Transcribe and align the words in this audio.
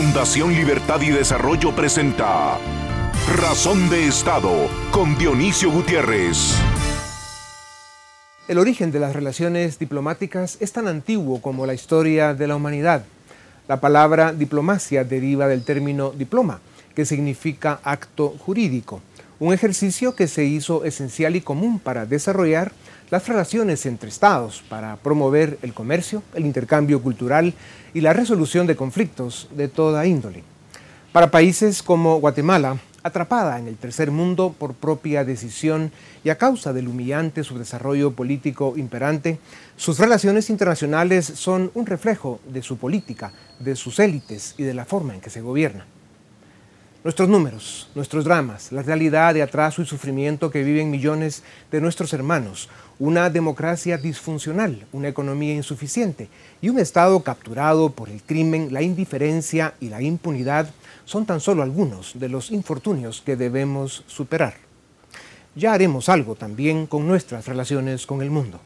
Fundación 0.00 0.54
Libertad 0.54 1.00
y 1.00 1.10
Desarrollo 1.10 1.74
presenta 1.74 2.56
Razón 3.36 3.90
de 3.90 4.06
Estado 4.06 4.68
con 4.92 5.18
Dionisio 5.18 5.72
Gutiérrez. 5.72 6.54
El 8.46 8.58
origen 8.58 8.92
de 8.92 9.00
las 9.00 9.12
relaciones 9.12 9.80
diplomáticas 9.80 10.56
es 10.60 10.70
tan 10.70 10.86
antiguo 10.86 11.42
como 11.42 11.66
la 11.66 11.74
historia 11.74 12.32
de 12.32 12.46
la 12.46 12.54
humanidad. 12.54 13.06
La 13.66 13.80
palabra 13.80 14.32
diplomacia 14.32 15.02
deriva 15.02 15.48
del 15.48 15.64
término 15.64 16.10
diploma, 16.12 16.60
que 16.94 17.04
significa 17.04 17.80
acto 17.82 18.36
jurídico, 18.38 19.00
un 19.40 19.52
ejercicio 19.52 20.14
que 20.14 20.28
se 20.28 20.44
hizo 20.44 20.84
esencial 20.84 21.34
y 21.34 21.40
común 21.40 21.80
para 21.80 22.06
desarrollar 22.06 22.70
las 23.10 23.26
relaciones 23.26 23.86
entre 23.86 24.08
estados 24.08 24.62
para 24.68 24.96
promover 24.96 25.58
el 25.62 25.74
comercio, 25.74 26.22
el 26.34 26.46
intercambio 26.46 27.02
cultural 27.02 27.54
y 27.94 28.00
la 28.00 28.12
resolución 28.12 28.66
de 28.66 28.76
conflictos 28.76 29.48
de 29.56 29.68
toda 29.68 30.06
índole. 30.06 30.42
Para 31.12 31.30
países 31.30 31.82
como 31.82 32.20
Guatemala, 32.20 32.78
atrapada 33.02 33.58
en 33.58 33.68
el 33.68 33.76
tercer 33.76 34.10
mundo 34.10 34.54
por 34.56 34.74
propia 34.74 35.24
decisión 35.24 35.90
y 36.22 36.30
a 36.30 36.38
causa 36.38 36.72
del 36.72 36.88
humillante 36.88 37.44
subdesarrollo 37.44 38.12
político 38.12 38.74
imperante, 38.76 39.38
sus 39.76 39.98
relaciones 39.98 40.50
internacionales 40.50 41.24
son 41.24 41.70
un 41.74 41.86
reflejo 41.86 42.40
de 42.46 42.62
su 42.62 42.76
política, 42.76 43.32
de 43.58 43.76
sus 43.76 43.98
élites 43.98 44.54
y 44.58 44.64
de 44.64 44.74
la 44.74 44.84
forma 44.84 45.14
en 45.14 45.20
que 45.20 45.30
se 45.30 45.40
gobierna. 45.40 45.86
Nuestros 47.08 47.30
números, 47.30 47.88
nuestros 47.94 48.26
dramas, 48.26 48.70
la 48.70 48.82
realidad 48.82 49.32
de 49.32 49.40
atraso 49.40 49.80
y 49.80 49.86
sufrimiento 49.86 50.50
que 50.50 50.62
viven 50.62 50.90
millones 50.90 51.42
de 51.72 51.80
nuestros 51.80 52.12
hermanos, 52.12 52.68
una 52.98 53.30
democracia 53.30 53.96
disfuncional, 53.96 54.86
una 54.92 55.08
economía 55.08 55.54
insuficiente 55.54 56.28
y 56.60 56.68
un 56.68 56.78
Estado 56.78 57.18
capturado 57.20 57.88
por 57.88 58.10
el 58.10 58.22
crimen, 58.22 58.74
la 58.74 58.82
indiferencia 58.82 59.72
y 59.80 59.88
la 59.88 60.02
impunidad 60.02 60.68
son 61.06 61.24
tan 61.24 61.40
solo 61.40 61.62
algunos 61.62 62.12
de 62.12 62.28
los 62.28 62.50
infortunios 62.50 63.22
que 63.24 63.36
debemos 63.36 64.04
superar. 64.06 64.56
Ya 65.54 65.72
haremos 65.72 66.10
algo 66.10 66.34
también 66.34 66.86
con 66.86 67.06
nuestras 67.06 67.46
relaciones 67.46 68.04
con 68.04 68.20
el 68.20 68.28
mundo. 68.30 68.60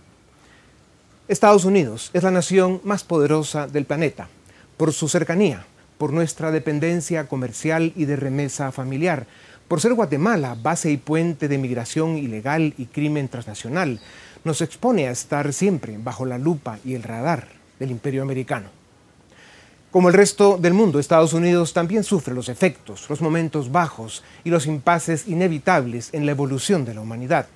Estados 1.28 1.64
Unidos 1.64 2.10
es 2.12 2.24
la 2.24 2.32
nación 2.32 2.80
más 2.82 3.04
poderosa 3.04 3.68
del 3.68 3.84
planeta 3.84 4.28
por 4.76 4.92
su 4.92 5.08
cercanía, 5.08 5.64
por 6.02 6.12
nuestra 6.12 6.50
dependencia 6.50 7.28
comercial 7.28 7.92
y 7.94 8.06
de 8.06 8.16
remesa 8.16 8.72
familiar, 8.72 9.28
por 9.68 9.80
ser 9.80 9.94
Guatemala 9.94 10.56
base 10.60 10.90
y 10.90 10.96
puente 10.96 11.46
de 11.46 11.58
migración 11.58 12.18
ilegal 12.18 12.74
y 12.76 12.86
crimen 12.86 13.28
transnacional, 13.28 14.00
nos 14.42 14.62
expone 14.62 15.06
a 15.06 15.12
estar 15.12 15.52
siempre 15.52 15.96
bajo 15.98 16.26
la 16.26 16.38
lupa 16.38 16.80
y 16.84 16.94
el 16.94 17.04
radar 17.04 17.46
del 17.78 17.92
imperio 17.92 18.22
americano. 18.22 18.68
Como 19.92 20.08
el 20.08 20.14
resto 20.14 20.58
del 20.60 20.74
mundo, 20.74 20.98
Estados 20.98 21.34
Unidos 21.34 21.72
también 21.72 22.02
sufre 22.02 22.34
los 22.34 22.48
efectos, 22.48 23.08
los 23.08 23.20
momentos 23.20 23.70
bajos 23.70 24.24
y 24.42 24.50
los 24.50 24.66
impases 24.66 25.28
inevitables 25.28 26.08
en 26.12 26.26
la 26.26 26.32
evolución 26.32 26.84
de 26.84 26.94
la 26.94 27.02
humanidad. 27.02 27.46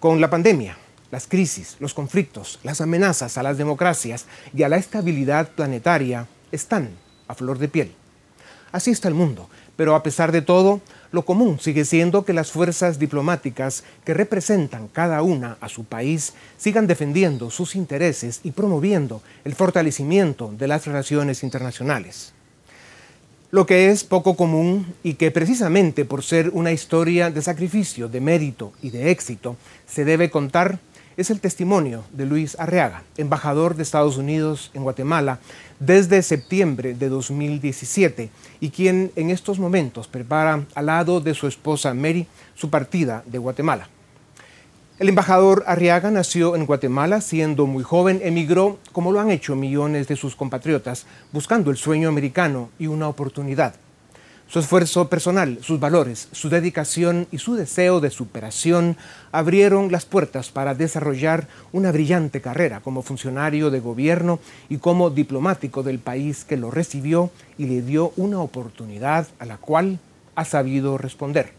Con 0.00 0.20
la 0.20 0.28
pandemia, 0.28 0.76
las 1.10 1.26
crisis, 1.26 1.76
los 1.80 1.94
conflictos, 1.94 2.60
las 2.62 2.82
amenazas 2.82 3.38
a 3.38 3.42
las 3.42 3.56
democracias 3.56 4.26
y 4.54 4.64
a 4.64 4.68
la 4.68 4.76
estabilidad 4.76 5.48
planetaria 5.48 6.26
están 6.52 7.02
a 7.28 7.34
flor 7.34 7.58
de 7.58 7.68
piel. 7.68 7.92
Así 8.72 8.90
está 8.90 9.08
el 9.08 9.14
mundo, 9.14 9.48
pero 9.76 9.94
a 9.94 10.02
pesar 10.02 10.32
de 10.32 10.42
todo, 10.42 10.80
lo 11.12 11.24
común 11.24 11.60
sigue 11.60 11.84
siendo 11.84 12.24
que 12.24 12.32
las 12.32 12.50
fuerzas 12.50 12.98
diplomáticas 12.98 13.84
que 14.04 14.14
representan 14.14 14.88
cada 14.88 15.22
una 15.22 15.56
a 15.60 15.68
su 15.68 15.84
país 15.84 16.34
sigan 16.56 16.88
defendiendo 16.88 17.50
sus 17.50 17.76
intereses 17.76 18.40
y 18.42 18.50
promoviendo 18.50 19.22
el 19.44 19.54
fortalecimiento 19.54 20.52
de 20.58 20.66
las 20.66 20.86
relaciones 20.86 21.44
internacionales. 21.44 22.32
Lo 23.52 23.66
que 23.66 23.90
es 23.90 24.02
poco 24.02 24.34
común 24.34 24.92
y 25.04 25.14
que 25.14 25.30
precisamente 25.30 26.04
por 26.04 26.24
ser 26.24 26.50
una 26.52 26.72
historia 26.72 27.30
de 27.30 27.42
sacrificio, 27.42 28.08
de 28.08 28.20
mérito 28.20 28.72
y 28.82 28.90
de 28.90 29.12
éxito, 29.12 29.56
se 29.86 30.04
debe 30.04 30.30
contar 30.30 30.80
es 31.16 31.30
el 31.30 31.40
testimonio 31.40 32.04
de 32.12 32.26
Luis 32.26 32.58
Arriaga, 32.58 33.02
embajador 33.16 33.76
de 33.76 33.82
Estados 33.82 34.16
Unidos 34.16 34.70
en 34.74 34.82
Guatemala 34.82 35.38
desde 35.78 36.22
septiembre 36.22 36.94
de 36.94 37.08
2017 37.08 38.30
y 38.60 38.70
quien 38.70 39.12
en 39.16 39.30
estos 39.30 39.58
momentos 39.58 40.08
prepara 40.08 40.64
al 40.74 40.86
lado 40.86 41.20
de 41.20 41.34
su 41.34 41.46
esposa 41.46 41.94
Mary 41.94 42.26
su 42.54 42.70
partida 42.70 43.22
de 43.26 43.38
Guatemala. 43.38 43.88
El 44.98 45.08
embajador 45.08 45.64
Arriaga 45.66 46.10
nació 46.10 46.54
en 46.54 46.66
Guatemala 46.66 47.20
siendo 47.20 47.66
muy 47.66 47.82
joven, 47.82 48.20
emigró 48.22 48.78
como 48.92 49.10
lo 49.10 49.20
han 49.20 49.30
hecho 49.30 49.56
millones 49.56 50.06
de 50.06 50.16
sus 50.16 50.36
compatriotas, 50.36 51.06
buscando 51.32 51.70
el 51.70 51.76
sueño 51.76 52.08
americano 52.08 52.70
y 52.78 52.86
una 52.86 53.08
oportunidad. 53.08 53.74
Su 54.46 54.60
esfuerzo 54.60 55.08
personal, 55.08 55.58
sus 55.62 55.80
valores, 55.80 56.28
su 56.30 56.48
dedicación 56.48 57.26
y 57.32 57.38
su 57.38 57.54
deseo 57.54 58.00
de 58.00 58.10
superación 58.10 58.96
abrieron 59.32 59.90
las 59.90 60.04
puertas 60.04 60.50
para 60.50 60.74
desarrollar 60.74 61.48
una 61.72 61.90
brillante 61.90 62.40
carrera 62.40 62.80
como 62.80 63.02
funcionario 63.02 63.70
de 63.70 63.80
gobierno 63.80 64.38
y 64.68 64.76
como 64.76 65.10
diplomático 65.10 65.82
del 65.82 65.98
país 65.98 66.44
que 66.44 66.56
lo 66.56 66.70
recibió 66.70 67.30
y 67.58 67.64
le 67.64 67.82
dio 67.82 68.12
una 68.16 68.38
oportunidad 68.38 69.26
a 69.38 69.46
la 69.46 69.56
cual 69.56 69.98
ha 70.36 70.44
sabido 70.44 70.98
responder. 70.98 71.52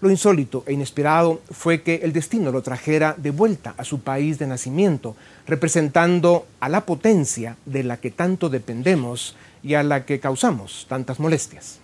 Lo 0.00 0.10
insólito 0.10 0.62
e 0.66 0.72
inesperado 0.72 1.42
fue 1.50 1.82
que 1.82 1.96
el 1.96 2.12
destino 2.12 2.52
lo 2.52 2.62
trajera 2.62 3.16
de 3.18 3.32
vuelta 3.32 3.74
a 3.76 3.82
su 3.82 4.00
país 4.00 4.38
de 4.38 4.46
nacimiento, 4.46 5.16
representando 5.46 6.46
a 6.60 6.68
la 6.68 6.86
potencia 6.86 7.56
de 7.66 7.82
la 7.82 7.96
que 7.96 8.12
tanto 8.12 8.48
dependemos 8.48 9.34
y 9.64 9.74
a 9.74 9.82
la 9.82 10.06
que 10.06 10.20
causamos 10.20 10.86
tantas 10.88 11.18
molestias. 11.18 11.80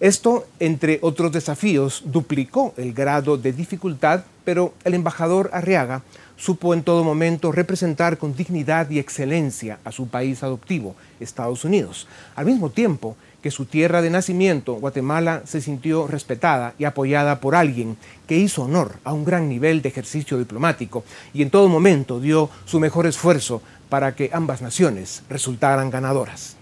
Esto, 0.00 0.46
entre 0.60 1.00
otros 1.02 1.32
desafíos, 1.32 2.02
duplicó 2.04 2.72
el 2.76 2.92
grado 2.92 3.36
de 3.36 3.52
dificultad, 3.52 4.22
pero 4.44 4.72
el 4.84 4.94
embajador 4.94 5.50
Arriaga 5.52 6.02
supo 6.36 6.72
en 6.72 6.84
todo 6.84 7.02
momento 7.02 7.50
representar 7.50 8.16
con 8.16 8.36
dignidad 8.36 8.88
y 8.90 9.00
excelencia 9.00 9.80
a 9.84 9.90
su 9.90 10.06
país 10.06 10.44
adoptivo, 10.44 10.94
Estados 11.18 11.64
Unidos, 11.64 12.06
al 12.36 12.46
mismo 12.46 12.70
tiempo 12.70 13.16
que 13.42 13.50
su 13.50 13.64
tierra 13.66 14.00
de 14.00 14.10
nacimiento, 14.10 14.74
Guatemala, 14.74 15.42
se 15.44 15.60
sintió 15.60 16.06
respetada 16.06 16.74
y 16.78 16.84
apoyada 16.84 17.40
por 17.40 17.56
alguien 17.56 17.96
que 18.28 18.38
hizo 18.38 18.62
honor 18.62 19.00
a 19.02 19.12
un 19.12 19.24
gran 19.24 19.48
nivel 19.48 19.82
de 19.82 19.88
ejercicio 19.88 20.38
diplomático 20.38 21.04
y 21.34 21.42
en 21.42 21.50
todo 21.50 21.68
momento 21.68 22.20
dio 22.20 22.50
su 22.66 22.78
mejor 22.78 23.06
esfuerzo 23.06 23.62
para 23.88 24.14
que 24.14 24.30
ambas 24.32 24.62
naciones 24.62 25.22
resultaran 25.28 25.90
ganadoras. 25.90 26.56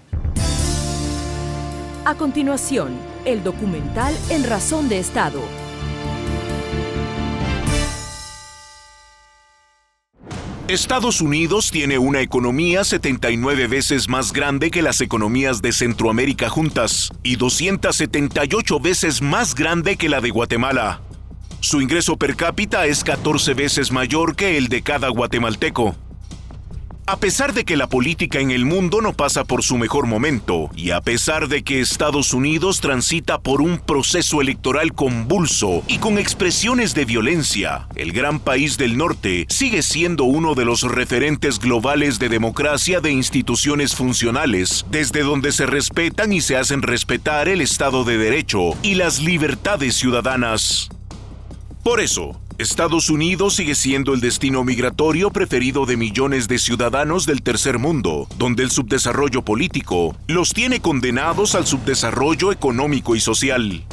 A 2.06 2.15
continuación, 2.15 2.97
el 3.25 3.43
documental 3.43 4.17
En 4.31 4.44
Razón 4.44 4.89
de 4.89 5.00
Estado. 5.00 5.41
Estados 10.69 11.21
Unidos 11.21 11.72
tiene 11.72 11.99
una 11.99 12.21
economía 12.21 12.84
79 12.84 13.66
veces 13.66 14.09
más 14.09 14.33
grande 14.33 14.71
que 14.71 14.83
las 14.83 15.00
economías 15.00 15.62
de 15.62 15.72
Centroamérica 15.72 16.49
juntas 16.49 17.11
y 17.25 17.34
278 17.34 18.78
veces 18.78 19.21
más 19.21 19.56
grande 19.56 19.97
que 19.97 20.09
la 20.09 20.21
de 20.21 20.31
Guatemala. 20.31 21.00
Su 21.59 21.81
ingreso 21.81 22.16
per 22.16 22.37
cápita 22.37 22.87
es 22.87 23.03
14 23.03 23.55
veces 23.55 23.91
mayor 23.91 24.37
que 24.37 24.56
el 24.56 24.69
de 24.69 24.83
cada 24.83 25.09
guatemalteco. 25.09 25.97
A 27.09 27.19
pesar 27.19 27.55
de 27.55 27.65
que 27.65 27.77
la 27.77 27.87
política 27.87 28.41
en 28.41 28.50
el 28.50 28.65
mundo 28.65 29.00
no 29.00 29.12
pasa 29.12 29.44
por 29.44 29.62
su 29.62 29.78
mejor 29.78 30.09
momento, 30.09 30.71
y 30.75 30.91
a 30.91 31.00
pesar 31.00 31.47
de 31.47 31.62
que 31.62 31.81
Estados 31.81 32.34
Unidos 32.34 32.81
transita 32.81 33.39
por 33.39 33.61
un 33.61 33.78
proceso 33.78 34.41
electoral 34.41 34.93
convulso 34.93 35.84
y 35.87 35.99
con 35.99 36.19
expresiones 36.19 36.95
de 36.95 37.05
violencia, 37.05 37.87
el 37.95 38.11
gran 38.11 38.41
país 38.41 38.77
del 38.77 38.97
norte 38.97 39.47
sigue 39.49 39.83
siendo 39.83 40.25
uno 40.25 40.56
de 40.56 40.65
los 40.65 40.83
referentes 40.83 41.61
globales 41.61 42.19
de 42.19 42.28
democracia 42.28 43.01
de 43.01 43.13
instituciones 43.13 43.95
funcionales, 43.95 44.84
desde 44.91 45.21
donde 45.21 45.53
se 45.53 45.66
respetan 45.66 46.33
y 46.33 46.41
se 46.41 46.57
hacen 46.57 46.83
respetar 46.83 47.48
el 47.48 47.60
Estado 47.60 48.03
de 48.03 48.19
Derecho 48.19 48.72
y 48.83 48.97
las 48.97 49.21
libertades 49.21 49.95
ciudadanas. 49.95 50.89
Por 51.84 52.01
eso, 52.01 52.41
Estados 52.59 53.11
Unidos 53.11 53.57
sigue 53.57 53.75
siendo 53.75 54.15
el 54.15 54.21
destino 54.21 54.65
migratorio 54.65 55.31
preferido 55.31 55.85
de 55.85 55.99
millones 55.99 56.49
de 56.49 56.59
ciudadanos 56.59 57.27
del 57.27 57.43
tercer 57.43 57.79
mundo, 57.79 58.27
donde 58.39 58.63
el 58.63 58.71
subdesarrollo 58.71 59.43
político 59.43 60.17
los 60.27 60.55
tiene 60.55 60.81
condenados 60.81 61.55
al 61.55 61.67
subdesarrollo 61.67 62.53
económico 62.53 63.15
y 63.15 63.21
social. 63.21 63.85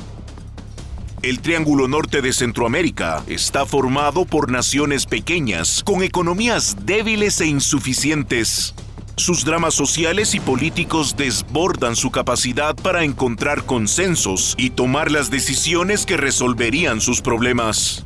El 1.21 1.41
Triángulo 1.41 1.89
Norte 1.89 2.21
de 2.21 2.31
Centroamérica 2.31 3.21
está 3.27 3.65
formado 3.65 4.23
por 4.23 4.49
naciones 4.49 5.07
pequeñas, 5.07 5.83
con 5.83 6.01
economías 6.01 6.77
débiles 6.85 7.41
e 7.41 7.47
insuficientes. 7.47 8.75
Sus 9.17 9.43
dramas 9.43 9.73
sociales 9.73 10.35
y 10.35 10.39
políticos 10.39 11.17
desbordan 11.17 11.97
su 11.97 12.11
capacidad 12.11 12.75
para 12.75 13.03
encontrar 13.03 13.65
consensos 13.65 14.55
y 14.57 14.69
tomar 14.69 15.11
las 15.11 15.29
decisiones 15.29 16.05
que 16.05 16.15
resolverían 16.15 17.01
sus 17.01 17.21
problemas. 17.21 18.05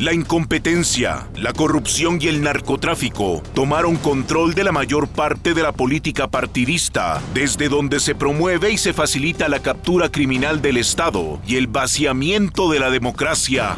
La 0.00 0.14
incompetencia, 0.14 1.28
la 1.36 1.52
corrupción 1.52 2.18
y 2.22 2.28
el 2.28 2.40
narcotráfico 2.40 3.42
tomaron 3.52 3.96
control 3.96 4.54
de 4.54 4.64
la 4.64 4.72
mayor 4.72 5.08
parte 5.08 5.52
de 5.52 5.62
la 5.62 5.72
política 5.72 6.26
partidista, 6.26 7.20
desde 7.34 7.68
donde 7.68 8.00
se 8.00 8.14
promueve 8.14 8.72
y 8.72 8.78
se 8.78 8.94
facilita 8.94 9.46
la 9.50 9.60
captura 9.60 10.10
criminal 10.10 10.62
del 10.62 10.78
Estado 10.78 11.38
y 11.46 11.56
el 11.56 11.66
vaciamiento 11.66 12.70
de 12.70 12.78
la 12.78 12.88
democracia. 12.88 13.76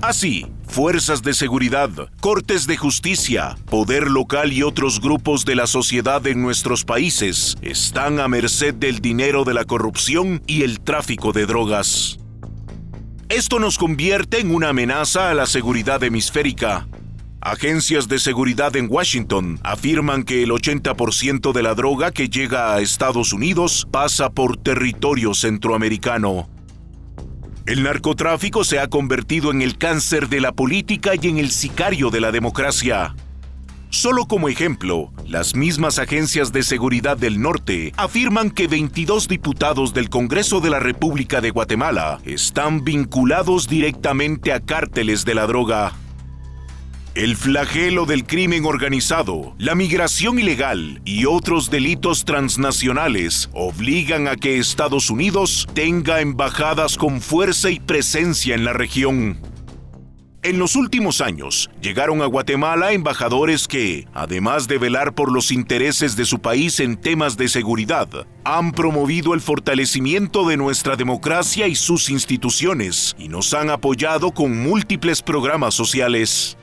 Así, 0.00 0.44
fuerzas 0.66 1.22
de 1.22 1.34
seguridad, 1.34 1.88
cortes 2.18 2.66
de 2.66 2.76
justicia, 2.76 3.56
poder 3.66 4.10
local 4.10 4.52
y 4.52 4.64
otros 4.64 5.00
grupos 5.00 5.44
de 5.44 5.54
la 5.54 5.68
sociedad 5.68 6.26
en 6.26 6.42
nuestros 6.42 6.84
países 6.84 7.56
están 7.62 8.18
a 8.18 8.26
merced 8.26 8.74
del 8.74 8.98
dinero 8.98 9.44
de 9.44 9.54
la 9.54 9.66
corrupción 9.66 10.42
y 10.48 10.62
el 10.62 10.80
tráfico 10.80 11.30
de 11.30 11.46
drogas. 11.46 12.18
Esto 13.28 13.58
nos 13.58 13.76
convierte 13.76 14.38
en 14.38 14.54
una 14.54 14.68
amenaza 14.68 15.30
a 15.30 15.34
la 15.34 15.46
seguridad 15.46 16.00
hemisférica. 16.04 16.86
Agencias 17.40 18.06
de 18.06 18.20
seguridad 18.20 18.76
en 18.76 18.86
Washington 18.88 19.58
afirman 19.64 20.22
que 20.22 20.44
el 20.44 20.50
80% 20.50 21.52
de 21.52 21.62
la 21.64 21.74
droga 21.74 22.12
que 22.12 22.28
llega 22.28 22.72
a 22.72 22.80
Estados 22.80 23.32
Unidos 23.32 23.88
pasa 23.90 24.30
por 24.30 24.56
territorio 24.56 25.34
centroamericano. 25.34 26.48
El 27.66 27.82
narcotráfico 27.82 28.62
se 28.62 28.78
ha 28.78 28.86
convertido 28.86 29.50
en 29.50 29.60
el 29.60 29.76
cáncer 29.76 30.28
de 30.28 30.40
la 30.40 30.52
política 30.52 31.14
y 31.20 31.26
en 31.26 31.38
el 31.38 31.50
sicario 31.50 32.10
de 32.10 32.20
la 32.20 32.30
democracia. 32.30 33.16
Solo 33.96 34.26
como 34.26 34.50
ejemplo, 34.50 35.10
las 35.26 35.54
mismas 35.56 35.98
agencias 35.98 36.52
de 36.52 36.62
seguridad 36.62 37.16
del 37.16 37.40
norte 37.40 37.94
afirman 37.96 38.50
que 38.50 38.68
22 38.68 39.26
diputados 39.26 39.94
del 39.94 40.10
Congreso 40.10 40.60
de 40.60 40.68
la 40.68 40.78
República 40.78 41.40
de 41.40 41.48
Guatemala 41.48 42.20
están 42.26 42.84
vinculados 42.84 43.68
directamente 43.68 44.52
a 44.52 44.60
cárteles 44.60 45.24
de 45.24 45.34
la 45.34 45.46
droga. 45.46 45.94
El 47.14 47.38
flagelo 47.38 48.04
del 48.04 48.26
crimen 48.26 48.66
organizado, 48.66 49.54
la 49.56 49.74
migración 49.74 50.38
ilegal 50.38 51.00
y 51.06 51.24
otros 51.24 51.70
delitos 51.70 52.26
transnacionales 52.26 53.48
obligan 53.54 54.28
a 54.28 54.36
que 54.36 54.58
Estados 54.58 55.08
Unidos 55.08 55.66
tenga 55.72 56.20
embajadas 56.20 56.98
con 56.98 57.22
fuerza 57.22 57.70
y 57.70 57.80
presencia 57.80 58.54
en 58.54 58.66
la 58.66 58.74
región. 58.74 59.55
En 60.46 60.60
los 60.60 60.76
últimos 60.76 61.20
años, 61.22 61.68
llegaron 61.80 62.22
a 62.22 62.26
Guatemala 62.26 62.92
embajadores 62.92 63.66
que, 63.66 64.06
además 64.14 64.68
de 64.68 64.78
velar 64.78 65.12
por 65.12 65.32
los 65.32 65.50
intereses 65.50 66.14
de 66.14 66.24
su 66.24 66.38
país 66.38 66.78
en 66.78 66.96
temas 66.96 67.36
de 67.36 67.48
seguridad, 67.48 68.08
han 68.44 68.70
promovido 68.70 69.34
el 69.34 69.40
fortalecimiento 69.40 70.46
de 70.46 70.56
nuestra 70.56 70.94
democracia 70.94 71.66
y 71.66 71.74
sus 71.74 72.10
instituciones 72.10 73.16
y 73.18 73.26
nos 73.26 73.54
han 73.54 73.70
apoyado 73.70 74.30
con 74.30 74.56
múltiples 74.56 75.20
programas 75.20 75.74
sociales. 75.74 76.56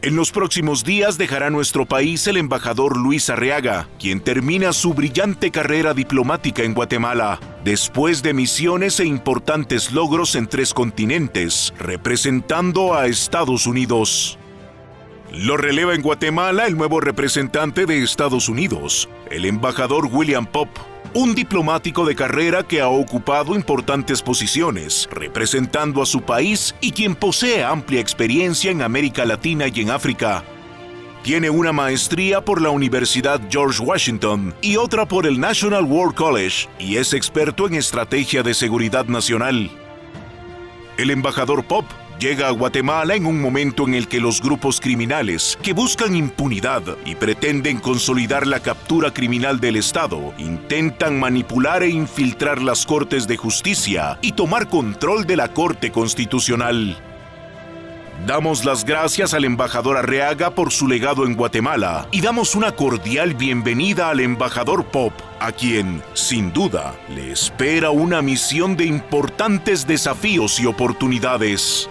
En 0.00 0.14
los 0.14 0.30
próximos 0.30 0.84
días 0.84 1.18
dejará 1.18 1.50
nuestro 1.50 1.84
país 1.84 2.24
el 2.28 2.36
embajador 2.36 2.96
Luis 2.96 3.30
Arriaga, 3.30 3.88
quien 3.98 4.20
termina 4.20 4.72
su 4.72 4.94
brillante 4.94 5.50
carrera 5.50 5.92
diplomática 5.92 6.62
en 6.62 6.72
Guatemala, 6.72 7.40
después 7.64 8.22
de 8.22 8.32
misiones 8.32 9.00
e 9.00 9.06
importantes 9.06 9.90
logros 9.90 10.36
en 10.36 10.46
tres 10.46 10.72
continentes, 10.72 11.74
representando 11.80 12.94
a 12.94 13.06
Estados 13.06 13.66
Unidos. 13.66 14.38
Lo 15.32 15.56
releva 15.56 15.96
en 15.96 16.02
Guatemala 16.02 16.68
el 16.68 16.76
nuevo 16.76 17.00
representante 17.00 17.84
de 17.84 18.00
Estados 18.00 18.48
Unidos, 18.48 19.08
el 19.32 19.46
embajador 19.46 20.06
William 20.12 20.46
Pop, 20.46 20.68
un 21.14 21.34
diplomático 21.34 22.04
de 22.04 22.14
carrera 22.14 22.62
que 22.62 22.80
ha 22.80 22.88
ocupado 22.88 23.54
importantes 23.54 24.22
posiciones, 24.22 25.08
representando 25.10 26.02
a 26.02 26.06
su 26.06 26.22
país 26.22 26.74
y 26.80 26.92
quien 26.92 27.14
posee 27.14 27.64
amplia 27.64 28.00
experiencia 28.00 28.70
en 28.70 28.82
América 28.82 29.24
Latina 29.24 29.66
y 29.68 29.80
en 29.80 29.90
África. 29.90 30.44
Tiene 31.22 31.50
una 31.50 31.72
maestría 31.72 32.40
por 32.40 32.62
la 32.62 32.70
Universidad 32.70 33.40
George 33.50 33.82
Washington 33.82 34.54
y 34.62 34.76
otra 34.76 35.06
por 35.06 35.26
el 35.26 35.38
National 35.40 35.84
War 35.84 36.14
College 36.14 36.68
y 36.78 36.96
es 36.96 37.12
experto 37.12 37.66
en 37.66 37.74
estrategia 37.74 38.42
de 38.42 38.54
seguridad 38.54 39.06
nacional. 39.06 39.70
El 40.96 41.10
embajador 41.10 41.64
Pop 41.64 41.84
llega 42.18 42.48
a 42.48 42.50
Guatemala 42.50 43.14
en 43.14 43.26
un 43.26 43.40
momento 43.40 43.86
en 43.86 43.94
el 43.94 44.08
que 44.08 44.20
los 44.20 44.42
grupos 44.42 44.80
criminales 44.80 45.58
que 45.62 45.72
buscan 45.72 46.16
impunidad 46.16 46.82
y 47.04 47.14
pretenden 47.14 47.78
consolidar 47.78 48.46
la 48.46 48.60
captura 48.60 49.12
criminal 49.12 49.60
del 49.60 49.76
Estado 49.76 50.34
intentan 50.38 51.18
manipular 51.18 51.82
e 51.82 51.90
infiltrar 51.90 52.60
las 52.60 52.86
cortes 52.86 53.26
de 53.26 53.36
justicia 53.36 54.18
y 54.20 54.32
tomar 54.32 54.68
control 54.68 55.26
de 55.26 55.36
la 55.36 55.48
Corte 55.48 55.92
Constitucional. 55.92 56.96
Damos 58.26 58.64
las 58.64 58.84
gracias 58.84 59.32
al 59.32 59.44
embajador 59.44 59.96
Arreaga 59.96 60.50
por 60.50 60.72
su 60.72 60.88
legado 60.88 61.24
en 61.24 61.36
Guatemala 61.36 62.08
y 62.10 62.20
damos 62.20 62.56
una 62.56 62.72
cordial 62.72 63.34
bienvenida 63.34 64.10
al 64.10 64.18
embajador 64.18 64.86
Pop, 64.86 65.12
a 65.38 65.52
quien, 65.52 66.02
sin 66.14 66.52
duda, 66.52 66.96
le 67.14 67.30
espera 67.30 67.90
una 67.90 68.20
misión 68.20 68.76
de 68.76 68.86
importantes 68.86 69.86
desafíos 69.86 70.58
y 70.58 70.66
oportunidades 70.66 71.88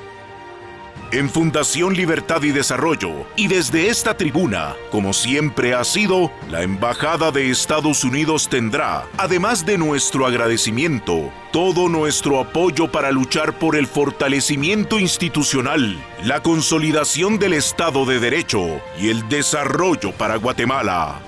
en 1.11 1.29
Fundación 1.29 1.93
Libertad 1.93 2.43
y 2.43 2.51
Desarrollo 2.51 3.25
y 3.35 3.47
desde 3.47 3.87
esta 3.87 4.17
tribuna, 4.17 4.75
como 4.91 5.13
siempre 5.13 5.73
ha 5.73 5.83
sido, 5.83 6.31
la 6.49 6.63
Embajada 6.63 7.31
de 7.31 7.49
Estados 7.49 8.03
Unidos 8.03 8.49
tendrá, 8.49 9.05
además 9.17 9.65
de 9.65 9.77
nuestro 9.77 10.25
agradecimiento, 10.25 11.31
todo 11.51 11.89
nuestro 11.89 12.39
apoyo 12.39 12.91
para 12.91 13.11
luchar 13.11 13.57
por 13.57 13.75
el 13.75 13.87
fortalecimiento 13.87 14.99
institucional, 14.99 15.97
la 16.23 16.41
consolidación 16.41 17.39
del 17.39 17.53
Estado 17.53 18.05
de 18.05 18.19
Derecho 18.19 18.81
y 18.99 19.09
el 19.09 19.27
desarrollo 19.29 20.11
para 20.11 20.35
Guatemala. 20.37 21.21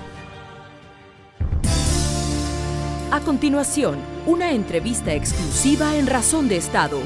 A 3.10 3.20
continuación, 3.20 3.98
una 4.26 4.52
entrevista 4.52 5.12
exclusiva 5.14 5.96
en 5.96 6.06
Razón 6.06 6.48
de 6.48 6.56
Estado 6.56 7.00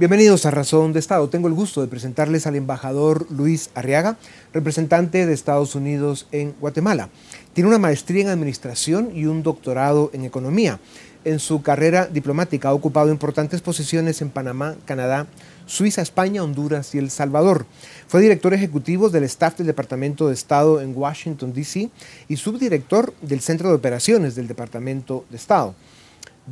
Bienvenidos 0.00 0.46
a 0.46 0.50
Razón 0.50 0.94
de 0.94 0.98
Estado. 0.98 1.28
Tengo 1.28 1.46
el 1.46 1.52
gusto 1.52 1.82
de 1.82 1.86
presentarles 1.86 2.46
al 2.46 2.56
embajador 2.56 3.26
Luis 3.30 3.68
Arriaga, 3.74 4.16
representante 4.50 5.26
de 5.26 5.34
Estados 5.34 5.74
Unidos 5.74 6.26
en 6.32 6.54
Guatemala. 6.58 7.10
Tiene 7.52 7.68
una 7.68 7.78
maestría 7.78 8.22
en 8.22 8.30
administración 8.30 9.10
y 9.14 9.26
un 9.26 9.42
doctorado 9.42 10.08
en 10.14 10.24
economía. 10.24 10.80
En 11.26 11.38
su 11.38 11.60
carrera 11.60 12.06
diplomática 12.06 12.70
ha 12.70 12.72
ocupado 12.72 13.10
importantes 13.10 13.60
posiciones 13.60 14.22
en 14.22 14.30
Panamá, 14.30 14.74
Canadá, 14.86 15.26
Suiza, 15.66 16.00
España, 16.00 16.42
Honduras 16.42 16.94
y 16.94 16.98
El 16.98 17.10
Salvador. 17.10 17.66
Fue 18.08 18.22
director 18.22 18.54
ejecutivo 18.54 19.10
del 19.10 19.24
staff 19.24 19.58
del 19.58 19.66
Departamento 19.66 20.28
de 20.28 20.32
Estado 20.32 20.80
en 20.80 20.96
Washington, 20.96 21.52
D.C. 21.52 21.90
y 22.26 22.36
subdirector 22.36 23.12
del 23.20 23.42
Centro 23.42 23.68
de 23.68 23.74
Operaciones 23.74 24.34
del 24.34 24.48
Departamento 24.48 25.26
de 25.28 25.36
Estado. 25.36 25.74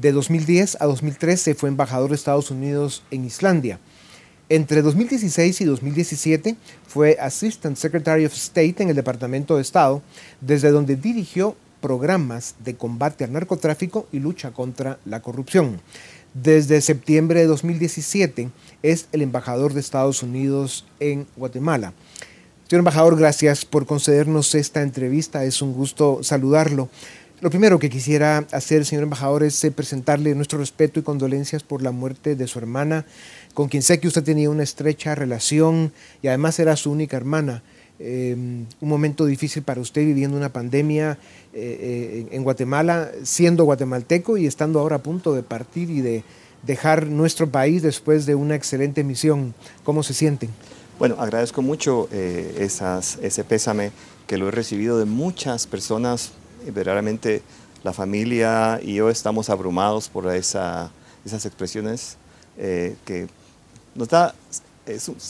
De 0.00 0.12
2010 0.12 0.76
a 0.81 0.87
2013 0.87 1.57
fue 1.57 1.69
embajador 1.69 2.11
de 2.11 2.14
Estados 2.14 2.52
Unidos 2.52 3.02
en 3.11 3.25
Islandia. 3.25 3.81
Entre 4.49 4.81
2016 4.81 5.61
y 5.61 5.64
2017 5.64 6.57
fue 6.87 7.17
Assistant 7.21 7.76
Secretary 7.76 8.25
of 8.25 8.33
State 8.33 8.76
en 8.78 8.90
el 8.90 8.95
Departamento 8.95 9.57
de 9.57 9.62
Estado, 9.62 10.00
desde 10.40 10.71
donde 10.71 10.95
dirigió 10.95 11.57
programas 11.81 12.55
de 12.64 12.76
combate 12.76 13.25
al 13.25 13.33
narcotráfico 13.33 14.07
y 14.12 14.21
lucha 14.21 14.52
contra 14.52 15.00
la 15.05 15.21
corrupción. 15.21 15.81
Desde 16.33 16.81
septiembre 16.81 17.40
de 17.40 17.47
2017 17.47 18.50
es 18.85 19.09
el 19.11 19.23
embajador 19.23 19.75
de 19.75 19.81
Estados 19.81 20.23
Unidos 20.23 20.87
en 21.00 21.26
Guatemala. 21.37 21.93
Señor 22.69 22.81
embajador, 22.81 23.19
gracias 23.19 23.64
por 23.64 23.85
concedernos 23.87 24.55
esta 24.55 24.83
entrevista. 24.83 25.45
Es 25.45 25.61
un 25.61 25.73
gusto 25.73 26.21
saludarlo. 26.23 26.88
Lo 27.40 27.50
primero 27.50 27.78
que 27.78 27.88
quisiera 27.88 28.38
hacer, 28.50 28.85
señor 28.85 29.04
embajador, 29.04 29.45
es 29.45 29.62
eh, 29.62 29.71
presentarle 29.71 30.35
nuestro 30.35 30.59
respeto 30.59 30.99
y 30.99 31.04
condolencias 31.04 31.62
por 31.62 31.83
la 31.83 31.92
muerte 31.92 32.35
de 32.35 32.49
su 32.49 32.59
hermana, 32.59 33.07
con 33.54 33.68
quien 33.68 33.85
sé 33.85 34.00
que 34.00 34.09
usted 34.09 34.25
tenía 34.25 34.50
una 34.50 34.64
estrecha 34.64 35.14
relación 35.14 35.92
y 36.21 36.26
además 36.26 36.59
era 36.59 36.75
su 36.75 36.90
única 36.90 37.16
hermana. 37.16 37.62
Em, 38.00 38.66
un 38.80 38.88
momento 38.88 39.25
difícil 39.25 39.62
para 39.62 39.80
usted 39.80 40.04
viviendo 40.04 40.37
una 40.37 40.52
pandemia 40.52 41.16
eh, 41.54 42.26
eh, 42.26 42.26
en 42.33 42.42
Guatemala, 42.42 43.12
siendo 43.23 43.62
guatemalteco 43.62 44.37
y 44.37 44.47
estando 44.47 44.80
ahora 44.80 44.97
a 44.97 45.02
punto 45.04 45.33
de 45.33 45.45
partir 45.45 45.90
y 45.90 46.00
de 46.00 46.25
dejar 46.64 47.07
nuestro 47.07 47.49
país 47.49 47.83
después 47.83 48.26
de 48.26 48.35
una 48.35 48.57
excelente 48.57 49.04
misión. 49.04 49.54
¿Cómo 49.85 50.02
se 50.02 50.12
sienten? 50.12 50.50
Bueno, 50.99 51.14
agradezco 51.21 51.62
mucho 51.62 52.09
ese 52.11 53.45
pésame 53.45 53.92
que 54.26 54.38
lo 54.38 54.49
he 54.49 54.50
recibido 54.50 54.99
de 54.99 55.04
muchas 55.04 55.68
personas 55.68 56.33
verdaderamente 56.67 57.43
la 57.85 57.93
familia 57.93 58.81
y 58.83 58.95
yo 58.95 59.11
estamos 59.11 59.50
abrumados 59.50 60.09
por 60.09 60.33
esa, 60.35 60.91
esas 61.25 61.47
expresiones 61.47 62.17
eh, 62.57 62.97
que 63.05 63.29
nos 63.95 64.09
da 64.09 64.35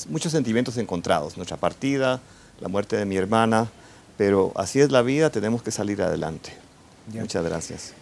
muchos 0.09 0.33
sentimientos 0.33 0.77
encontrados. 0.77 1.37
Nuestra 1.37 1.57
partida, 1.57 2.21
la 2.61 2.69
muerte 2.69 2.97
de 2.97 3.05
mi 3.05 3.17
hermana, 3.17 3.71
pero 4.17 4.53
así 4.57 4.81
es 4.81 4.91
la 4.91 5.03
vida, 5.03 5.31
tenemos 5.31 5.63
que 5.63 5.71
salir 5.71 6.03
adelante. 6.03 6.53
Muchas 7.13 7.45
gracias. 7.45 7.95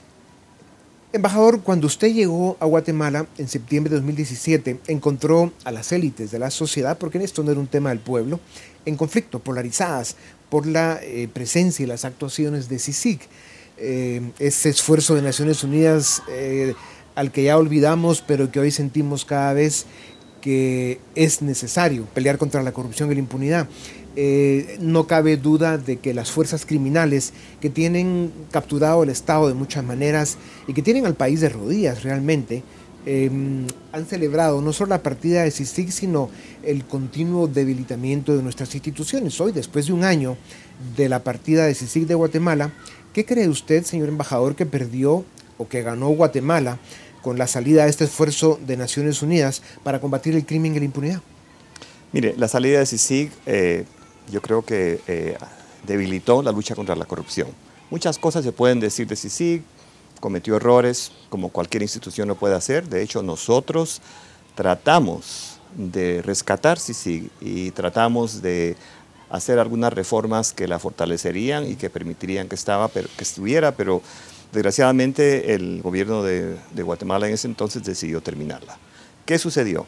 Embajador, 1.13 1.63
cuando 1.63 1.87
usted 1.87 2.13
llegó 2.13 2.57
a 2.61 2.67
Guatemala 2.67 3.27
en 3.39 3.49
septiembre 3.49 3.91
de 3.91 3.97
2017, 3.97 4.81
encontró 4.89 5.53
a 5.65 5.73
las 5.73 5.93
élites 5.93 6.31
de 6.31 6.39
la 6.39 6.51
sociedad, 6.51 6.99
porque 6.99 7.19
esto 7.19 7.43
no 7.43 7.53
era 7.53 7.61
un 7.61 7.69
tema 7.69 7.91
del 7.91 8.01
pueblo, 8.01 8.41
en 8.85 8.97
conflicto, 8.97 9.39
polarizadas 9.39 10.17
por 10.49 10.67
la 10.67 10.99
eh, 11.03 11.29
presencia 11.33 11.83
y 11.83 11.87
las 11.87 12.05
actuaciones 12.05 12.69
de 12.69 12.79
CICIG. 12.79 13.21
Eh, 13.79 14.23
ese 14.39 14.71
esfuerzo 14.71 15.15
de 15.15 15.23
Naciones 15.23 15.63
Unidas 15.63 16.23
eh, 16.31 16.75
al 17.15 17.31
que 17.31 17.45
ya 17.45 17.59
olvidamos, 17.59 18.23
pero 18.23 18.51
que 18.51 18.61
hoy 18.61 18.71
sentimos 18.71 19.25
cada 19.25 19.53
vez 19.53 19.87
que 20.41 21.01
es 21.15 21.43
necesario 21.43 22.05
pelear 22.15 22.39
contra 22.39 22.63
la 22.63 22.73
corrupción 22.73 23.11
y 23.11 23.15
la 23.15 23.21
impunidad. 23.21 23.69
Eh, 24.19 24.79
no 24.81 25.07
cabe 25.07 25.37
duda 25.37 25.77
de 25.77 25.99
que 25.99 26.15
las 26.15 26.31
fuerzas 26.31 26.65
criminales 26.65 27.35
que 27.61 27.69
tienen 27.69 28.33
capturado 28.51 29.03
el 29.03 29.11
Estado 29.11 29.47
de 29.47 29.53
muchas 29.53 29.85
maneras 29.85 30.39
y 30.67 30.73
que 30.73 30.81
tienen 30.81 31.05
al 31.05 31.15
país 31.15 31.43
de 31.43 31.51
rodillas 31.51 32.03
realmente, 32.03 32.63
em, 33.07 33.67
han 33.93 34.07
celebrado 34.07 34.61
no 34.61 34.73
solo 34.73 34.91
la 34.91 35.03
partida 35.03 35.43
de 35.43 35.51
CICIG, 35.51 35.93
sino 35.93 36.29
el 36.63 36.85
continuo 36.85 37.47
debilitamiento 37.47 38.37
de 38.37 38.43
nuestras 38.43 38.75
instituciones. 38.75 39.41
Hoy, 39.41 39.53
después 39.53 39.87
de 39.87 39.93
un 39.93 40.05
año 40.05 40.37
de 40.97 41.09
la 41.09 41.25
partida 41.25 41.67
de 41.67 41.75
CICIG 41.75 42.07
de 42.07 42.15
Guatemala, 42.15 42.73
¿qué 43.13 43.25
cree 43.25 43.49
usted, 43.49 43.85
señor 43.85 44.09
embajador, 44.09 44.55
que 44.57 44.67
perdió 44.67 45.25
o 45.59 45.69
que 45.69 45.83
ganó 45.83 46.09
Guatemala 46.11 46.79
con 47.23 47.39
la 47.39 47.47
salida 47.47 47.85
de 47.85 47.91
este 47.91 48.05
esfuerzo 48.05 48.61
de 48.67 48.77
Naciones 48.77 49.23
Unidas 49.23 49.63
para 49.83 50.01
combatir 50.01 50.35
el 50.35 50.45
crimen 50.45 50.75
y 50.75 50.79
la 50.79 50.85
impunidad? 50.85 51.23
Mire, 52.13 52.35
la 52.37 52.49
salida 52.49 52.79
de 52.79 52.87
CICIG 52.87 53.31
eh, 53.47 53.85
yo 54.31 54.41
creo 54.43 54.63
que 54.63 55.01
eh, 55.07 55.37
debilitó 55.87 56.43
la 56.43 56.53
lucha 56.53 56.75
contra 56.75 56.95
la 56.97 57.05
corrupción. 57.05 57.49
Muchas 57.91 58.19
cosas 58.19 58.45
se 58.45 58.53
pueden 58.53 58.81
decir 58.81 59.07
de 59.07 59.17
CICIG, 59.17 59.63
cometió 60.21 60.57
errores 60.57 61.13
como 61.29 61.51
cualquier 61.51 61.83
institución 61.83 62.29
lo 62.29 62.37
puede 62.37 62.55
hacer. 62.55 62.89
De 62.89 63.03
hecho, 63.03 63.23
nosotros 63.23 64.01
tratamos 64.55 65.59
de 65.77 66.23
rescatar 66.23 66.79
CICIG 66.79 67.31
y 67.41 67.71
tratamos 67.73 68.43
de 68.43 68.77
hacer 69.31 69.59
algunas 69.59 69.93
reformas 69.93 70.53
que 70.53 70.69
la 70.69 70.79
fortalecerían 70.79 71.67
y 71.67 71.77
que 71.77 71.91
permitirían 71.91 72.49
que, 72.49 72.55
estaba, 72.55 72.89
que 72.89 73.09
estuviera, 73.19 73.73
pero 73.73 74.03
desgraciadamente 74.53 75.55
el 75.55 75.83
gobierno 75.83 76.23
de, 76.23 76.57
de 76.73 76.83
Guatemala 76.83 77.27
en 77.27 77.35
ese 77.35 77.49
entonces 77.49 77.85
decidió 77.85 78.21
terminarla. 78.21 78.79
¿Qué 79.25 79.39
sucedió? 79.39 79.87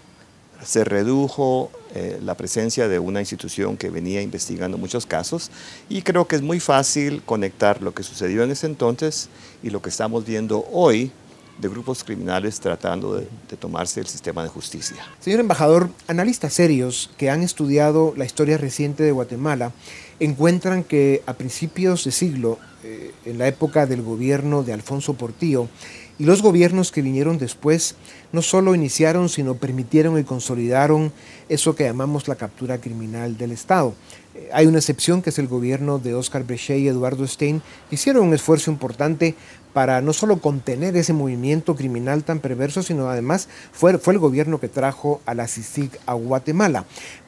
Se 0.64 0.84
redujo 0.84 1.70
eh, 1.94 2.18
la 2.22 2.36
presencia 2.36 2.88
de 2.88 2.98
una 2.98 3.20
institución 3.20 3.76
que 3.76 3.90
venía 3.90 4.22
investigando 4.22 4.76
muchos 4.78 5.06
casos 5.06 5.50
y 5.88 6.02
creo 6.02 6.26
que 6.26 6.36
es 6.36 6.42
muy 6.42 6.60
fácil 6.60 7.22
conectar 7.22 7.82
lo 7.82 7.94
que 7.94 8.02
sucedió 8.02 8.42
en 8.42 8.50
ese 8.50 8.66
entonces 8.66 9.28
y 9.62 9.70
lo 9.70 9.80
que 9.80 9.88
estamos 9.88 10.26
viendo 10.26 10.66
hoy 10.72 11.12
de 11.58 11.68
grupos 11.68 12.04
criminales 12.04 12.60
tratando 12.60 13.16
de, 13.16 13.26
tomarse 13.56 14.00
el 14.00 14.06
sistema 14.06 14.42
de 14.42 14.48
justicia. 14.48 14.96
Señor 15.20 15.40
embajador, 15.40 15.90
analistas 16.06 16.52
serios 16.54 17.10
que 17.16 17.30
han 17.30 17.42
estudiado 17.42 18.14
la 18.16 18.24
historia 18.24 18.56
reciente 18.58 19.02
de 19.02 19.12
Guatemala 19.12 19.72
encuentran 20.20 20.84
que 20.84 21.22
a 21.26 21.34
principios 21.34 22.04
de 22.04 22.12
siglo, 22.12 22.58
eh, 22.84 23.12
en 23.24 23.38
la 23.38 23.48
época 23.48 23.86
del 23.86 24.02
gobierno 24.02 24.62
de 24.62 24.72
Alfonso 24.72 25.14
Portillo, 25.14 25.68
y 26.18 26.24
los 26.24 26.42
gobiernos 26.42 26.90
que 26.90 27.02
vinieron 27.02 27.38
después 27.38 27.94
no 28.32 28.42
solo 28.42 28.74
iniciaron, 28.74 29.28
sino 29.28 29.54
permitieron 29.54 30.18
y 30.18 30.24
consolidaron 30.24 31.12
eso 31.48 31.76
que 31.76 31.84
llamamos 31.84 32.28
la 32.28 32.34
captura 32.34 32.78
criminal 32.78 33.36
del 33.38 33.52
Estado. 33.52 33.94
Eh, 34.34 34.48
hay 34.52 34.66
una 34.66 34.78
excepción 34.78 35.22
que 35.22 35.30
es 35.30 35.38
el 35.38 35.46
gobierno 35.46 35.98
de 35.98 36.14
Oscar 36.14 36.44
Brechet 36.44 36.78
y 36.78 36.88
Eduardo 36.88 37.26
Stein, 37.26 37.62
que 37.88 37.94
hicieron 37.94 38.26
un 38.26 38.34
esfuerzo 38.34 38.70
importante 38.70 39.36
para 39.78 40.00
no 40.00 40.12
solo 40.12 40.40
contener 40.40 40.96
ese 40.96 41.12
movimiento 41.12 41.76
criminal 41.76 42.24
tan 42.24 42.40
perverso, 42.40 42.82
sino 42.82 43.08
además 43.08 43.48
fue, 43.70 43.96
fue 43.96 44.12
el 44.12 44.18
gobierno 44.18 44.58
que 44.58 44.66
trajo 44.66 45.20
a 45.24 45.34
la 45.34 45.46
CICIG 45.46 45.92
a 46.04 46.14
Guatemala 46.14 46.84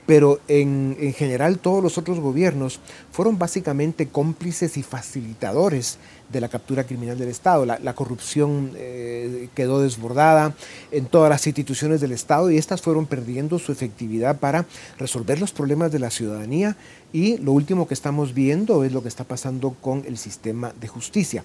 pero 0.07 0.41
en, 0.49 0.97
en, 0.99 1.13
general 1.13 1.61
todos 1.61 1.81
los 1.81 1.97
otros 1.97 2.19
gobiernos 2.19 2.81
fueron 3.13 3.39
básicamente 3.39 4.09
cómplices 4.09 4.77
y 4.77 4.83
facilitadores 4.83 5.99
de 6.33 6.41
la 6.41 6.49
captura 6.49 6.85
criminal 6.85 7.19
del 7.19 7.29
Estado. 7.29 7.65
La, 7.65 7.95
corrupción 7.95 8.73
eh, 8.77 9.49
quedó 9.55 9.81
desbordada 9.81 10.55
en 10.91 11.07
todas 11.07 11.31
las 11.31 11.47
instituciones 11.47 12.01
del 12.01 12.13
Estado 12.13 12.51
y 12.51 12.59
estas 12.59 12.83
fueron 12.83 13.07
perdiendo 13.07 13.61
su 13.61 13.73
efectividad 13.73 14.39
para 14.39 14.67
resolver 14.99 15.41
los 15.41 15.53
problemas 15.53 15.93
de 15.93 15.99
la 15.99 16.11
ciudadanía 16.11 16.77
y 17.13 17.39
lo 17.39 17.53
último 17.53 17.87
que 17.87 17.95
estamos 17.95 18.35
viendo 18.35 18.85
es 18.85 18.93
lo 18.93 19.03
que 19.03 19.09
está 19.09 19.25
pasando 19.25 19.77
con 19.81 20.05
el 20.07 20.19
sistema 20.19 20.73
de 20.81 20.89
justicia. 20.89 21.45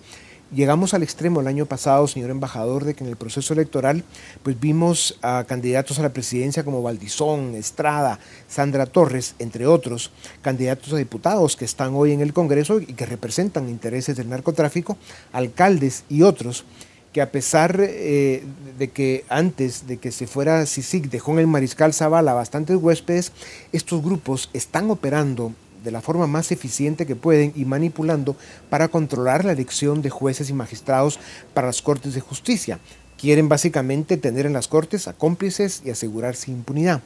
Llegamos 0.53 0.93
al 0.93 1.01
extremo 1.01 1.41
el 1.41 1.47
año 1.47 1.65
pasado, 1.65 2.07
señor 2.07 2.29
embajador, 2.29 2.85
de 2.85 2.93
que 2.93 3.03
en 3.03 3.09
el 3.09 3.15
proceso 3.15 3.53
electoral 3.53 4.03
pues 4.43 4.59
vimos 4.59 5.17
a 5.23 5.43
candidatos 5.47 5.97
a 5.97 6.03
la 6.03 6.13
presidencia 6.13 6.63
como 6.63 6.83
Valdizón, 6.83 7.55
Estrada, 7.55 8.19
Sandra 8.47 8.85
Torres, 8.85 9.33
entre 9.39 9.65
otros, 9.65 10.11
candidatos 10.43 10.93
a 10.93 10.97
diputados 10.97 11.55
que 11.55 11.65
están 11.65 11.95
hoy 11.95 12.11
en 12.11 12.21
el 12.21 12.31
Congreso 12.31 12.79
y 12.79 12.93
que 12.93 13.07
representan 13.07 13.69
intereses 13.69 14.17
del 14.17 14.29
narcotráfico, 14.29 14.97
alcaldes 15.33 16.03
y 16.09 16.21
otros 16.21 16.63
que 17.11 17.21
a 17.21 17.31
pesar 17.31 17.79
eh, 17.79 18.43
de 18.77 18.89
que 18.89 19.23
antes 19.29 19.87
de 19.87 19.97
que 19.97 20.11
se 20.11 20.27
fuera 20.27 20.65
CICIC 20.65 21.09
dejó 21.09 21.31
en 21.31 21.39
el 21.39 21.47
Mariscal 21.47 21.93
Zavala 21.93 22.33
bastantes 22.33 22.75
huéspedes, 22.75 23.31
estos 23.71 24.03
grupos 24.03 24.49
están 24.53 24.91
operando 24.91 25.53
de 25.85 25.91
la 25.91 26.01
forma 26.01 26.27
más 26.27 26.51
eficiente 26.51 27.05
que 27.05 27.15
pueden 27.15 27.53
y 27.55 27.63
manipulando 27.63 28.35
para 28.69 28.89
controlar 28.89 29.45
la 29.45 29.53
elección 29.53 30.01
de 30.01 30.09
jueces 30.09 30.49
y 30.49 30.53
magistrados 30.53 31.19
para 31.53 31.67
las 31.67 31.81
Cortes 31.81 32.13
de 32.13 32.19
Justicia. 32.19 32.79
Quieren 33.17 33.47
básicamente 33.47 34.17
tener 34.17 34.45
en 34.45 34.51
las 34.51 34.67
Cortes 34.67 35.07
a 35.07 35.13
cómplices 35.13 35.81
y 35.85 35.91
asegurarse 35.91 36.51
impunidad. 36.51 37.01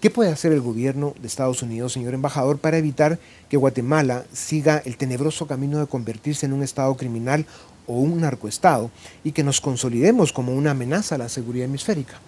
¿Qué 0.00 0.10
puede 0.10 0.30
hacer 0.30 0.52
el 0.52 0.60
gobierno 0.60 1.14
de 1.20 1.26
Estados 1.26 1.62
Unidos, 1.62 1.94
señor 1.94 2.14
embajador, 2.14 2.58
para 2.58 2.78
evitar 2.78 3.18
que 3.48 3.56
Guatemala 3.56 4.24
siga 4.32 4.80
el 4.84 4.96
tenebroso 4.96 5.48
camino 5.48 5.80
de 5.80 5.88
convertirse 5.88 6.46
en 6.46 6.52
un 6.52 6.62
Estado 6.62 6.94
criminal 6.96 7.46
o 7.88 7.94
un 7.94 8.20
narcoestado 8.20 8.92
y 9.24 9.32
que 9.32 9.42
nos 9.42 9.60
consolidemos 9.60 10.32
como 10.32 10.54
una 10.54 10.70
amenaza 10.70 11.16
a 11.16 11.18
la 11.18 11.28
seguridad 11.28 11.64
hemisférica? 11.64 12.20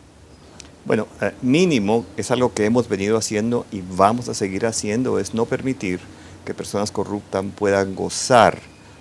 Bueno, 0.85 1.07
eh, 1.21 1.33
mínimo 1.43 2.07
es 2.17 2.31
algo 2.31 2.55
que 2.55 2.65
hemos 2.65 2.89
venido 2.89 3.19
haciendo 3.19 3.67
y 3.71 3.83
vamos 3.97 4.29
a 4.29 4.35
seguir 4.35 4.65
haciendo, 4.65 5.19
es 5.19 5.35
no 5.35 5.45
permitir 5.45 6.01
que 6.45 6.55
personas 6.55 6.91
corruptas 6.91 7.45
puedan 7.57 7.95
gozar 7.95 8.59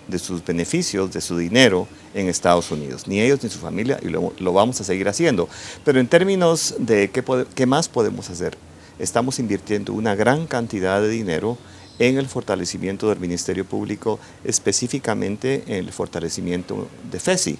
de 0.08 0.20
sus 0.20 0.44
beneficios, 0.44 1.14
de 1.14 1.22
su 1.22 1.38
dinero 1.38 1.88
en 2.14 2.28
Estados 2.28 2.72
Unidos, 2.72 3.08
ni 3.08 3.22
ellos 3.22 3.44
ni 3.44 3.50
su 3.50 3.60
familia, 3.60 4.00
y 4.02 4.10
lo, 4.10 4.54
vamos 4.54 4.82
a 4.82 4.84
seguir 4.84 5.08
haciendo. 5.08 5.48
Pero 5.86 6.00
en 6.00 6.08
términos 6.08 6.76
de 6.80 7.12
qué, 7.12 7.24
qué 7.56 7.66
más 7.66 7.88
podemos 7.88 8.30
hacer, 8.30 8.58
estamos 8.98 9.40
invirtiendo 9.40 9.94
una 9.94 10.16
gran 10.16 10.48
cantidad 10.48 11.02
de 11.02 11.10
dinero 11.10 11.58
en 12.00 12.18
el 12.18 12.28
fortalecimiento 12.28 13.10
del 13.10 13.20
Ministerio 13.20 13.66
Público, 13.66 14.20
específicamente 14.44 15.64
en 15.68 15.86
el 15.86 15.92
fortalecimiento 15.92 16.88
de 17.12 17.20
FESI. 17.20 17.60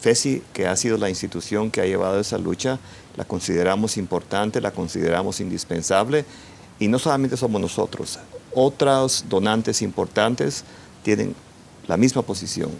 FESI, 0.00 0.42
que 0.52 0.68
ha 0.68 0.76
sido 0.76 0.96
la 0.96 1.08
institución 1.08 1.70
que 1.70 1.80
ha 1.80 1.86
llevado 1.86 2.20
esa 2.20 2.38
lucha, 2.38 2.78
la 3.18 3.24
consideramos 3.24 3.96
importante, 3.96 4.60
la 4.60 4.70
consideramos 4.70 5.40
indispensable 5.40 6.24
y 6.78 6.86
no 6.86 7.00
solamente 7.00 7.36
somos 7.36 7.60
nosotros, 7.60 8.20
otros 8.54 9.24
donantes 9.28 9.82
importantes 9.82 10.62
tienen 11.02 11.34
la 11.88 11.96
misma 11.96 12.22
posición. 12.22 12.70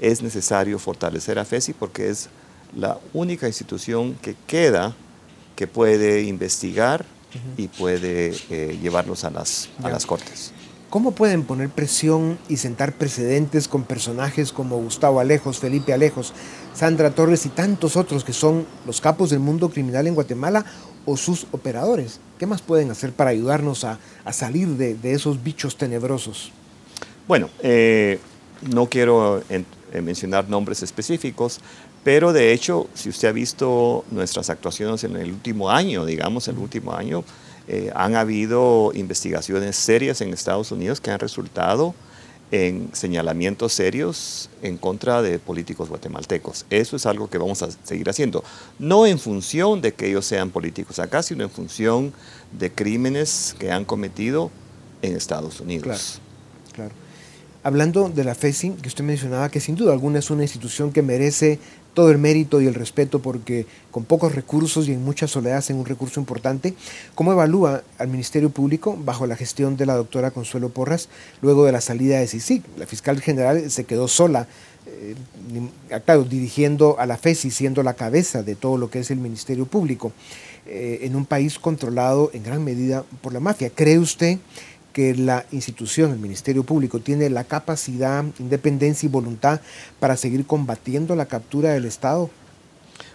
Es 0.00 0.20
necesario 0.20 0.80
fortalecer 0.80 1.38
a 1.38 1.44
FESI 1.44 1.74
porque 1.74 2.10
es 2.10 2.28
la 2.76 2.98
única 3.12 3.46
institución 3.46 4.14
que 4.20 4.34
queda 4.48 4.96
que 5.54 5.68
puede 5.68 6.22
investigar 6.22 7.04
y 7.56 7.68
puede 7.68 8.34
eh, 8.50 8.76
llevarlos 8.82 9.22
a 9.22 9.30
las, 9.30 9.68
a 9.84 9.90
las 9.90 10.06
cortes. 10.06 10.52
¿Cómo 10.90 11.12
pueden 11.12 11.44
poner 11.44 11.70
presión 11.70 12.36
y 12.48 12.56
sentar 12.56 12.94
precedentes 12.94 13.68
con 13.68 13.84
personajes 13.84 14.52
como 14.52 14.76
Gustavo 14.78 15.20
Alejos, 15.20 15.58
Felipe 15.60 15.92
Alejos, 15.92 16.34
Sandra 16.74 17.10
Torres 17.10 17.46
y 17.46 17.50
tantos 17.50 17.96
otros 17.96 18.24
que 18.24 18.32
son 18.32 18.66
los 18.86 19.00
capos 19.00 19.30
del 19.30 19.40
mundo 19.40 19.68
criminal 19.68 20.06
en 20.06 20.14
Guatemala 20.14 20.64
o 21.04 21.16
sus 21.16 21.46
operadores? 21.52 22.20
¿Qué 22.38 22.46
más 22.46 22.62
pueden 22.62 22.90
hacer 22.90 23.12
para 23.12 23.30
ayudarnos 23.30 23.84
a, 23.84 23.98
salir 24.32 24.68
de, 24.68 25.12
esos 25.12 25.42
bichos 25.42 25.76
tenebrosos? 25.76 26.50
Bueno, 27.28 27.50
eh, 27.60 28.18
no 28.62 28.86
quiero 28.86 29.42
eh, 29.48 29.64
mencionar 30.00 30.48
nombres 30.48 30.82
específicos, 30.82 31.60
pero 32.04 32.32
de 32.32 32.52
hecho, 32.52 32.88
si 32.94 33.10
usted 33.10 33.28
ha 33.28 33.32
visto 33.32 34.04
nuestras 34.10 34.50
actuaciones 34.50 35.04
en 35.04 35.16
el 35.16 35.30
último 35.30 35.70
año, 35.70 36.04
digamos, 36.04 36.48
el 36.48 36.58
último 36.58 36.94
año, 36.94 37.24
eh, 37.68 37.92
han 37.94 38.16
habido 38.16 38.90
investigaciones 38.94 39.76
serias 39.76 40.20
en 40.20 40.32
Estados 40.32 40.72
Unidos 40.72 41.00
que 41.00 41.12
han 41.12 41.20
resultado 41.20 41.94
en 42.52 42.90
señalamientos 42.92 43.72
serios 43.72 44.50
en 44.60 44.76
contra 44.76 45.22
de 45.22 45.38
políticos 45.38 45.88
guatemaltecos. 45.88 46.66
Eso 46.68 46.96
es 46.96 47.06
algo 47.06 47.28
que 47.28 47.38
vamos 47.38 47.62
a 47.62 47.70
seguir 47.82 48.08
haciendo, 48.10 48.44
no 48.78 49.06
en 49.06 49.18
función 49.18 49.80
de 49.80 49.94
que 49.94 50.08
ellos 50.08 50.26
sean 50.26 50.50
políticos 50.50 50.98
acá, 50.98 51.22
sino 51.22 51.42
en 51.42 51.50
función 51.50 52.12
de 52.52 52.70
crímenes 52.70 53.56
que 53.58 53.72
han 53.72 53.86
cometido 53.86 54.50
en 55.00 55.16
Estados 55.16 55.60
Unidos. 55.60 56.20
Claro, 56.74 56.92
Hablando 57.64 58.08
de 58.08 58.24
la 58.24 58.34
FESI, 58.34 58.70
que 58.82 58.88
usted 58.88 59.04
mencionaba 59.04 59.48
que 59.48 59.60
sin 59.60 59.76
duda 59.76 59.92
alguna 59.92 60.18
es 60.18 60.30
una 60.30 60.42
institución 60.42 60.90
que 60.90 61.00
merece 61.00 61.60
todo 61.94 62.10
el 62.10 62.18
mérito 62.18 62.60
y 62.60 62.66
el 62.66 62.74
respeto 62.74 63.20
porque 63.20 63.66
con 63.92 64.04
pocos 64.04 64.34
recursos 64.34 64.88
y 64.88 64.92
en 64.92 65.04
mucha 65.04 65.28
soledad 65.28 65.58
hacen 65.58 65.76
un 65.76 65.86
recurso 65.86 66.18
importante. 66.18 66.74
¿Cómo 67.14 67.30
evalúa 67.30 67.84
al 67.98 68.08
Ministerio 68.08 68.50
Público 68.50 68.98
bajo 68.98 69.28
la 69.28 69.36
gestión 69.36 69.76
de 69.76 69.86
la 69.86 69.94
doctora 69.94 70.32
Consuelo 70.32 70.70
Porras 70.70 71.08
luego 71.40 71.64
de 71.64 71.70
la 71.70 71.80
salida 71.80 72.18
de 72.18 72.26
CICIG? 72.26 72.64
La 72.78 72.86
fiscal 72.86 73.20
general 73.20 73.70
se 73.70 73.84
quedó 73.84 74.08
sola, 74.08 74.48
eh, 74.86 75.14
claro, 76.04 76.24
dirigiendo 76.24 76.98
a 76.98 77.06
la 77.06 77.16
FESI, 77.16 77.52
siendo 77.52 77.84
la 77.84 77.94
cabeza 77.94 78.42
de 78.42 78.56
todo 78.56 78.76
lo 78.76 78.90
que 78.90 78.98
es 78.98 79.12
el 79.12 79.18
Ministerio 79.18 79.66
Público, 79.66 80.10
eh, 80.66 81.00
en 81.02 81.14
un 81.14 81.26
país 81.26 81.58
controlado 81.58 82.30
en 82.32 82.42
gran 82.42 82.64
medida 82.64 83.04
por 83.20 83.32
la 83.32 83.40
mafia. 83.40 83.70
¿Cree 83.70 83.98
usted 83.98 84.38
que 84.92 85.14
la 85.14 85.46
institución, 85.52 86.12
el 86.12 86.18
Ministerio 86.18 86.64
Público, 86.64 87.00
tiene 87.00 87.30
la 87.30 87.44
capacidad, 87.44 88.24
independencia 88.38 89.06
y 89.06 89.10
voluntad 89.10 89.60
para 89.98 90.16
seguir 90.16 90.46
combatiendo 90.46 91.16
la 91.16 91.26
captura 91.26 91.70
del 91.70 91.84
Estado? 91.84 92.30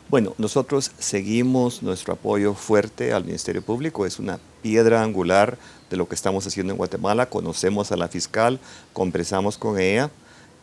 Bueno, 0.10 0.34
nosotros 0.38 0.92
seguimos 1.00 1.84
nuestro 1.84 2.14
apoyo 2.14 2.54
fuerte 2.54 3.12
al 3.12 3.26
Ministerio 3.26 3.62
Público, 3.62 4.06
es 4.06 4.20
una 4.20 4.40
piedra 4.62 5.04
angular 5.04 5.58
de 5.90 5.98
lo 5.98 6.08
que 6.08 6.16
estamos 6.16 6.48
haciendo 6.48 6.72
en 6.72 6.78
Guatemala. 6.78 7.28
Conocemos 7.28 7.92
a 7.92 7.98
la 7.98 8.08
fiscal, 8.08 8.60
conversamos 8.94 9.58
con 9.58 9.80
ella 9.80 10.10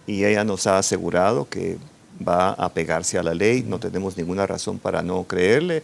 y 0.07 0.25
ella 0.25 0.45
nos 0.45 0.67
ha 0.67 0.79
asegurado 0.79 1.49
que 1.49 1.79
va 2.27 2.53
a 2.53 2.73
pegarse 2.73 3.19
a 3.19 3.23
la 3.23 3.35
ley, 3.35 3.63
no 3.63 3.79
tenemos 3.79 4.17
ninguna 4.17 4.47
razón 4.47 4.79
para 4.79 5.03
no 5.03 5.25
creerle. 5.25 5.83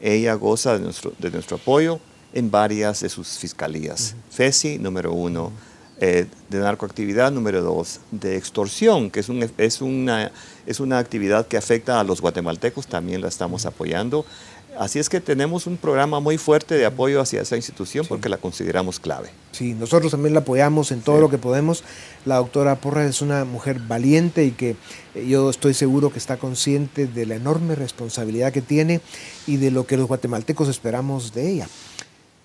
Ella 0.00 0.34
goza 0.34 0.74
de 0.74 0.80
nuestro, 0.80 1.12
de 1.18 1.30
nuestro 1.30 1.56
apoyo 1.56 2.00
en 2.32 2.50
varias 2.50 3.00
de 3.00 3.08
sus 3.08 3.38
fiscalías. 3.38 4.14
FESI, 4.30 4.78
número 4.78 5.12
uno, 5.12 5.52
eh, 5.98 6.26
de 6.50 6.58
narcoactividad, 6.58 7.32
número 7.32 7.62
dos, 7.62 8.00
de 8.10 8.36
extorsión, 8.36 9.10
que 9.10 9.20
es, 9.20 9.30
un, 9.30 9.48
es, 9.56 9.80
una, 9.80 10.30
es 10.66 10.80
una 10.80 10.98
actividad 10.98 11.46
que 11.46 11.56
afecta 11.56 11.98
a 11.98 12.04
los 12.04 12.20
guatemaltecos, 12.20 12.86
también 12.86 13.22
la 13.22 13.28
estamos 13.28 13.64
apoyando. 13.64 14.26
Así 14.78 14.98
es 14.98 15.08
que 15.08 15.22
tenemos 15.22 15.66
un 15.66 15.78
programa 15.78 16.20
muy 16.20 16.36
fuerte 16.36 16.74
de 16.74 16.84
apoyo 16.84 17.22
hacia 17.22 17.40
esa 17.40 17.56
institución 17.56 18.04
porque 18.06 18.28
la 18.28 18.36
consideramos 18.36 19.00
clave. 19.00 19.30
Sí, 19.52 19.72
nosotros 19.72 20.12
también 20.12 20.34
la 20.34 20.40
apoyamos 20.40 20.92
en 20.92 21.00
todo 21.00 21.18
lo 21.18 21.30
que 21.30 21.38
podemos. 21.38 21.82
La 22.26 22.36
doctora 22.36 22.76
Porras 22.76 23.08
es 23.08 23.22
una 23.22 23.46
mujer 23.46 23.78
valiente 23.80 24.44
y 24.44 24.50
que 24.50 24.76
eh, 25.14 25.26
yo 25.26 25.48
estoy 25.48 25.72
seguro 25.72 26.12
que 26.12 26.18
está 26.18 26.36
consciente 26.36 27.06
de 27.06 27.24
la 27.24 27.36
enorme 27.36 27.74
responsabilidad 27.74 28.52
que 28.52 28.60
tiene 28.60 29.00
y 29.46 29.56
de 29.56 29.70
lo 29.70 29.86
que 29.86 29.96
los 29.96 30.08
guatemaltecos 30.08 30.68
esperamos 30.68 31.32
de 31.32 31.52
ella. 31.52 31.68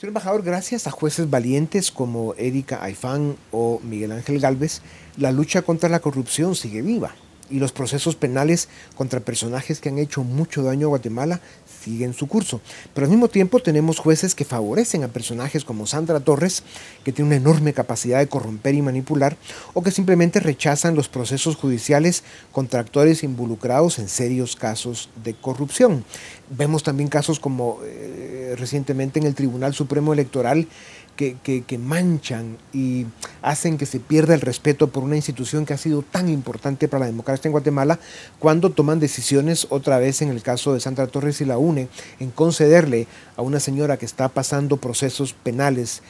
Señor 0.01 0.13
embajador, 0.13 0.41
gracias 0.41 0.88
a 0.88 0.89
jueces 0.89 1.29
valientes 1.29 1.91
como 1.91 2.34
Erika 2.34 2.84
Aifán 2.84 3.36
o 3.51 3.79
Miguel 3.84 4.13
Ángel 4.13 4.39
Galvez, 4.39 4.81
la 5.15 5.31
lucha 5.31 5.62
contra 5.62 5.89
la 5.89 6.00
corrupción 6.00 6.55
sigue 6.55 6.81
viva 6.81 7.13
y 7.51 7.60
los 7.60 7.72
procesos 7.72 8.15
penales 8.15 8.67
contra 8.96 9.20
personajes 9.20 9.79
que 9.79 9.89
han 9.89 10.00
hecho 10.00 10.24
mucho 10.24 10.63
daño 10.63 10.88
a 10.88 10.89
Guatemala 10.89 11.39
siguen 11.81 12.13
su 12.13 12.27
curso. 12.27 12.61
Pero 12.93 13.05
al 13.05 13.11
mismo 13.11 13.27
tiempo 13.27 13.59
tenemos 13.59 14.00
jueces 14.00 14.35
que 14.35 14.45
favorecen 14.45 15.03
a 15.03 15.07
personajes 15.07 15.65
como 15.65 15.88
Sandra 15.88 16.19
Torres, 16.19 16.63
que 17.03 17.11
tiene 17.11 17.27
una 17.27 17.38
enorme 17.38 17.73
capacidad 17.73 18.19
de 18.19 18.27
corromper 18.27 18.75
y 18.75 18.81
manipular, 18.81 19.38
o 19.73 19.81
que 19.81 19.91
simplemente 19.91 20.39
rechazan 20.39 20.95
los 20.95 21.09
procesos 21.09 21.55
judiciales 21.55 22.23
contra 22.51 22.79
actores 22.79 23.23
involucrados 23.23 24.00
en 24.00 24.09
serios 24.09 24.55
casos 24.55 25.09
de 25.23 25.33
corrupción. 25.33 26.03
Vemos 26.50 26.83
también 26.83 27.09
casos 27.09 27.39
como 27.39 27.79
eh, 27.83 28.55
recientemente 28.57 29.19
en 29.19 29.25
el 29.25 29.35
Tribunal 29.35 29.73
Supremo 29.73 30.13
Electoral, 30.13 30.67
que, 31.41 31.77
manchan 31.77 32.57
y 32.73 33.05
hacen 33.41 33.77
que 33.77 33.85
se 33.85 33.99
pierda 33.99 34.33
el 34.33 34.41
respeto 34.41 34.87
por 34.87 35.03
una 35.03 35.15
institución 35.15 35.65
que 35.65 35.73
ha 35.73 35.77
sido 35.77 36.01
tan 36.01 36.29
importante 36.29 36.87
para 36.87 37.01
la 37.01 37.05
democracia 37.07 37.47
en 37.47 37.51
Guatemala 37.51 37.99
cuando 38.39 38.71
toman 38.71 38.99
decisiones 38.99 39.67
otra 39.69 39.99
vez 39.99 40.21
en 40.21 40.29
el 40.29 40.41
caso 40.41 40.73
de 40.73 40.79
Sandra 40.79 41.07
Torres 41.07 41.41
y 41.41 41.45
la 41.45 41.57
UNE 41.57 41.87
en 42.19 42.31
concederle 42.31 43.07
a 43.37 43.41
una 43.41 43.59
señora 43.59 43.97
que 43.97 44.05
está 44.05 44.29
pasando 44.29 44.77
procesos 44.77 45.33
penales 45.33 46.01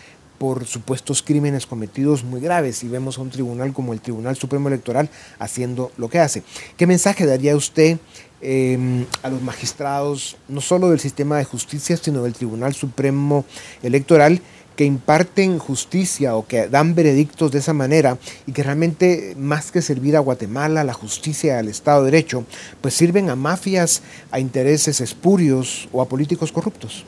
por 0.42 0.66
supuestos 0.66 1.22
crímenes 1.22 1.68
cometidos 1.68 2.24
muy 2.24 2.42
graves 2.42 2.84
y 2.84 2.88
vemos 2.88 3.20
a 3.20 3.22
un 3.22 3.30
tribunal 3.30 3.74
como 3.74 3.94
el 3.94 4.02
Tribunal 4.02 4.36
Supremo 4.36 4.70
Electoral 4.70 5.08
haciendo 5.38 5.92
lo 5.98 6.10
que 6.10 6.18
hace. 6.18 6.42
¿Qué 6.78 6.88
mensaje 6.88 7.28
daría 7.28 7.56
usted 7.56 8.00
em, 8.42 9.06
a 9.22 9.30
los 9.30 9.40
magistrados, 9.44 10.38
no 10.48 10.60
solo 10.60 10.90
del 10.90 11.00
sistema 11.00 11.38
de 11.38 11.46
justicia, 11.46 11.96
sino 11.96 12.24
del 12.24 12.34
Tribunal 12.34 12.74
Supremo 12.74 13.46
Electoral? 13.84 14.42
Que 14.82 14.86
imparten 14.86 15.60
justicia 15.60 16.36
o 16.36 16.48
que 16.48 16.68
dan 16.68 16.96
veredictos 16.96 17.52
de 17.52 17.60
esa 17.60 17.72
manera 17.72 18.18
y 18.48 18.52
que 18.52 18.64
realmente 18.64 19.36
más 19.38 19.72
que 19.72 19.80
servir 19.80 20.18
a 20.18 20.22
Guatemala, 20.22 20.82
a 20.82 20.84
la 20.84 20.94
justicia, 20.94 21.60
al 21.60 21.68
Estado 21.68 22.04
de 22.04 22.10
Derecho, 22.10 22.46
pues 22.82 22.96
sirven 22.96 23.30
a 23.30 23.36
mafias, 23.36 24.02
a 24.32 24.40
intereses 24.40 25.00
espurios 25.00 25.88
o 25.92 26.02
a 26.02 26.10
políticos 26.10 26.52
corruptos. 26.52 27.06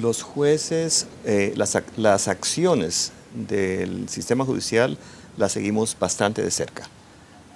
Los 0.00 0.22
jueces, 0.22 1.08
eh, 1.24 1.54
las, 1.56 1.76
las 1.96 2.28
acciones 2.28 3.10
del 3.34 4.08
sistema 4.08 4.44
judicial 4.44 4.96
las 5.36 5.50
seguimos 5.50 5.96
bastante 5.98 6.40
de 6.40 6.52
cerca 6.52 6.88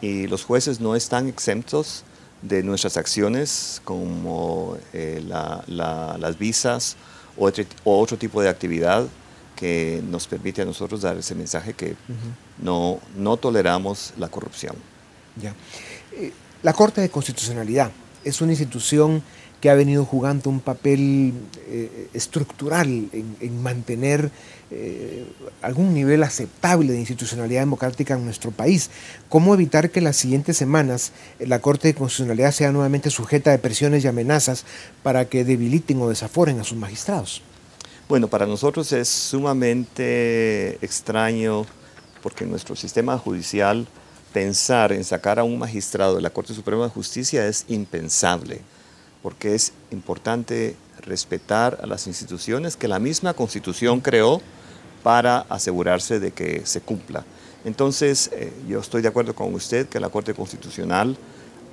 y 0.00 0.26
los 0.26 0.42
jueces 0.42 0.80
no 0.80 0.96
están 0.96 1.28
exentos 1.28 2.02
de 2.42 2.64
nuestras 2.64 2.96
acciones 2.96 3.80
como 3.84 4.76
eh, 4.92 5.22
las 5.24 6.37
visas 6.37 6.96
o 7.38 8.01
otro, 8.01 8.18
tipo 8.18 8.42
de 8.42 8.48
actividad 8.48 9.07
que 9.55 10.03
nos 10.09 10.27
permite 10.27 10.62
a 10.62 10.64
nosotros 10.64 11.03
dar 11.03 11.16
ese 11.16 11.35
mensaje 11.35 11.72
que 11.72 11.96
no, 12.59 13.01
no 13.16 13.37
toleramos 13.37 14.12
la 14.18 14.29
corrupción. 14.29 14.77
Ya. 15.40 15.55
Eh, 16.12 16.33
la 16.62 16.72
Corte 16.72 17.01
de 17.01 17.09
Constitucionalidad 17.09 17.90
es 18.24 18.40
una 18.40 18.53
institución 18.53 19.22
que 19.61 19.70
ha 19.70 19.74
venido 19.74 20.05
jugando 20.05 20.51
un 20.51 20.61
papel 20.61 21.33
eh, 21.66 22.09
estructural 22.14 23.09
en, 23.12 23.62
mantener 23.62 24.31
eh, 24.70 25.24
algún 25.62 25.94
nivel 25.94 26.22
aceptable 26.22 26.92
de 26.92 26.98
institucionalidad 26.98 27.62
democrática 27.62 28.14
en 28.14 28.24
nuestro 28.24 28.50
país. 28.50 28.90
¿Cómo 29.31 29.54
evitar 29.54 29.90
que 29.90 30.02
las 30.02 30.16
siguientes 30.16 30.59
semanas 30.59 31.12
la 31.38 31.61
Corte 31.61 31.88
de 31.88 31.94
Constitucionalidad 31.94 32.52
sea 32.52 32.70
nuevamente 32.70 33.09
sujeta 33.09 33.50
de 33.50 33.59
presiones 33.59 34.04
y 34.04 34.09
amenazas 34.09 34.64
para 35.02 35.24
que 35.24 35.44
debiliten 35.44 36.02
o 36.02 36.09
desaforen 36.09 36.61
a 36.61 36.64
sus 36.64 36.76
magistrados? 36.76 37.40
Bueno, 38.09 38.28
para 38.28 38.46
nosotros 38.46 38.92
es 38.92 39.09
sumamente 39.09 40.78
extraño 40.85 41.64
porque 42.22 42.44
en 42.44 42.50
nuestro 42.50 42.76
sistema 42.76 43.16
judicial 43.16 43.87
pensar 44.33 44.92
en 44.92 45.04
sacar 45.04 45.38
a 45.38 45.44
un 45.44 45.59
magistrado 45.59 46.16
de 46.16 46.22
la 46.22 46.31
Corte 46.31 46.52
Suprema 46.52 46.85
de 46.85 46.90
Justicia 46.90 47.46
es 47.46 47.64
impensable 47.68 48.61
porque 49.22 49.54
es 49.54 49.72
importante 49.90 50.76
respetar 51.00 51.78
a 51.83 51.87
las 51.87 52.07
instituciones 52.07 52.76
que 52.76 52.88
la 52.88 52.98
misma 52.98 53.35
Constitución 53.35 54.00
creó 54.00 54.40
para 55.09 55.47
asegurarse 55.49 56.21
de 56.21 56.33
que 56.33 56.66
se 56.66 56.83
cumpla. 56.83 57.25
Entonces, 57.64 58.29
eh, 58.31 58.53
yo 58.68 58.79
estoy 58.79 59.01
de 59.01 59.09
acuerdo 59.09 59.35
con 59.35 59.55
usted 59.55 59.88
que 59.88 60.01
la 60.01 60.11
Corte 60.11 60.35
Constitucional 60.35 61.16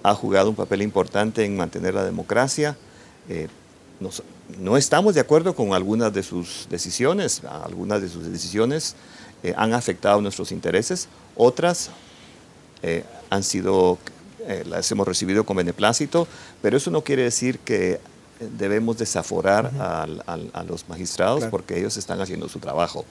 ha 0.04 0.16
jugado 0.16 0.50
un 0.50 0.56
papel 0.56 0.82
importante 0.82 1.44
en 1.44 1.58
mantener 1.58 1.96
la 1.96 2.06
democracia. 2.06 2.78
Eh, 3.28 3.50
no 4.58 4.78
estamos 4.78 5.16
de 5.16 5.20
acuerdo 5.20 5.54
con 5.54 5.74
algunas 5.74 6.14
de 6.14 6.24
sus 6.24 6.68
decisiones, 6.70 7.42
algunas 7.44 8.02
de 8.02 8.08
sus 8.08 8.24
decisiones 8.24 8.96
eh, 9.44 9.54
han 9.58 9.74
afectado 9.74 10.22
nuestros 10.22 10.54
intereses, 10.54 11.10
otras 11.36 11.90
han 13.30 13.44
sido 13.44 13.98
las 14.66 14.90
hemos 14.92 15.06
recibido 15.06 15.44
con 15.44 15.58
beneplácito, 15.58 16.26
pero 16.62 16.78
eso 16.78 16.90
no 16.90 17.02
quiere 17.02 17.24
decir 17.24 17.60
que 17.60 18.00
debemos 18.40 18.98
desaforar 18.98 19.72
a 19.78 20.64
los 20.64 20.88
magistrados 20.88 21.44
porque 21.46 21.78
ellos 21.78 21.98
están 21.98 22.22
haciendo 22.22 22.48
su 22.48 22.60
trabajo. 22.60 23.04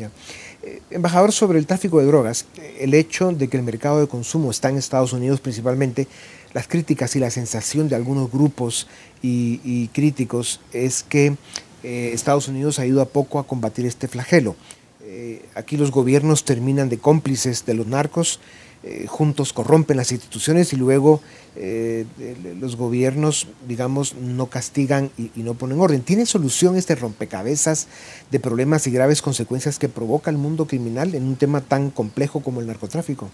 Eh, 0.00 0.80
embajador, 0.90 1.32
sobre 1.32 1.58
el 1.58 1.66
tráfico 1.66 1.98
de 2.00 2.06
drogas, 2.06 2.46
el 2.78 2.94
hecho 2.94 3.32
de 3.32 3.48
que 3.48 3.56
el 3.56 3.62
mercado 3.62 4.00
de 4.00 4.06
consumo 4.06 4.50
está 4.50 4.68
en 4.68 4.76
Estados 4.76 5.12
Unidos 5.12 5.40
principalmente, 5.40 6.06
las 6.54 6.66
críticas 6.66 7.14
y 7.16 7.20
la 7.20 7.30
sensación 7.30 7.88
de 7.88 7.96
algunos 7.96 8.30
grupos 8.30 8.86
y, 9.22 9.88
críticos 9.88 10.60
es 10.72 11.02
que 11.02 11.36
eh, 11.82 12.10
Estados 12.12 12.48
Unidos 12.48 12.78
ha 12.78 12.86
ido 12.86 13.02
a 13.02 13.06
poco 13.06 13.38
a 13.38 13.46
combatir 13.46 13.86
este 13.86 14.08
flagelo. 14.08 14.56
aquí 15.54 15.76
los 15.76 15.90
gobiernos 15.90 16.44
terminan 16.44 16.88
de 16.88 16.98
cómplices 16.98 17.64
de 17.64 17.74
los 17.74 17.86
narcos 17.86 18.40
eh, 18.84 19.06
juntos 19.08 19.52
corrompen 19.52 19.96
las 19.96 20.12
instituciones 20.12 20.72
y 20.72 20.76
luego 20.76 21.20
eh, 21.56 22.06
los 22.60 22.76
gobiernos, 22.76 23.48
digamos, 23.66 24.14
no 24.14 24.46
castigan 24.46 25.10
y, 25.18 25.30
no 25.42 25.54
ponen 25.54 25.80
orden. 25.80 26.02
¿Tiene 26.02 26.26
solución 26.26 26.76
este 26.76 26.94
rompecabezas 26.94 27.88
de 28.30 28.38
problemas 28.38 28.86
y 28.86 28.92
graves 28.92 29.20
consecuencias 29.20 29.80
que 29.80 29.88
provoca 29.88 30.30
el 30.30 30.36
mundo 30.36 30.66
criminal 30.66 31.16
en 31.16 31.24
un 31.24 31.34
tema 31.34 31.60
tan 31.60 31.90
complejo 31.90 32.40
como 32.40 32.60
el 32.60 32.68
narcotráfico? 32.68 33.28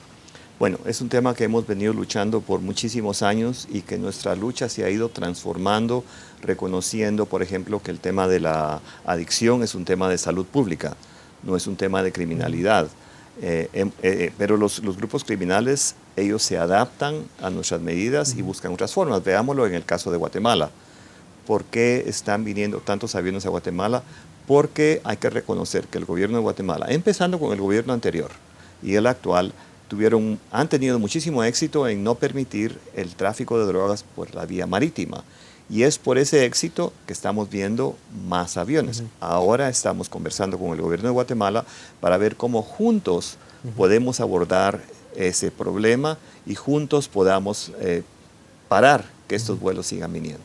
Bueno, 0.58 0.78
es 0.86 1.02
un 1.02 1.10
tema 1.10 1.34
que 1.34 1.44
hemos 1.44 1.66
venido 1.66 1.92
luchando 1.92 2.40
por 2.40 2.60
muchísimos 2.60 3.22
años 3.22 3.68
y 3.70 3.82
que 3.82 3.98
nuestra 3.98 4.34
lucha 4.36 4.70
se 4.70 4.84
ha 4.84 4.88
ido 4.88 5.10
transformando, 5.10 6.04
reconociendo, 6.40 7.26
por 7.26 7.42
ejemplo, 7.42 7.82
que 7.82 7.90
el 7.90 7.98
tema 8.00 8.28
de 8.28 8.40
la 8.40 8.80
adicción 9.04 9.62
es 9.62 9.74
un 9.74 9.84
tema 9.84 10.08
de 10.08 10.16
salud 10.16 10.46
pública, 10.46 10.96
no 11.42 11.54
es 11.54 11.66
un 11.66 11.76
tema 11.76 12.02
de 12.02 12.12
criminalidad. 12.12 12.88
Eh, 13.42 13.68
em, 13.72 13.90
eh, 14.02 14.32
pero 14.38 14.56
los, 14.56 14.82
los, 14.84 14.96
grupos 14.96 15.24
criminales, 15.24 15.96
ellos 16.16 16.42
se 16.42 16.56
adaptan 16.56 17.24
a 17.42 17.50
nuestras 17.50 17.80
medidas 17.80 18.36
y 18.36 18.42
buscan 18.42 18.72
otras 18.72 18.92
formas. 18.92 19.24
Veámoslo 19.24 19.66
en 19.66 19.74
el 19.74 19.84
caso 19.84 20.10
de 20.10 20.16
Guatemala. 20.16 20.70
¿Por 21.46 21.64
qué 21.64 22.04
están 22.06 22.44
viniendo 22.44 22.78
tantos 22.78 23.14
aviones 23.14 23.44
a 23.44 23.50
Guatemala? 23.50 24.02
Porque 24.46 25.00
hay 25.04 25.16
que 25.16 25.30
reconocer 25.30 25.86
que 25.86 25.98
el 25.98 26.04
gobierno 26.04 26.38
de 26.38 26.42
Guatemala, 26.42 26.86
empezando 26.88 27.38
con 27.38 27.52
el 27.52 27.60
gobierno 27.60 27.92
anterior 27.92 28.30
y 28.82 28.94
el 28.94 29.06
actual, 29.06 29.52
tuvieron, 29.88 30.38
han 30.50 30.68
tenido 30.68 30.98
muchísimo 30.98 31.44
éxito 31.44 31.86
en 31.88 32.02
no 32.02 32.14
permitir 32.14 32.78
el 32.94 33.14
tráfico 33.14 33.58
de 33.58 33.66
drogas 33.66 34.04
por 34.14 34.34
la 34.34 34.46
vía 34.46 34.66
marítima. 34.66 35.22
Y 35.70 35.84
es 35.84 35.98
por 35.98 36.18
ese 36.18 36.44
éxito 36.44 36.92
que 37.06 37.12
estamos 37.12 37.48
viendo 37.48 37.96
más 38.26 38.56
aviones. 38.56 39.02
Ahora 39.20 39.68
estamos 39.68 40.08
conversando 40.08 40.58
con 40.58 40.72
el 40.72 40.80
gobierno 40.82 41.08
de 41.08 41.12
Guatemala 41.12 41.64
para 42.00 42.18
ver 42.18 42.36
cómo 42.36 42.62
juntos 42.62 43.38
podemos 43.76 44.20
abordar 44.20 44.82
ese 45.16 45.50
problema 45.50 46.18
y 46.44 46.54
juntos 46.54 47.08
podamos 47.08 47.72
eh, 47.80 48.02
parar 48.68 49.04
que 49.26 49.36
estos 49.36 49.58
vuelos 49.58 49.86
sigan 49.86 50.12
viniendo. 50.12 50.44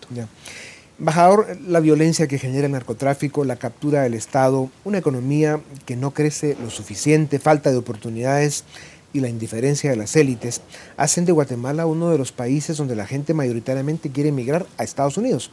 Embajador, 0.99 1.57
la 1.65 1.79
violencia 1.79 2.27
que 2.27 2.37
genera 2.37 2.65
el 2.65 2.73
narcotráfico, 2.73 3.45
la 3.45 3.55
captura 3.55 4.01
del 4.01 4.13
Estado, 4.13 4.69
una 4.83 4.97
economía 4.97 5.61
que 5.85 5.95
no 5.95 6.11
crece 6.11 6.57
lo 6.61 6.69
suficiente, 6.69 7.39
falta 7.39 7.71
de 7.71 7.77
oportunidades, 7.77 8.65
y 9.13 9.19
la 9.19 9.29
indiferencia 9.29 9.89
de 9.89 9.95
las 9.95 10.15
élites 10.15 10.61
hacen 10.97 11.25
de 11.25 11.31
Guatemala 11.31 11.85
uno 11.85 12.09
de 12.09 12.17
los 12.17 12.31
países 12.31 12.77
donde 12.77 12.95
la 12.95 13.07
gente 13.07 13.33
mayoritariamente 13.33 14.09
quiere 14.11 14.29
emigrar 14.29 14.65
a 14.77 14.83
Estados 14.83 15.17
Unidos. 15.17 15.51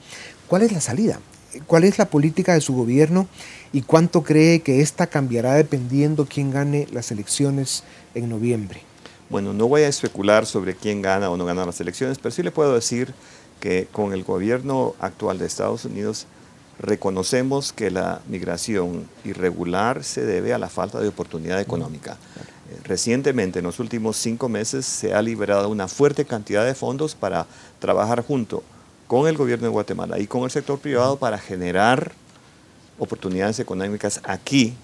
¿Cuál 0.49 0.63
es 0.63 0.73
la 0.73 0.81
salida? 0.81 1.21
¿Cuál 1.67 1.85
es 1.85 1.99
la 1.99 2.11
política 2.11 2.55
de 2.55 2.61
su 2.61 2.75
gobierno 2.75 3.29
y 3.73 3.83
cuánto 3.83 4.23
cree 4.23 4.61
que 4.61 4.83
esta 4.83 5.07
cambiará 5.07 5.55
dependiendo 5.55 6.27
quién 6.27 6.51
gane 6.51 6.87
las 6.93 7.11
elecciones 7.11 7.83
en 8.15 8.29
noviembre? 8.29 8.83
Bueno, 9.31 9.53
no 9.53 9.67
voy 9.67 9.83
a 9.83 9.89
especular 9.89 10.47
sobre 10.47 10.77
quién 10.77 11.03
gana 11.03 11.31
o 11.31 11.37
no 11.37 11.45
gana 11.45 11.67
las 11.67 11.81
elecciones, 11.81 12.19
pero 12.19 12.31
sí 12.33 12.43
le 12.43 12.51
puedo 12.51 12.75
decir 12.75 13.15
que 13.59 13.89
con 13.91 14.13
el 14.13 14.23
gobierno 14.23 14.95
actual 15.01 15.39
de 15.39 15.47
Estados 15.47 15.85
Unidos 15.85 16.27
reconocemos 16.79 17.73
que 17.73 17.91
la 17.91 18.21
migración 18.29 19.09
irregular 19.25 20.05
se 20.05 20.25
debe 20.25 20.53
a 20.53 20.59
la 20.59 20.69
falta 20.69 21.01
de 21.01 21.09
oportunidad 21.09 21.61
económica. 21.61 22.19
Recientemente, 22.85 23.61
en 23.61 23.65
los 23.65 23.79
últimos 23.81 24.17
cinco 24.17 24.49
meses, 24.49 24.87
se 24.87 25.15
ha 25.15 25.23
liberado 25.23 25.69
una 25.69 25.89
fuerte 25.89 26.25
cantidad 26.25 26.65
de 26.65 26.75
fondos 26.75 27.15
para 27.15 27.47
trabajar 27.79 28.25
junto 28.25 28.63
con 29.07 29.29
el 29.29 29.37
gobierno 29.37 29.67
de 29.67 29.73
Guatemala 29.73 30.19
y 30.19 30.27
con 30.27 30.43
el 30.45 30.51
sector 30.51 30.79
privado 30.79 31.17
para 31.17 31.39
generar 31.39 32.13
oportunidades 32.99 33.59
económicas 33.61 34.21
aquí 34.25 34.75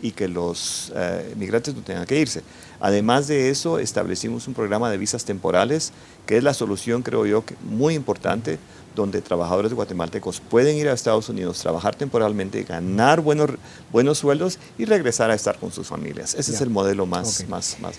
y 0.00 0.12
que 0.12 0.28
los 0.28 0.92
eh, 0.94 1.34
migrantes 1.36 1.74
no 1.74 1.82
tengan 1.82 2.06
que 2.06 2.20
irse. 2.20 2.42
Además 2.80 3.26
de 3.26 3.50
eso, 3.50 3.78
establecimos 3.78 4.46
un 4.46 4.54
programa 4.54 4.90
de 4.90 4.98
visas 4.98 5.24
temporales, 5.24 5.92
que 6.26 6.36
es 6.36 6.44
la 6.44 6.54
solución, 6.54 7.02
creo 7.02 7.26
yo, 7.26 7.44
que 7.44 7.56
muy 7.62 7.94
importante, 7.94 8.58
donde 8.98 9.22
trabajadores 9.22 9.72
guatemaltecos 9.72 10.40
pueden 10.40 10.76
ir 10.76 10.88
a 10.88 10.92
Estados 10.92 11.28
Unidos, 11.28 11.60
trabajar 11.60 11.94
temporalmente, 11.94 12.64
ganar 12.64 13.20
buenos, 13.20 13.52
buenos 13.92 14.18
sueldos 14.18 14.58
y 14.76 14.84
regresar 14.84 15.30
a 15.30 15.34
estar 15.34 15.56
con 15.56 15.72
sus 15.72 15.86
familias. 15.86 16.34
Ese 16.34 16.52
es 16.52 16.60
el 16.60 16.68
modelo 16.68 17.06
más, 17.06 17.48
más, 17.48 17.78
más... 17.80 17.94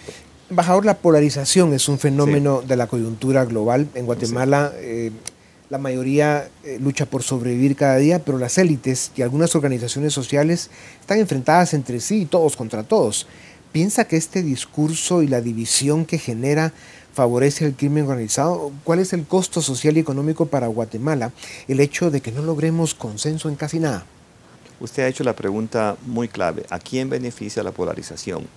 Embajador, 0.49 0.85
la 0.85 0.97
polarización 0.97 1.73
es 1.73 1.87
un 1.87 1.99
fenómeno 1.99 2.61
de 2.61 2.75
la 2.75 2.87
coyuntura 2.87 3.45
global. 3.45 3.87
En 3.93 4.05
Guatemala 4.05 4.73
eh, 4.75 5.11
la 5.69 5.77
mayoría 5.77 6.49
eh, 6.63 6.77
lucha 6.81 7.05
por 7.05 7.23
sobrevivir 7.23 7.75
cada 7.75 7.97
día, 7.97 8.19
pero 8.19 8.37
las 8.37 8.57
élites 8.57 9.11
y 9.15 9.21
algunas 9.21 9.55
organizaciones 9.55 10.13
sociales 10.13 10.69
están 10.99 11.19
enfrentadas 11.19 11.73
entre 11.73 11.99
sí, 11.99 12.25
todos 12.25 12.55
contra 12.55 12.83
todos. 12.83 13.25
¿Piensa 13.71 14.05
que 14.05 14.17
este 14.17 14.41
discurso 14.41 15.21
y 15.21 15.27
la 15.27 15.41
división 15.41 16.05
que 16.05 16.17
genera 16.17 16.73
favorece 17.19 17.65
el 17.65 17.75
crimen 17.75 18.05
organizado? 18.05 18.71
¿Cuál 18.85 18.99
es 18.99 19.11
el 19.11 19.25
costo 19.25 19.61
social 19.61 19.97
y 19.97 19.99
económico 19.99 20.45
para 20.45 20.67
Guatemala 20.67 21.33
el 21.67 21.81
hecho 21.81 22.11
de 22.11 22.21
que 22.21 22.31
no 22.31 22.41
logremos 22.41 22.93
consenso 22.93 23.49
en 23.49 23.57
casi 23.57 23.77
nada? 23.77 24.05
Usted 24.79 25.03
ha 25.03 25.07
hecho 25.09 25.25
la 25.25 25.35
pregunta 25.35 25.97
muy 26.05 26.29
clave. 26.29 26.65
¿A 26.69 26.79
quién 26.79 27.09
beneficia 27.09 27.61
la 27.61 27.73
polarización? 27.73 28.47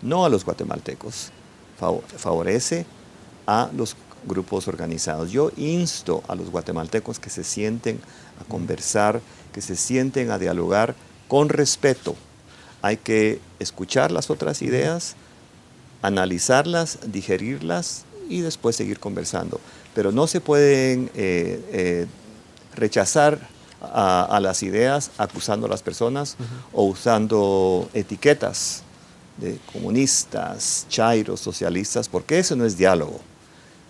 No 0.00 0.24
a 0.24 0.28
los 0.28 0.44
guatemaltecos. 0.44 1.32
Favorece 2.16 2.86
a 3.48 3.68
los 3.76 3.96
grupos 4.24 4.68
organizados. 4.68 5.32
Yo 5.32 5.50
insto 5.56 6.22
a 6.28 6.36
los 6.36 6.52
guatemaltecos 6.52 7.18
que 7.18 7.30
se 7.30 7.42
sienten 7.42 7.98
a 8.40 8.44
conversar, 8.44 9.20
que 9.52 9.60
se 9.60 9.74
sienten 9.74 10.30
a 10.30 10.38
dialogar 10.38 10.94
con 11.26 11.48
respeto. 11.48 12.14
Hay 12.80 12.96
que 12.96 13.40
escuchar 13.58 14.12
las 14.12 14.30
otras 14.30 14.62
ideas, 14.62 15.16
analizarlas, 16.04 16.98
digerirlas 17.06 18.04
y 18.28 18.42
después 18.42 18.76
seguir 18.76 19.00
conversando. 19.00 19.58
Pero 19.94 20.12
no 20.12 20.26
se 20.26 20.40
pueden 20.40 21.10
eh, 21.14 21.60
eh, 21.72 22.06
rechazar 22.76 23.48
a, 23.80 24.38
las 24.40 24.62
ideas 24.62 25.10
acusando 25.18 25.66
a 25.66 25.70
las 25.70 25.82
personas 25.82 26.36
o 26.72 26.84
usando 26.84 27.88
etiquetas 27.92 28.82
de 29.38 29.58
comunistas, 29.72 30.86
chairos, 30.88 31.40
socialistas, 31.40 32.08
porque 32.08 32.38
eso 32.38 32.54
no 32.54 32.64
es 32.64 32.76
diálogo. 32.76 33.20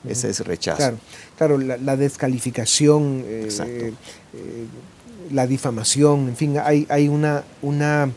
Ese 0.09 0.31
es 0.31 0.41
rechazo. 0.41 0.79
Claro, 0.79 0.99
claro 1.37 1.59
la, 1.59 1.97
descalificación, 1.97 3.23
eh, 3.27 3.93
la 5.33 5.47
difamación, 5.47 6.29
en 6.29 6.37
fin, 6.37 6.59
hay, 6.59 6.87
hay 6.91 7.09
una, 7.09 7.45
una 7.63 8.11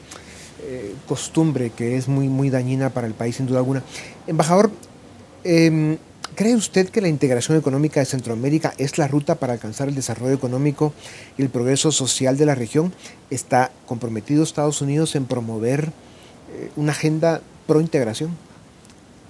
eh, 0.70 0.94
costumbre 1.08 1.70
que 1.70 1.96
es 1.96 2.10
muy, 2.10 2.28
muy 2.28 2.50
dañina 2.50 2.90
para 2.90 3.08
el 3.08 3.14
país, 3.14 3.38
sin 3.38 3.46
duda 3.46 3.60
alguna. 3.60 3.84
Embajador, 4.28 4.70
em, 5.46 5.98
¿cree 6.36 6.56
usted 6.56 6.90
que 6.90 7.00
la 7.00 7.08
integración 7.08 7.58
económica 7.58 8.02
de 8.02 8.06
Centroamérica 8.06 8.74
es 8.78 8.98
la 8.98 9.08
ruta 9.08 9.36
para 9.36 9.54
alcanzar 9.54 9.88
el 9.88 9.96
desarrollo 9.96 10.34
económico 10.34 10.94
y 11.38 11.44
el 11.44 11.50
progreso 11.50 11.94
social 11.94 12.36
de 12.36 12.46
la 12.46 12.54
región? 12.54 12.94
¿Está 13.30 13.72
comprometido 13.86 14.44
Estados 14.44 14.82
Unidos 14.82 15.16
en 15.16 15.24
promover 15.24 15.94
una 16.76 16.92
agenda 16.92 17.42
pro 17.66 17.80
integración? 17.80 18.32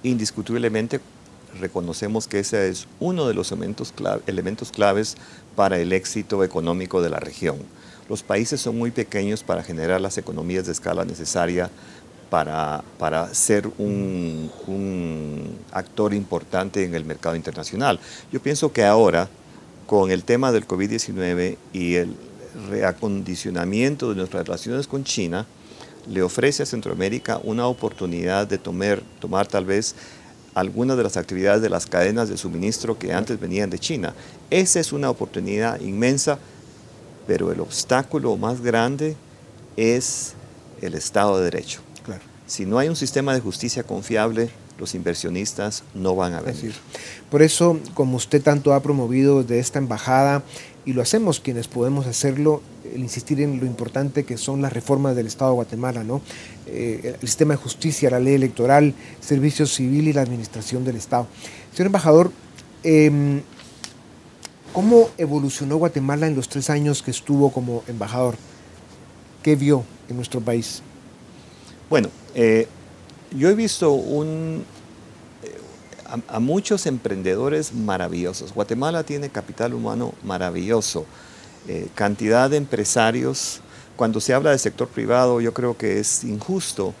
Indiscutiblemente 0.02 1.00
reconocemos 1.60 2.26
que 2.26 2.40
ese 2.40 2.68
es 2.68 2.88
uno 3.00 3.28
de 3.28 3.34
los 3.34 3.52
elementos, 3.52 3.94
elementos 4.26 4.72
claves 4.72 5.16
para 5.54 5.78
el 5.78 5.92
éxito 5.92 6.42
económico 6.42 7.00
de 7.00 7.10
la 7.10 7.20
región. 7.20 7.58
Los 8.08 8.22
países 8.22 8.60
son 8.60 8.78
muy 8.78 8.90
pequeños 8.90 9.42
para 9.42 9.62
generar 9.62 10.00
las 10.00 10.16
economías 10.18 10.66
de 10.66 10.72
escala 10.72 11.04
necesaria 11.04 11.70
para, 12.30 12.82
para 12.98 13.32
ser 13.34 13.68
un, 13.78 14.50
un, 14.66 15.58
actor 15.72 16.14
importante 16.14 16.84
en 16.84 16.94
el 16.94 17.04
mercado 17.04 17.36
internacional. 17.36 18.00
Yo 18.32 18.40
pienso 18.40 18.72
que 18.72 18.84
ahora, 18.84 19.28
con 19.86 20.10
el 20.10 20.24
tema 20.24 20.52
del 20.52 20.66
COVID-19 20.66 21.56
y 21.72 21.94
el 21.94 22.14
reacondicionamiento 22.70 24.10
de 24.10 24.16
nuestras 24.16 24.46
relaciones 24.46 24.86
con 24.86 25.04
China, 25.04 25.46
le 26.08 26.22
ofrece 26.22 26.62
a 26.62 26.66
Centroamérica 26.66 27.40
una 27.42 27.66
oportunidad 27.66 28.46
de 28.46 28.58
tomar, 28.58 29.02
tomar 29.20 29.46
tal 29.46 29.64
vez 29.64 29.94
algunas 30.54 30.96
de 30.96 31.02
las 31.02 31.16
actividades 31.16 31.62
de 31.62 31.68
las 31.68 31.86
cadenas 31.86 32.28
de 32.28 32.36
suministro 32.36 32.98
que 32.98 33.12
antes 33.12 33.38
venían 33.38 33.70
de 33.70 33.78
China. 33.78 34.14
Esa 34.50 34.80
es 34.80 34.92
una 34.92 35.10
oportunidad 35.10 35.80
inmensa, 35.80 36.38
pero 37.28 37.52
el 37.52 37.60
obstáculo 37.60 38.38
más 38.38 38.62
grande 38.62 39.14
es 39.76 40.32
el 40.80 40.94
Estado 40.94 41.36
de 41.36 41.44
Derecho. 41.44 41.82
Claro. 42.02 42.22
Si 42.46 42.64
no 42.64 42.78
hay 42.78 42.88
un 42.88 42.96
sistema 42.96 43.34
de 43.34 43.40
justicia 43.40 43.82
confiable, 43.82 44.48
los 44.78 44.94
inversionistas 44.94 45.84
no 45.94 46.16
van 46.16 46.32
a 46.32 46.40
venir. 46.40 46.72
Por 47.30 47.42
eso, 47.42 47.78
como 47.92 48.16
usted 48.16 48.42
tanto 48.42 48.72
ha 48.72 48.82
promovido 48.82 49.44
de 49.44 49.58
esta 49.58 49.78
embajada, 49.78 50.42
y 50.86 50.94
lo 50.94 51.02
hacemos 51.02 51.38
quienes 51.38 51.68
podemos 51.68 52.06
hacerlo, 52.06 52.62
el 52.94 53.02
insistir 53.02 53.42
en 53.42 53.60
lo 53.60 53.66
importante 53.66 54.24
que 54.24 54.38
son 54.38 54.62
las 54.62 54.72
reformas 54.72 55.14
del 55.14 55.26
Estado 55.26 55.50
de 55.50 55.56
Guatemala, 55.56 56.04
¿no? 56.04 56.22
Eh, 56.66 57.14
el 57.20 57.28
sistema 57.28 57.52
de 57.52 57.58
justicia, 57.58 58.08
la 58.08 58.20
ley 58.20 58.36
electoral, 58.36 58.94
servicio 59.20 59.66
civil 59.66 60.08
y 60.08 60.14
la 60.14 60.22
administración 60.22 60.82
del 60.82 60.96
Estado. 60.96 61.26
Señor 61.74 61.88
embajador, 61.88 62.32
em, 62.84 63.42
¿cómo 64.72 65.10
evolucionó 65.18 65.76
Guatemala 65.76 66.26
en 66.26 66.36
los 66.36 66.48
tres 66.48 66.70
años 66.70 67.02
que 67.02 67.10
estuvo 67.10 67.50
como 67.50 67.82
embajador? 67.86 68.36
¿Qué 69.42 69.56
vio 69.56 69.84
en 70.08 70.16
nuestro 70.16 70.40
país? 70.40 70.82
Bueno, 71.88 72.08
eh, 72.34 72.68
yo 73.30 73.48
he 73.48 73.54
visto 73.54 73.92
un, 73.92 74.64
eh, 75.42 75.56
a, 76.28 76.40
muchos 76.40 76.86
emprendedores 76.86 77.72
maravillosos. 77.72 78.52
Guatemala 78.52 79.04
tiene 79.04 79.30
capital 79.30 79.74
humano 79.74 80.12
maravilloso, 80.22 81.06
eh, 81.66 81.88
cantidad 81.94 82.50
de 82.50 82.56
empresarios. 82.56 83.60
Cuando 83.96 84.20
se 84.20 84.34
habla 84.34 84.50
del 84.50 84.58
sector 84.58 84.88
privado, 84.88 85.40
yo 85.40 85.52
creo 85.54 85.76
que 85.76 85.98
es 85.98 86.24
injusto 86.24 86.94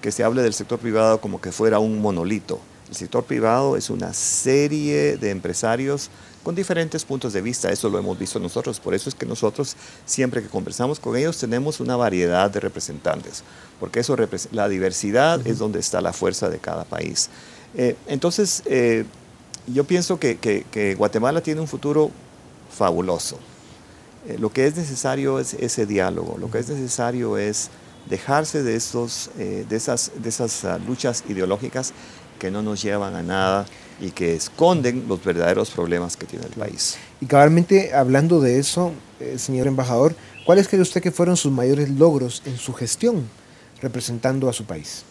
que 0.00 0.12
se 0.12 0.24
hable 0.24 0.42
del 0.42 0.54
sector 0.54 0.78
privado 0.78 1.20
como 1.20 1.40
que 1.40 1.52
fuera 1.52 1.78
un 1.78 2.00
monolito. 2.00 2.60
El 2.88 2.96
sector 2.96 3.24
privado 3.24 3.76
es 3.76 3.88
una 3.88 4.12
serie 4.12 5.16
de 5.16 5.30
empresarios 5.30 6.10
con 6.42 6.54
diferentes 6.54 7.04
puntos 7.04 7.32
de 7.32 7.40
vista, 7.40 7.70
eso 7.70 7.88
lo 7.88 7.98
hemos 7.98 8.18
visto 8.18 8.38
nosotros, 8.38 8.80
por 8.80 8.94
eso 8.94 9.08
es 9.08 9.14
que 9.14 9.26
nosotros 9.26 9.76
siempre 10.04 10.42
que 10.42 10.48
conversamos 10.48 10.98
con 10.98 11.16
ellos 11.16 11.38
tenemos 11.38 11.80
una 11.80 11.96
variedad 11.96 12.50
de 12.50 12.60
representantes, 12.60 13.44
porque 13.78 14.00
eso 14.00 14.16
la 14.50 14.68
diversidad 14.68 15.46
es 15.46 15.58
donde 15.58 15.78
está 15.78 16.00
la 16.00 16.12
fuerza 16.12 16.50
de 16.50 16.58
cada 16.58 16.84
país. 16.84 17.30
Eh, 17.74 17.96
entonces, 18.06 18.62
eh, 18.66 19.04
yo 19.66 19.84
pienso 19.84 20.18
que, 20.18 20.94
Guatemala 20.98 21.40
tiene 21.40 21.60
un 21.60 21.68
futuro 21.68 22.10
fabuloso. 22.76 23.38
Eh, 24.26 24.36
lo 24.38 24.50
que 24.52 24.66
es 24.66 24.76
necesario 24.76 25.38
es 25.38 25.54
ese 25.54 25.86
diálogo, 25.86 26.38
lo 26.38 26.50
que 26.50 26.58
es 26.58 26.68
necesario 26.68 27.38
es 27.38 27.70
dejarse 28.08 28.64
de, 28.64 28.74
estos, 28.74 29.30
de 29.36 29.76
esas, 29.76 30.10
de 30.16 30.28
esas 30.28 30.64
ah, 30.64 30.78
luchas 30.78 31.22
ideológicas 31.28 31.92
que 32.40 32.50
no 32.50 32.60
nos 32.62 32.82
llevan 32.82 33.14
a 33.14 33.22
nada 33.22 33.66
y 34.00 34.10
que 34.10 34.34
esconden 34.34 35.04
los 35.08 35.22
verdaderos 35.24 35.70
problemas 35.70 36.16
que 36.16 36.26
tiene 36.26 36.46
el 36.46 36.52
país. 36.52 36.96
Y 37.20 37.26
cabalmente 37.26 37.94
hablando 37.94 38.40
de 38.40 38.58
eso, 38.58 38.92
eh, 39.20 39.38
señor 39.38 39.66
embajador, 39.66 40.14
¿cuáles 40.44 40.68
cree 40.68 40.80
usted 40.80 41.02
que 41.02 41.10
fueron 41.10 41.36
sus 41.36 41.52
mayores 41.52 41.90
logros 41.90 42.42
en 42.46 42.56
su 42.58 42.72
gestión 42.72 43.28
representando 43.80 44.48
a 44.48 44.52
su 44.52 44.64
país? 44.64 45.04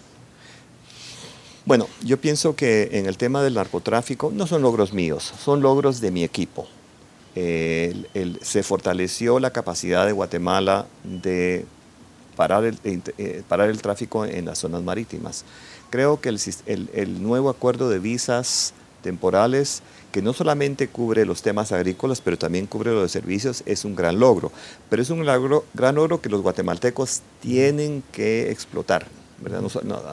Bueno, 1.65 1.87
yo 2.03 2.19
pienso 2.19 2.55
que 2.55 2.89
en 2.93 3.05
el 3.05 3.17
tema 3.17 3.43
del 3.43 3.53
narcotráfico 3.53 4.31
no 4.33 4.47
son 4.47 4.63
logros 4.63 4.93
míos, 4.93 5.31
son 5.43 5.61
logros 5.61 6.01
de 6.01 6.11
mi 6.11 6.23
equipo. 6.23 6.67
se 7.33 8.63
fortaleció 8.63 9.39
la 9.39 9.51
capacidad 9.51 10.05
de 10.05 10.11
Guatemala 10.11 10.87
de 11.03 11.65
parar 12.35 12.65
el, 12.65 12.77
eh, 12.83 13.43
parar 13.47 13.69
el 13.69 13.81
tráfico 13.81 14.25
en 14.25 14.45
las 14.45 14.57
zonas 14.57 14.81
marítimas. 14.81 15.45
Creo 15.91 16.21
que 16.21 16.29
el, 16.29 17.21
nuevo 17.21 17.49
acuerdo 17.49 17.89
de 17.89 17.99
visas 17.99 18.73
temporales, 19.03 19.83
que 20.13 20.21
no 20.21 20.31
solamente 20.31 20.87
cubre 20.87 21.25
los 21.25 21.41
temas 21.41 21.73
agrícolas, 21.73 22.21
pero 22.21 22.37
también 22.37 22.65
cubre 22.65 22.91
los 22.91 23.03
de 23.03 23.09
servicios, 23.09 23.61
es 23.65 23.83
un 23.83 23.93
gran 23.93 24.17
logro. 24.17 24.53
Pero 24.89 25.01
es 25.01 25.09
un 25.09 25.25
gran 25.73 25.95
logro 25.95 26.21
que 26.21 26.29
los 26.29 26.41
guatemaltecos 26.41 27.21
tienen 27.41 28.03
que 28.13 28.51
explotar. 28.51 29.05
a 29.45 29.59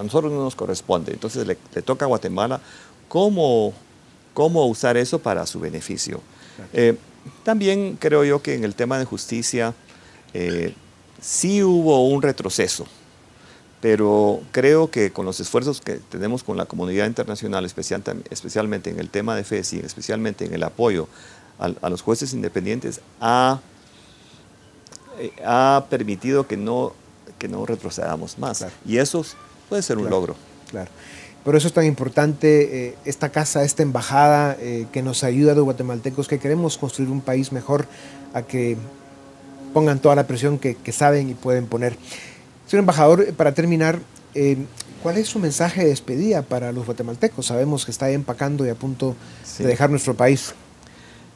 nosotros 0.03 0.33
no 0.33 0.43
nos 0.43 0.57
corresponde. 0.57 1.13
Entonces 1.13 1.47
le, 1.47 1.55
toca 1.83 2.07
a 2.07 2.09
Guatemala 2.09 2.61
cómo, 3.07 3.73
cómo, 4.35 4.67
usar 4.67 4.97
eso 4.97 5.21
para 5.21 5.47
su 5.47 5.61
beneficio. 5.61 6.21
Eh, 6.73 6.97
también 7.45 7.97
creo 8.01 8.25
yo 8.25 8.43
que 8.43 8.55
en 8.55 8.65
el 8.65 8.75
tema 8.75 8.99
de 8.99 9.05
justicia 9.05 9.75
eh, 10.35 10.75
sí 11.21 11.63
hubo 11.63 12.09
un 12.09 12.21
retroceso 12.21 12.89
pero 13.81 14.41
creo 14.51 14.91
que 14.91 15.13
con 15.13 15.25
los 15.25 15.39
esfuerzos 15.41 15.81
que 15.81 15.95
tenemos 16.09 16.43
con 16.43 16.57
la 16.57 16.67
comunidad 16.67 17.07
internacional, 17.07 17.65
especialmente 17.65 18.91
en 18.91 18.99
el 18.99 19.09
tema 19.09 19.37
de 19.37 19.45
FESI, 19.45 19.81
especialmente 19.81 20.45
en 20.45 20.55
el 20.55 20.63
apoyo 20.65 21.09
a, 21.59 21.89
los 21.89 22.03
jueces 22.03 22.33
independientes, 22.33 23.01
ha, 23.21 23.61
eh, 25.19 25.33
ha 25.45 25.87
permitido 25.91 26.47
que 26.47 26.57
no, 26.57 26.93
que 27.39 27.49
no 27.49 27.67
retrocedamos 27.67 28.39
más. 28.39 28.67
Y 28.85 28.99
eso 28.99 29.25
puede 29.69 29.83
ser 29.83 29.99
un 29.99 30.11
logro. 30.11 30.35
Claro. 30.71 30.91
Por 31.45 31.57
eso 31.57 31.69
es 31.69 31.73
tan 31.73 31.87
importante 31.87 32.89
eh, 32.89 32.95
esta 33.05 33.31
casa, 33.31 33.63
esta 33.63 33.83
embajada 33.83 34.57
eh, 34.61 34.87
que 34.93 35.03
nos 35.03 35.25
ayuda 35.25 35.53
a 35.53 35.55
los 35.55 35.65
guatemaltecos 35.65 36.29
que 36.29 36.39
queremos 36.39 36.77
construir 36.79 37.11
un 37.11 37.21
país 37.21 37.53
mejor, 37.53 37.87
a 38.35 38.43
que 38.43 38.77
pongan 39.73 40.01
toda 40.01 40.17
la 40.17 40.27
presión 40.27 40.59
que, 40.59 40.75
que 40.75 40.93
saben 40.93 41.31
y 41.31 41.35
pueden 41.35 41.67
poner. 41.67 41.97
Señor 42.69 42.81
embajador, 42.81 43.33
para 43.33 43.55
terminar, 43.55 43.99
eh, 44.35 44.59
¿cuál 45.03 45.17
es 45.17 45.29
su 45.29 45.39
mensaje 45.39 45.85
de 45.85 45.89
despedida 45.89 46.43
para 46.43 46.71
los 46.71 46.85
guatemaltecos? 46.85 47.47
Sabemos 47.47 47.87
que 47.87 47.91
está 47.91 48.11
empacando 48.11 48.67
y 48.67 48.69
a 48.69 48.75
punto 48.75 49.17
de 49.57 49.67
dejar 49.67 49.89
nuestro 49.89 50.15
país. 50.15 50.53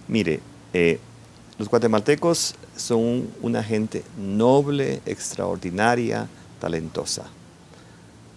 Mire, 0.09 0.41
eh, 0.75 1.01
los 1.57 1.71
guatemaltecos 1.71 2.55
son 2.77 3.31
una 3.41 3.65
gente 3.65 4.05
noble, 4.19 5.01
extraordinaria, 5.07 6.29
talentosa. 6.61 7.25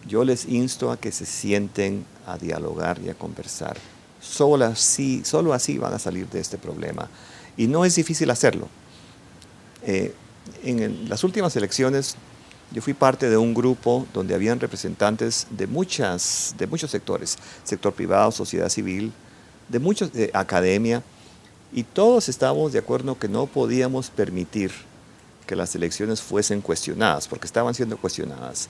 Yo 0.07 0.23
les 0.23 0.45
insto 0.45 0.89
a 0.89 0.95
que 0.95 1.11
se 1.11 1.25
sienten 1.25 2.05
a 2.25 2.37
dialogar 2.37 3.01
y 3.05 3.09
a 3.09 3.13
conversar. 3.13 3.75
Solo 4.21 4.63
así, 4.63 5.21
solo 5.25 5.51
así 5.51 5.77
van 5.77 5.93
a 5.93 5.99
salir 5.99 6.29
de 6.29 6.39
este 6.39 6.57
problema. 6.57 7.09
Y 7.57 7.67
no 7.67 7.83
es 7.83 7.93
difícil 7.95 8.29
hacerlo. 8.31 8.69
Eh, 9.83 10.13
en 10.63 11.09
las 11.09 11.25
últimas 11.25 11.57
elecciones 11.57 12.15
yo 12.71 12.81
fui 12.81 12.93
parte 12.93 13.29
de 13.29 13.37
un 13.37 13.53
grupo 13.53 14.07
donde 14.13 14.35
habían 14.35 14.59
representantes 14.59 15.47
de, 15.49 15.67
muchas, 15.67 16.55
de 16.57 16.67
muchos 16.67 16.91
sectores, 16.91 17.37
sector 17.63 17.93
privado, 17.93 18.31
sociedad 18.31 18.69
civil, 18.69 19.13
de 19.69 19.79
muchos, 19.79 20.11
de 20.11 20.31
academia, 20.33 21.03
y 21.73 21.83
todos 21.83 22.29
estábamos 22.29 22.73
de 22.73 22.79
acuerdo 22.79 23.17
que 23.17 23.27
no 23.27 23.47
podíamos 23.47 24.09
permitir 24.09 24.71
que 25.45 25.55
las 25.55 25.75
elecciones 25.75 26.21
fuesen 26.21 26.61
cuestionadas, 26.61 27.27
porque 27.27 27.45
estaban 27.45 27.73
siendo 27.73 27.97
cuestionadas. 27.97 28.69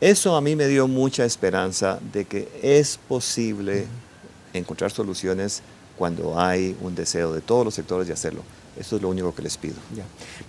Eso 0.00 0.36
a 0.36 0.40
mí 0.40 0.56
me 0.56 0.66
dio 0.66 0.88
mucha 0.88 1.24
esperanza 1.24 1.98
de 2.12 2.24
que 2.24 2.48
es 2.62 2.98
posible 3.08 3.86
encontrar 4.52 4.90
soluciones 4.90 5.62
cuando 5.96 6.38
hay 6.38 6.76
un 6.80 6.94
deseo 6.94 7.32
de 7.32 7.40
todos 7.40 7.64
los 7.64 7.74
sectores 7.74 8.06
de 8.06 8.12
hacerlo. 8.12 8.42
Eso 8.78 8.96
es 8.96 9.02
lo 9.02 9.08
único 9.08 9.34
que 9.34 9.42
les 9.42 9.56
pido. 9.56 9.74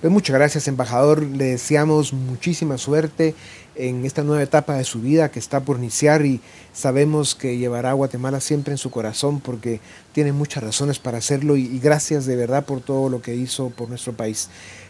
Pues 0.01 0.11
muchas 0.11 0.35
gracias, 0.35 0.67
embajador. 0.67 1.23
Le 1.23 1.45
deseamos 1.45 2.13
muchísima 2.13 2.77
suerte 2.77 3.35
en 3.75 4.05
esta 4.05 4.23
nueva 4.23 4.43
etapa 4.43 4.75
de 4.75 4.83
su 4.83 5.01
vida 5.01 5.29
que 5.29 5.39
está 5.39 5.61
por 5.61 5.77
iniciar 5.77 6.25
y 6.25 6.41
sabemos 6.73 7.35
que 7.35 7.57
llevará 7.57 7.91
a 7.91 7.93
Guatemala 7.93 8.39
siempre 8.39 8.73
en 8.73 8.77
su 8.77 8.89
corazón 8.89 9.39
porque 9.39 9.79
tiene 10.11 10.33
muchas 10.33 10.63
razones 10.63 10.99
para 10.99 11.19
hacerlo 11.19 11.55
y 11.55 11.79
gracias 11.79 12.25
de 12.25 12.35
verdad 12.35 12.65
por 12.65 12.81
todo 12.81 13.09
lo 13.09 13.21
que 13.21 13.35
hizo 13.35 13.69
por 13.69 13.89
nuestro 13.89 14.13
país. 14.13 14.49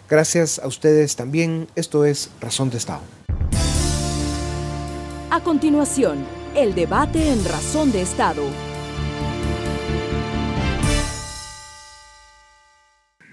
Gracias 0.10 0.60
a 0.60 0.68
ustedes 0.68 1.16
también. 1.16 1.68
Esto 1.76 2.06
es 2.06 2.30
Razón 2.40 2.70
de 2.70 2.78
Estado. 2.78 3.02
A 5.30 5.44
continuación, 5.44 6.26
el 6.56 6.74
debate 6.74 7.30
en 7.30 7.44
Razón 7.44 7.92
de 7.92 8.02
Estado 8.02 8.44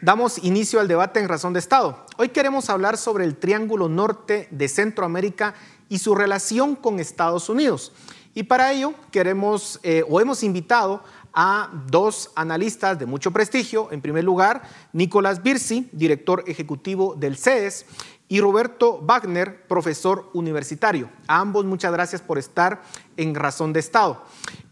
Damos 0.05 0.37
inicio 0.45 0.81
al 0.81 0.87
debate 0.87 1.19
en 1.19 1.31
Razón 1.31 1.55
de 1.55 1.61
Estado. 1.61 2.05
Hoy 2.19 2.29
queremos 2.29 2.69
hablar 2.69 2.99
sobre 2.99 3.25
el 3.25 3.37
Triángulo 3.37 3.89
Norte 3.89 4.49
de 4.51 4.69
Centroamérica 4.69 5.55
y 5.89 5.99
su 5.99 6.15
relación 6.15 6.77
con 6.77 7.01
Estados 7.01 7.49
Unidos. 7.49 7.91
Y 8.35 8.43
para 8.43 8.71
ello 8.71 8.93
queremos 9.11 9.81
eh, 9.83 10.05
o 10.07 10.21
hemos 10.21 10.43
invitado 10.43 11.03
a 11.33 11.71
dos 11.87 12.33
analistas 12.35 12.99
de 12.99 13.07
mucho 13.07 13.31
prestigio. 13.31 13.89
En 13.93 14.03
primer 14.03 14.25
lugar, 14.25 14.65
Nicolás 14.93 15.43
Birsi, 15.43 15.89
director 15.91 16.45
ejecutivo 16.47 17.15
del 17.15 17.39
CEDES, 17.39 17.87
y 18.29 18.41
Roberto 18.41 19.01
Wagner, 19.03 19.67
profesor 19.67 20.31
universitario. 20.35 21.09
A 21.27 21.41
ambos 21.41 21.65
muchas 21.65 21.93
gracias 21.93 22.21
por 22.21 22.37
estar 22.37 22.83
en 23.17 23.35
Razón 23.35 23.73
de 23.73 23.81
Estado. 23.81 24.23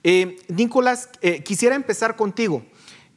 Eh, 0.04 0.36
Nicolás, 0.48 1.08
eh, 1.22 1.42
quisiera 1.42 1.74
empezar 1.74 2.16
contigo. 2.16 2.62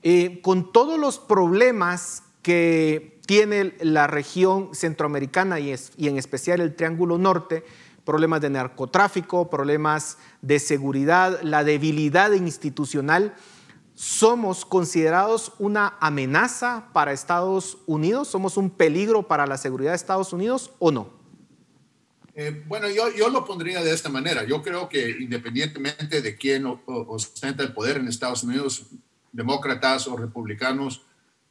Eh, 0.07 0.39
con 0.43 0.71
todos 0.71 0.99
los 0.99 1.17
problemas 1.17 2.21
que 2.43 3.19
tiene 3.25 3.75
la 3.79 4.05
región 4.05 4.69
centroamericana 4.75 5.59
y, 5.59 5.71
en 5.71 6.17
especial 6.19 6.61
el 6.61 6.75
Triángulo 6.75 7.17
Norte, 7.17 7.65
problemas 8.05 8.39
de 8.41 8.51
narcotráfico, 8.51 9.49
problemas 9.49 10.19
de 10.43 10.59
seguridad, 10.59 11.41
la 11.41 11.63
debilidad 11.63 12.31
institucional, 12.33 13.33
¿somos 13.95 14.63
considerados 14.63 15.53
una 15.57 15.95
amenaza 15.99 16.89
para 16.93 17.11
Estados 17.11 17.79
Unidos? 17.87 18.27
¿Somos 18.27 18.57
un 18.57 18.69
peligro 18.69 19.27
para 19.27 19.47
la 19.47 19.57
seguridad 19.57 19.89
de 19.89 19.95
Estados 19.95 20.33
Unidos 20.33 20.69
o 20.77 20.91
no? 20.91 21.09
Eh, 22.35 22.63
bueno, 22.67 22.91
yo, 22.91 23.09
yo, 23.09 23.29
lo 23.29 23.43
pondría 23.43 23.81
de 23.81 23.91
esta 23.91 24.09
manera. 24.09 24.43
Yo 24.43 24.61
creo 24.61 24.87
que 24.87 25.09
independientemente 25.19 26.21
de 26.21 26.35
quién 26.35 26.63
ostenta 26.85 27.63
el 27.63 27.73
poder 27.73 27.97
en 27.97 28.07
Estados 28.07 28.43
Unidos, 28.43 28.85
demócratas 29.35 30.07
o 30.07 30.15
republicanos, 30.15 31.01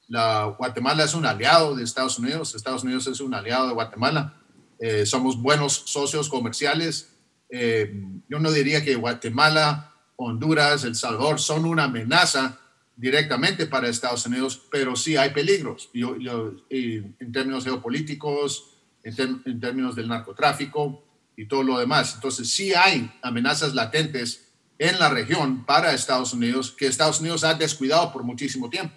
la, 0.09 0.55
Guatemala 0.59 1.05
es 1.05 1.14
un 1.14 1.27
aliado 1.27 1.75
de 1.75 1.85
Estados 1.85 2.18
Unidos, 2.18 2.55
Estados 2.55 2.85
Unidos 2.85 3.07
es 3.07 3.20
un 3.20 3.35
aliado 3.35 3.68
de 3.68 3.75
Guatemala, 3.75 4.40
eh, 4.79 5.07
somos 5.07 5.40
buenos 5.40 5.73
socios 5.73 6.29
comerciales. 6.29 7.14
Eh, 7.49 8.03
yo 8.29 8.38
no 8.38 8.51
diría 8.51 8.85
que 8.85 8.97
Guatemala, 8.97 9.94
Honduras, 10.16 10.85
El 10.85 10.94
Salvador 10.94 11.40
son 11.40 11.64
una 11.64 11.85
amenaza 11.85 12.59
directamente 12.97 13.66
para 13.66 13.88
Estados 13.88 14.27
Unidos, 14.27 14.61
pero 14.70 14.94
sí 14.94 15.16
hay 15.16 15.31
peligros 15.31 15.90
en 15.92 17.33
términos 17.33 17.64
geopolíticos, 17.64 18.77
en, 19.03 19.42
en 19.44 19.61
términos 19.61 19.97
del 19.97 20.09
narcotráfico 20.09 21.03
y 21.37 21.47
todo 21.47 21.62
lo 21.62 21.79
demás. 21.79 22.14
Entonces 22.14 22.51
sí 22.51 22.73
hay 22.75 23.12
amenazas 23.23 23.75
latentes 23.75 24.43
en 24.88 24.99
la 24.99 25.09
región 25.09 25.64
para 25.64 25.92
Estados 25.92 26.33
Unidos 26.33 26.75
que 26.77 26.87
Estados 26.87 27.20
Unidos 27.20 27.44
ha 27.44 27.55
descuidado 27.55 28.12
por 28.12 28.23
muchísimo 28.23 28.68
tiempo. 28.70 28.94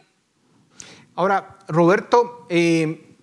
Ahora, 1.16 1.58
Roberto, 1.68 2.46
eh, 2.50 3.16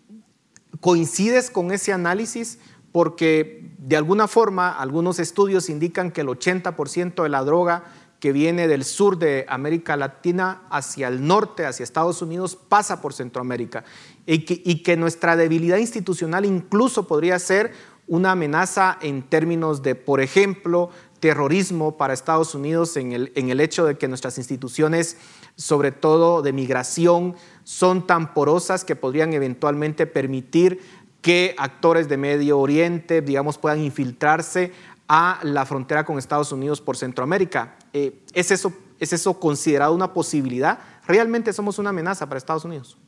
¿coincides 0.81 1.50
con 1.50 1.70
ese 1.72 1.92
análisis? 1.92 2.59
porque 2.94 3.72
de 3.79 3.96
alguna 3.96 4.29
forma 4.29 4.70
algunos 4.70 5.18
estudios 5.18 5.68
indican 5.68 6.12
que 6.12 6.20
el 6.20 6.29
80% 6.29 7.24
de 7.24 7.29
la 7.29 7.42
droga 7.42 7.83
que 8.20 8.31
viene 8.31 8.68
del 8.68 8.85
sur 8.85 9.18
de 9.18 9.44
América 9.48 9.96
Latina 9.96 10.62
hacia 10.70 11.09
el 11.09 11.27
norte, 11.27 11.66
hacia 11.66 11.83
Estados 11.83 12.22
Unidos, 12.22 12.55
pasa 12.55 13.03
por 13.03 13.12
Centroamérica 13.12 13.83
y 14.27 14.44
que, 14.44 14.62
y 14.64 14.85
que 14.85 14.96
nuestra 14.96 15.35
debilidad 15.35 15.79
institucional 15.79 16.44
incluso 16.44 17.09
podría 17.09 17.37
ser 17.40 17.72
una 18.07 18.31
amenaza 18.31 18.96
en 19.03 19.24
términos 19.24 19.83
de, 19.83 19.96
por 19.96 20.20
ejemplo, 20.20 20.90
terrorismo 21.24 21.96
para 21.96 22.12
Estados 22.12 22.54
Unidos 22.54 22.98
en 22.98 23.12
el, 23.12 23.32
en 23.34 23.48
el 23.48 23.58
hecho 23.62 23.87
de 23.87 23.96
que 23.96 24.08
nuestras 24.08 24.37
instituciones, 24.37 25.16
sobre 25.56 25.90
todo 25.90 26.42
de 26.42 26.52
migración, 26.52 27.34
son 27.62 28.06
tan 28.06 28.34
porosas 28.34 28.84
que 28.84 28.94
podrían 28.94 29.32
eventualmente 29.32 30.06
permitir 30.06 30.82
que 31.22 31.54
actores 31.56 32.10
de 32.10 32.18
Medio 32.18 32.58
Oriente, 32.58 33.22
digamos, 33.22 33.56
puedan 33.56 33.80
infiltrarse 33.80 34.72
a 35.08 35.40
la 35.44 35.64
frontera 35.64 36.04
con 36.04 36.18
Estados 36.18 36.52
Unidos 36.52 36.82
por 36.82 36.98
Centroamérica. 36.98 37.78
Eh, 37.94 38.20
¿es, 38.34 38.50
eso, 38.50 38.74
¿Es 39.00 39.14
eso 39.14 39.40
considerado 39.40 39.94
una 39.94 40.12
posibilidad? 40.12 40.78
¿Realmente 41.06 41.54
somos 41.54 41.78
una 41.78 41.88
amenaza 41.88 42.26
para 42.26 42.37
Estados 42.37 42.66
Unidos? 42.66 42.98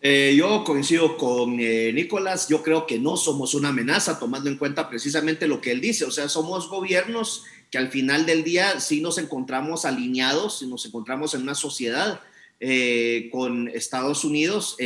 Eh, 0.00 0.34
yo 0.38 0.62
coincido 0.62 1.16
con 1.16 1.58
eh, 1.58 1.92
Nicolás, 1.92 2.48
yo 2.48 2.62
creo 2.62 2.86
que 2.86 3.00
no 3.00 3.16
somos 3.16 3.54
una 3.54 3.70
amenaza, 3.70 4.20
tomando 4.20 4.48
en 4.48 4.56
cuenta 4.56 4.88
precisamente 4.88 5.48
lo 5.48 5.60
que 5.60 5.72
él 5.72 5.80
dice, 5.80 6.04
o 6.04 6.12
sea, 6.12 6.28
somos 6.28 6.68
gobiernos 6.68 7.44
que 7.70 7.78
al 7.78 7.88
final 7.88 8.24
del 8.24 8.44
día 8.44 8.78
sí 8.78 9.00
nos 9.00 9.18
encontramos 9.18 9.84
alineados, 9.84 10.62
nos 10.62 10.86
encontramos 10.86 11.34
en 11.34 11.42
una 11.42 11.56
sociedad 11.56 12.20
eh, 12.60 13.28
con 13.32 13.68
Estados 13.68 14.24
Unidos, 14.24 14.76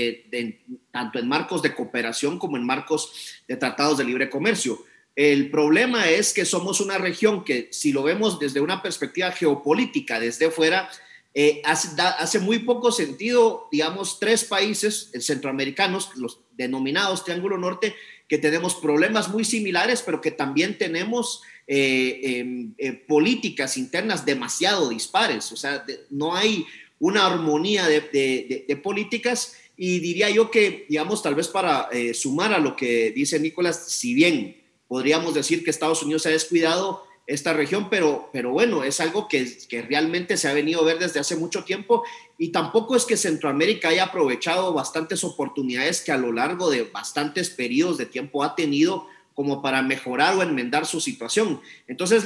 tanto 0.90 1.18
en 1.18 1.28
marcos 1.28 1.60
de 1.60 1.74
cooperación 1.74 2.38
como 2.38 2.56
en 2.56 2.64
marcos 2.64 3.12
de 3.46 3.56
tratados 3.56 3.98
de 3.98 4.04
libre 4.04 4.30
comercio. 4.30 4.82
El 5.14 5.50
problema 5.50 6.08
es 6.08 6.32
que 6.32 6.46
somos 6.46 6.80
una 6.80 6.96
región 6.96 7.44
que, 7.44 7.68
si 7.70 7.92
lo 7.92 8.02
vemos 8.02 8.38
desde 8.38 8.62
una 8.62 8.82
perspectiva 8.82 9.30
geopolítica, 9.30 10.18
desde 10.18 10.50
fuera, 10.50 10.88
eh, 11.34 11.62
hace, 11.64 12.38
muy 12.40 12.58
poco 12.58 12.92
sentido, 12.92 13.68
digamos, 13.72 14.20
tres 14.20 14.44
países 14.44 15.10
centroamericanos, 15.18 16.10
los 16.16 16.40
denominados 16.52 17.24
Triángulo 17.24 17.56
Norte, 17.56 17.94
que 18.28 18.36
tenemos 18.36 18.74
problemas 18.74 19.30
muy 19.30 19.44
similares, 19.44 20.02
pero 20.02 20.20
que 20.20 20.30
también 20.30 20.76
tenemos 20.76 21.42
eh, 21.66 22.20
em, 22.22 22.74
eh, 22.76 22.92
políticas 22.92 23.78
internas 23.78 24.26
demasiado 24.26 24.90
dispares. 24.90 25.50
O 25.52 25.56
sea, 25.56 25.86
no 26.10 26.34
hay 26.36 26.66
una 26.98 27.26
armonía 27.26 27.88
de, 27.88 28.80
políticas 28.82 29.56
y 29.76 30.00
diría 30.00 30.28
yo 30.28 30.50
que, 30.50 30.84
digamos, 30.88 31.22
tal 31.22 31.34
vez 31.34 31.48
para 31.48 31.88
sumar 32.12 32.52
a 32.52 32.58
lo 32.58 32.76
que 32.76 33.10
dice 33.10 33.40
Nicolás, 33.40 33.86
si 33.88 34.14
bien 34.14 34.56
podríamos 34.86 35.34
decir 35.34 35.64
que 35.64 35.70
Estados 35.70 36.02
Unidos 36.02 36.22
se 36.22 36.28
ha 36.28 36.32
descuidado, 36.32 37.02
esta 37.34 37.52
región, 37.52 37.88
pero, 37.90 38.28
pero 38.32 38.50
bueno, 38.50 38.84
es 38.84 39.00
algo 39.00 39.28
que, 39.28 39.58
que, 39.68 39.82
realmente 39.82 40.36
se 40.36 40.48
ha 40.48 40.52
venido 40.52 40.80
a 40.80 40.84
ver 40.84 40.98
desde 40.98 41.20
hace 41.20 41.36
mucho 41.36 41.64
tiempo 41.64 42.04
y 42.38 42.48
tampoco 42.48 42.96
es 42.96 43.04
que 43.04 43.16
Centroamérica 43.16 43.88
haya 43.88 44.04
aprovechado 44.04 44.72
bastantes 44.72 45.24
oportunidades 45.24 46.00
que 46.00 46.12
a 46.12 46.18
lo 46.18 46.32
largo 46.32 46.70
de 46.70 46.84
bastantes 46.84 47.50
periodos 47.50 47.98
de 47.98 48.06
tiempo 48.06 48.42
ha 48.42 48.54
tenido 48.54 49.06
como 49.34 49.62
para 49.62 49.82
mejorar 49.82 50.36
o 50.36 50.42
enmendar 50.42 50.86
su 50.86 51.00
situación. 51.00 51.60
Entonces, 51.86 52.24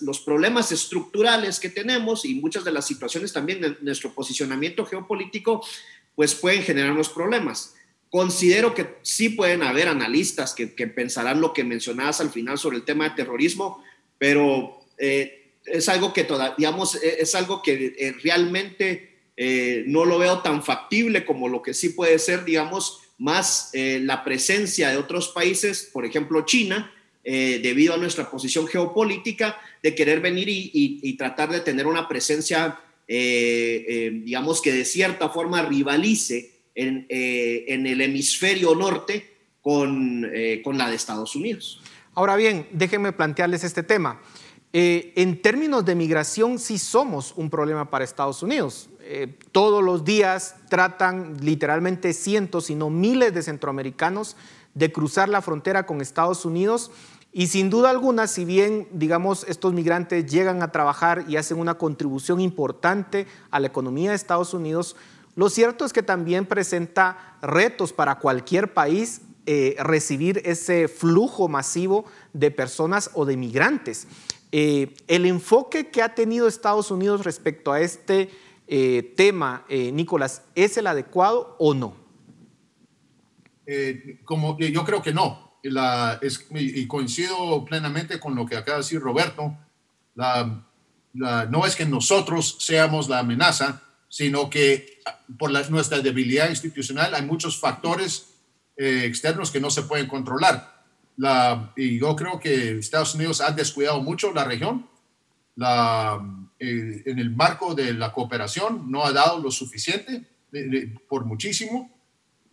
los 0.00 0.20
problemas 0.20 0.72
estructurales 0.72 1.60
que 1.60 1.68
tenemos 1.68 2.24
y 2.24 2.34
muchas 2.34 2.64
de 2.64 2.72
las 2.72 2.86
situaciones 2.86 3.32
también 3.32 3.60
de 3.60 3.76
nuestro 3.82 4.12
posicionamiento 4.12 4.86
geopolítico, 4.86 5.64
pues 6.14 6.34
pueden 6.34 6.62
generarnos 6.62 7.08
problemas. 7.08 7.74
Considero 8.10 8.74
que 8.74 8.96
sí 9.02 9.30
pueden 9.30 9.62
haber 9.62 9.88
analistas 9.88 10.54
que, 10.54 10.66
pensarán 10.66 11.40
lo 11.40 11.52
que 11.52 11.64
mencionabas 11.64 12.20
al 12.20 12.30
final 12.30 12.58
sobre 12.58 12.78
el 12.78 12.84
tema 12.84 13.04
de 13.04 13.14
terrorismo, 13.14 13.84
pero 14.20 14.78
eh, 14.98 15.54
es 15.64 15.88
algo 15.88 16.12
que 16.12 16.24
todavía, 16.24 16.54
digamos, 16.58 17.02
e, 17.02 17.22
es 17.22 17.34
algo 17.34 17.62
que 17.62 17.94
eh, 17.98 18.14
realmente 18.22 19.16
eh, 19.34 19.82
no 19.86 20.04
lo 20.04 20.18
veo 20.18 20.40
tan 20.40 20.62
factible 20.62 21.24
como 21.24 21.48
lo 21.48 21.62
que 21.62 21.72
sí 21.72 21.88
puede 21.88 22.18
ser, 22.18 22.44
digamos, 22.44 23.00
más 23.16 23.70
la 23.74 24.24
presencia 24.24 24.88
de 24.88 24.96
otros 24.96 25.28
países, 25.28 25.90
por 25.92 26.06
ejemplo 26.06 26.46
China, 26.46 26.90
debido 27.22 27.92
a 27.92 27.98
nuestra 27.98 28.30
posición 28.30 28.66
geopolítica, 28.66 29.60
de 29.82 29.94
querer 29.94 30.20
venir 30.20 30.46
y 30.48 31.16
tratar 31.18 31.50
de 31.50 31.60
tener 31.60 31.86
una 31.86 32.08
presencia, 32.08 32.80
digamos, 33.06 34.62
que 34.62 34.72
de 34.72 34.86
cierta 34.86 35.28
forma 35.28 35.60
rivalice 35.60 36.50
en, 36.74 37.06
el 37.10 38.00
hemisferio 38.00 38.74
norte 38.74 39.30
con, 39.60 40.22
la 40.22 40.88
de 40.88 40.96
Estados 40.96 41.36
Unidos. 41.36 41.82
Ahora 42.20 42.36
bien, 42.36 42.68
déjenme 42.70 43.12
plantearles 43.12 43.64
este 43.64 43.82
tema. 43.82 44.20
Eh, 44.74 45.14
en 45.16 45.40
términos 45.40 45.86
de 45.86 45.94
migración, 45.94 46.58
sí 46.58 46.76
somos 46.76 47.32
un 47.34 47.48
problema 47.48 47.88
para 47.88 48.04
Estados 48.04 48.42
Unidos. 48.42 48.90
todos 49.52 49.82
los 49.82 50.04
días 50.04 50.56
tratan 50.68 51.38
literalmente 51.40 52.12
cientos, 52.12 52.66
si 52.66 52.74
no 52.74 52.90
miles 52.90 53.32
de 53.32 53.42
centroamericanos 53.42 54.36
de 54.74 54.92
cruzar 54.92 55.30
la 55.30 55.40
frontera 55.40 55.86
con 55.86 56.02
Estados 56.02 56.44
Unidos. 56.44 56.90
Y 57.32 57.46
sin 57.46 57.70
duda 57.70 57.88
alguna, 57.88 58.26
si 58.26 58.44
bien, 58.44 58.86
digamos, 58.92 59.46
estos 59.48 59.72
migrantes 59.72 60.30
llegan 60.30 60.62
a 60.62 60.72
trabajar 60.72 61.24
y 61.26 61.38
hacen 61.38 61.58
una 61.58 61.78
contribución 61.78 62.38
importante 62.42 63.26
a 63.50 63.60
la 63.60 63.68
economía 63.68 64.10
de 64.10 64.16
Estados 64.16 64.52
Unidos, 64.52 64.94
lo 65.36 65.48
cierto 65.48 65.86
es 65.86 65.94
que 65.94 66.02
también 66.02 66.44
presenta 66.44 67.38
retos 67.40 67.94
para 67.94 68.16
cualquier 68.16 68.74
país 68.74 69.22
eh, 69.52 69.74
recibir 69.80 70.40
ese 70.44 70.86
flujo 70.86 71.48
masivo 71.48 72.04
de 72.32 72.52
personas 72.52 73.10
o 73.14 73.24
de 73.24 73.36
migrantes. 73.36 74.06
Eh, 74.52 74.94
el 75.08 75.26
enfoque 75.26 75.88
que 75.88 76.02
ha 76.02 76.14
tenido 76.14 76.46
Estados 76.46 76.92
Unidos 76.92 77.24
respecto 77.24 77.72
a 77.72 77.80
este 77.80 78.30
eh, 78.68 79.12
tema, 79.16 79.66
Nicolás, 79.68 80.44
¿es 80.54 80.76
el 80.76 80.86
adecuado 80.86 81.56
o 81.58 81.74
no? 81.74 81.96
como 84.24 84.56
yo 84.56 84.84
creo 84.84 85.02
que 85.02 85.12
no. 85.12 85.58
y 85.64 86.86
coincido 86.86 87.64
plenamente 87.64 88.20
con 88.20 88.36
lo 88.36 88.46
que 88.46 88.56
acaba 88.56 88.76
de 88.76 88.84
decir 88.84 89.00
Roberto. 89.00 89.56
no 91.12 91.66
es 91.66 91.74
que 91.74 91.86
nosotros 91.86 92.56
seamos 92.60 93.08
la 93.08 93.18
amenaza, 93.18 93.82
sino 94.08 94.48
que 94.48 95.00
ah, 95.06 95.18
por 95.36 95.50
nuestra 95.70 95.98
debilidad 95.98 96.50
institucional 96.50 97.16
hay 97.16 97.22
muchos 97.22 97.58
factores 97.58 98.29
eh, 98.82 99.04
externos 99.04 99.50
que 99.50 99.60
no 99.60 99.68
se 99.68 99.82
pueden 99.82 100.06
controlar. 100.06 100.86
La, 101.18 101.70
y 101.76 101.98
yo 101.98 102.16
creo 102.16 102.40
que 102.40 102.78
Estados 102.78 103.14
Unidos 103.14 103.42
ha 103.42 103.50
descuidado 103.50 104.00
mucho 104.00 104.32
la 104.32 104.44
región. 104.44 104.88
La, 105.54 106.18
eh, 106.58 107.02
en 107.04 107.18
el 107.18 107.36
marco 107.36 107.74
de 107.74 107.92
la 107.92 108.10
cooperación 108.10 108.90
no 108.90 109.04
ha 109.04 109.12
dado 109.12 109.38
lo 109.38 109.50
suficiente 109.50 110.24
por 111.10 111.26
muchísimo. 111.26 111.90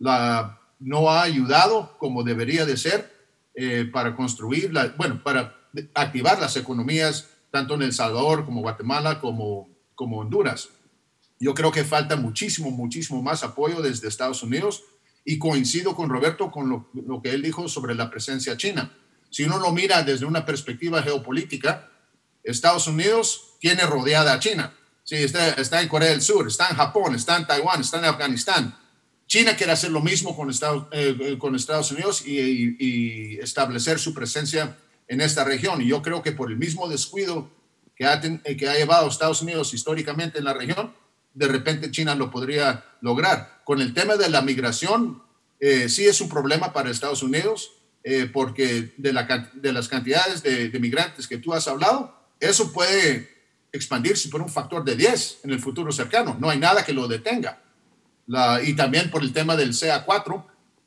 La, 0.00 0.60
no 0.80 1.08
ha 1.08 1.22
ayudado 1.22 1.96
como 1.96 2.22
debería 2.22 2.66
de 2.66 2.76
ser 2.76 3.10
eh, 3.54 3.88
para 3.90 4.14
construir, 4.14 4.70
la, 4.74 4.88
bueno, 4.98 5.22
para 5.22 5.56
activar 5.94 6.38
las 6.38 6.58
economías 6.58 7.30
tanto 7.50 7.72
en 7.72 7.80
El 7.80 7.94
Salvador 7.94 8.44
como 8.44 8.60
Guatemala 8.60 9.18
como, 9.18 9.70
como 9.94 10.18
Honduras. 10.18 10.68
Yo 11.40 11.54
creo 11.54 11.72
que 11.72 11.84
falta 11.84 12.16
muchísimo, 12.16 12.70
muchísimo 12.70 13.22
más 13.22 13.42
apoyo 13.42 13.80
desde 13.80 14.08
Estados 14.08 14.42
Unidos 14.42 14.84
y 15.28 15.38
coincido 15.38 15.94
con 15.94 16.08
Roberto 16.08 16.50
con 16.50 16.70
lo, 16.70 17.22
que 17.22 17.32
él 17.32 17.42
dijo 17.42 17.68
sobre 17.68 17.94
la 17.94 18.08
presencia 18.08 18.56
china. 18.56 18.96
Si 19.28 19.44
uno 19.44 19.58
lo 19.58 19.72
mira 19.72 20.02
desde 20.02 20.24
una 20.24 20.46
perspectiva 20.46 21.02
geopolítica, 21.02 21.90
Estados 22.42 22.86
Unidos 22.86 23.56
tiene 23.60 23.82
rodeada 23.82 24.32
a 24.32 24.38
China. 24.38 24.72
Sí, 25.04 25.16
está, 25.16 25.50
está 25.50 25.82
en 25.82 25.88
Corea 25.88 26.08
del 26.08 26.22
Sur, 26.22 26.48
está 26.48 26.70
en 26.70 26.76
Japón, 26.76 27.14
está 27.14 27.36
en 27.36 27.46
Taiwán, 27.46 27.82
está 27.82 27.98
en 27.98 28.06
Afganistán. 28.06 28.74
China 29.26 29.54
quiere 29.54 29.72
hacer 29.72 29.90
lo 29.90 30.00
mismo 30.00 30.34
con 30.34 30.48
Estados, 30.48 30.86
eh, 30.92 31.38
Estados 31.54 31.92
Unidos 31.92 32.26
y, 32.26 32.76
y, 32.78 33.38
establecer 33.38 33.98
su 33.98 34.14
presencia 34.14 34.78
en 35.08 35.20
esta 35.20 35.44
región. 35.44 35.82
Y 35.82 35.88
yo 35.88 36.00
creo 36.00 36.22
que 36.22 36.32
por 36.32 36.50
el 36.50 36.56
mismo 36.56 36.88
descuido 36.88 37.50
que 37.94 38.06
ha, 38.06 38.18
que 38.18 38.66
ha 38.66 38.76
llevado 38.76 39.06
Estados 39.06 39.42
Unidos 39.42 39.74
históricamente 39.74 40.38
en 40.38 40.44
la 40.44 40.54
región, 40.54 40.94
de 41.38 41.46
repente 41.46 41.90
China 41.92 42.16
lo 42.16 42.30
podría 42.30 42.84
lograr. 43.00 43.60
Con 43.64 43.80
el 43.80 43.94
tema 43.94 44.16
de 44.16 44.28
la 44.28 44.42
migración, 44.42 45.22
eh, 45.60 45.88
sí 45.88 46.04
es 46.04 46.20
un 46.20 46.28
problema 46.28 46.72
para 46.72 46.90
Estados 46.90 47.22
Unidos, 47.22 47.72
eh, 48.02 48.28
porque 48.32 48.92
de, 48.96 49.12
la, 49.12 49.50
de, 49.54 49.72
las 49.72 49.88
cantidades 49.88 50.42
de, 50.42 50.76
migrantes 50.80 51.28
que 51.28 51.38
tú 51.38 51.54
has 51.54 51.68
hablado, 51.68 52.12
eso 52.40 52.72
puede 52.72 53.30
expandirse 53.70 54.28
por 54.28 54.42
un 54.42 54.48
factor 54.48 54.84
de 54.84 54.96
10 54.96 55.40
en 55.44 55.50
el 55.50 55.60
futuro 55.60 55.92
cercano. 55.92 56.36
No 56.40 56.50
hay 56.50 56.58
nada 56.58 56.84
que 56.84 56.92
lo 56.92 57.06
detenga. 57.06 57.62
Y 58.64 58.74
también 58.74 59.10
por 59.10 59.22
el 59.22 59.32
tema 59.32 59.54
del 59.56 59.70
CA4, 59.70 60.44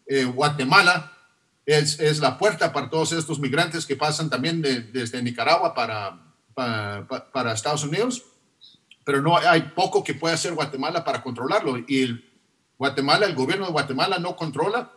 eh, 0.08 0.26
Guatemala 0.26 1.18
es, 1.66 1.98
es, 2.00 2.20
la 2.20 2.38
puerta 2.38 2.74
para 2.74 2.90
todos 2.90 3.14
estos 3.14 3.40
migrantes 3.40 3.86
que 3.86 3.96
pasan 3.96 4.30
también 4.30 4.62
desde 4.62 5.24
Nicaragua 5.24 5.74
para, 5.74 6.20
para 6.54 7.54
Estados 7.54 7.84
Unidos 7.86 8.26
pero 9.04 9.22
no 9.22 9.38
hay 9.38 9.62
poco 9.76 10.04
que 10.04 10.14
pueda 10.14 10.36
hacer 10.36 10.54
Guatemala 10.54 11.04
para 11.04 11.24
controlarlo. 11.24 11.78
Y 11.78 12.24
Guatemala, 12.78 13.26
el 13.26 13.36
gobierno 13.36 13.66
de 13.66 13.72
Guatemala 13.72 14.20
no 14.20 14.36
controla, 14.36 14.92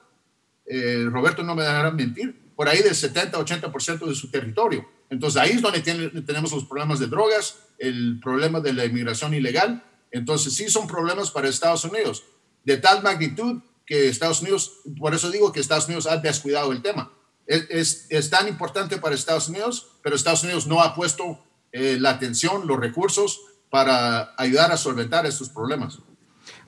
eh, 0.66 1.06
Roberto 1.10 1.42
no 1.42 1.54
me 1.54 1.62
dejará 1.62 1.90
mentir, 1.90 2.52
por 2.56 2.68
ahí 2.68 2.82
del 2.82 2.94
70-80% 2.94 4.06
de 4.06 4.14
su 4.14 4.30
territorio. 4.30 4.88
Entonces 5.10 5.40
ahí 5.40 5.50
es 5.50 5.62
donde 5.62 5.80
tenemos 5.80 6.52
los 6.52 6.64
problemas 6.64 6.98
de 6.98 7.06
drogas, 7.06 7.58
el 7.78 8.20
problema 8.20 8.60
de 8.60 8.72
la 8.72 8.84
inmigración 8.84 9.34
ilegal. 9.34 9.84
Entonces 10.10 10.54
sí 10.54 10.68
son 10.70 10.86
problemas 10.86 11.30
para 11.30 11.48
Estados 11.48 11.84
Unidos, 11.84 12.24
de 12.64 12.76
tal 12.76 13.02
magnitud 13.02 13.60
que 13.84 14.08
Estados 14.08 14.40
Unidos, 14.40 14.80
por 14.98 15.14
eso 15.14 15.30
digo 15.30 15.52
que 15.52 15.60
Estados 15.60 15.86
Unidos 15.86 16.06
ha 16.06 16.16
descuidado 16.16 16.72
el 16.72 16.82
tema. 16.82 17.12
Es, 17.46 18.06
es, 18.08 18.30
tan 18.30 18.48
importante 18.48 18.96
para 18.96 19.14
Estados 19.14 19.48
Unidos, 19.48 19.88
pero 20.02 20.16
Estados 20.16 20.42
Unidos 20.44 20.66
no 20.66 20.80
ha 20.80 20.94
puesto 20.94 21.44
eh, 21.72 21.98
la 22.00 22.10
atención, 22.10 22.66
los 22.66 22.80
recursos 22.80 23.40
para 23.74 24.32
ayudar 24.36 24.70
a 24.70 24.76
solventar 24.76 25.26
estos 25.26 25.48
problemas. 25.48 25.98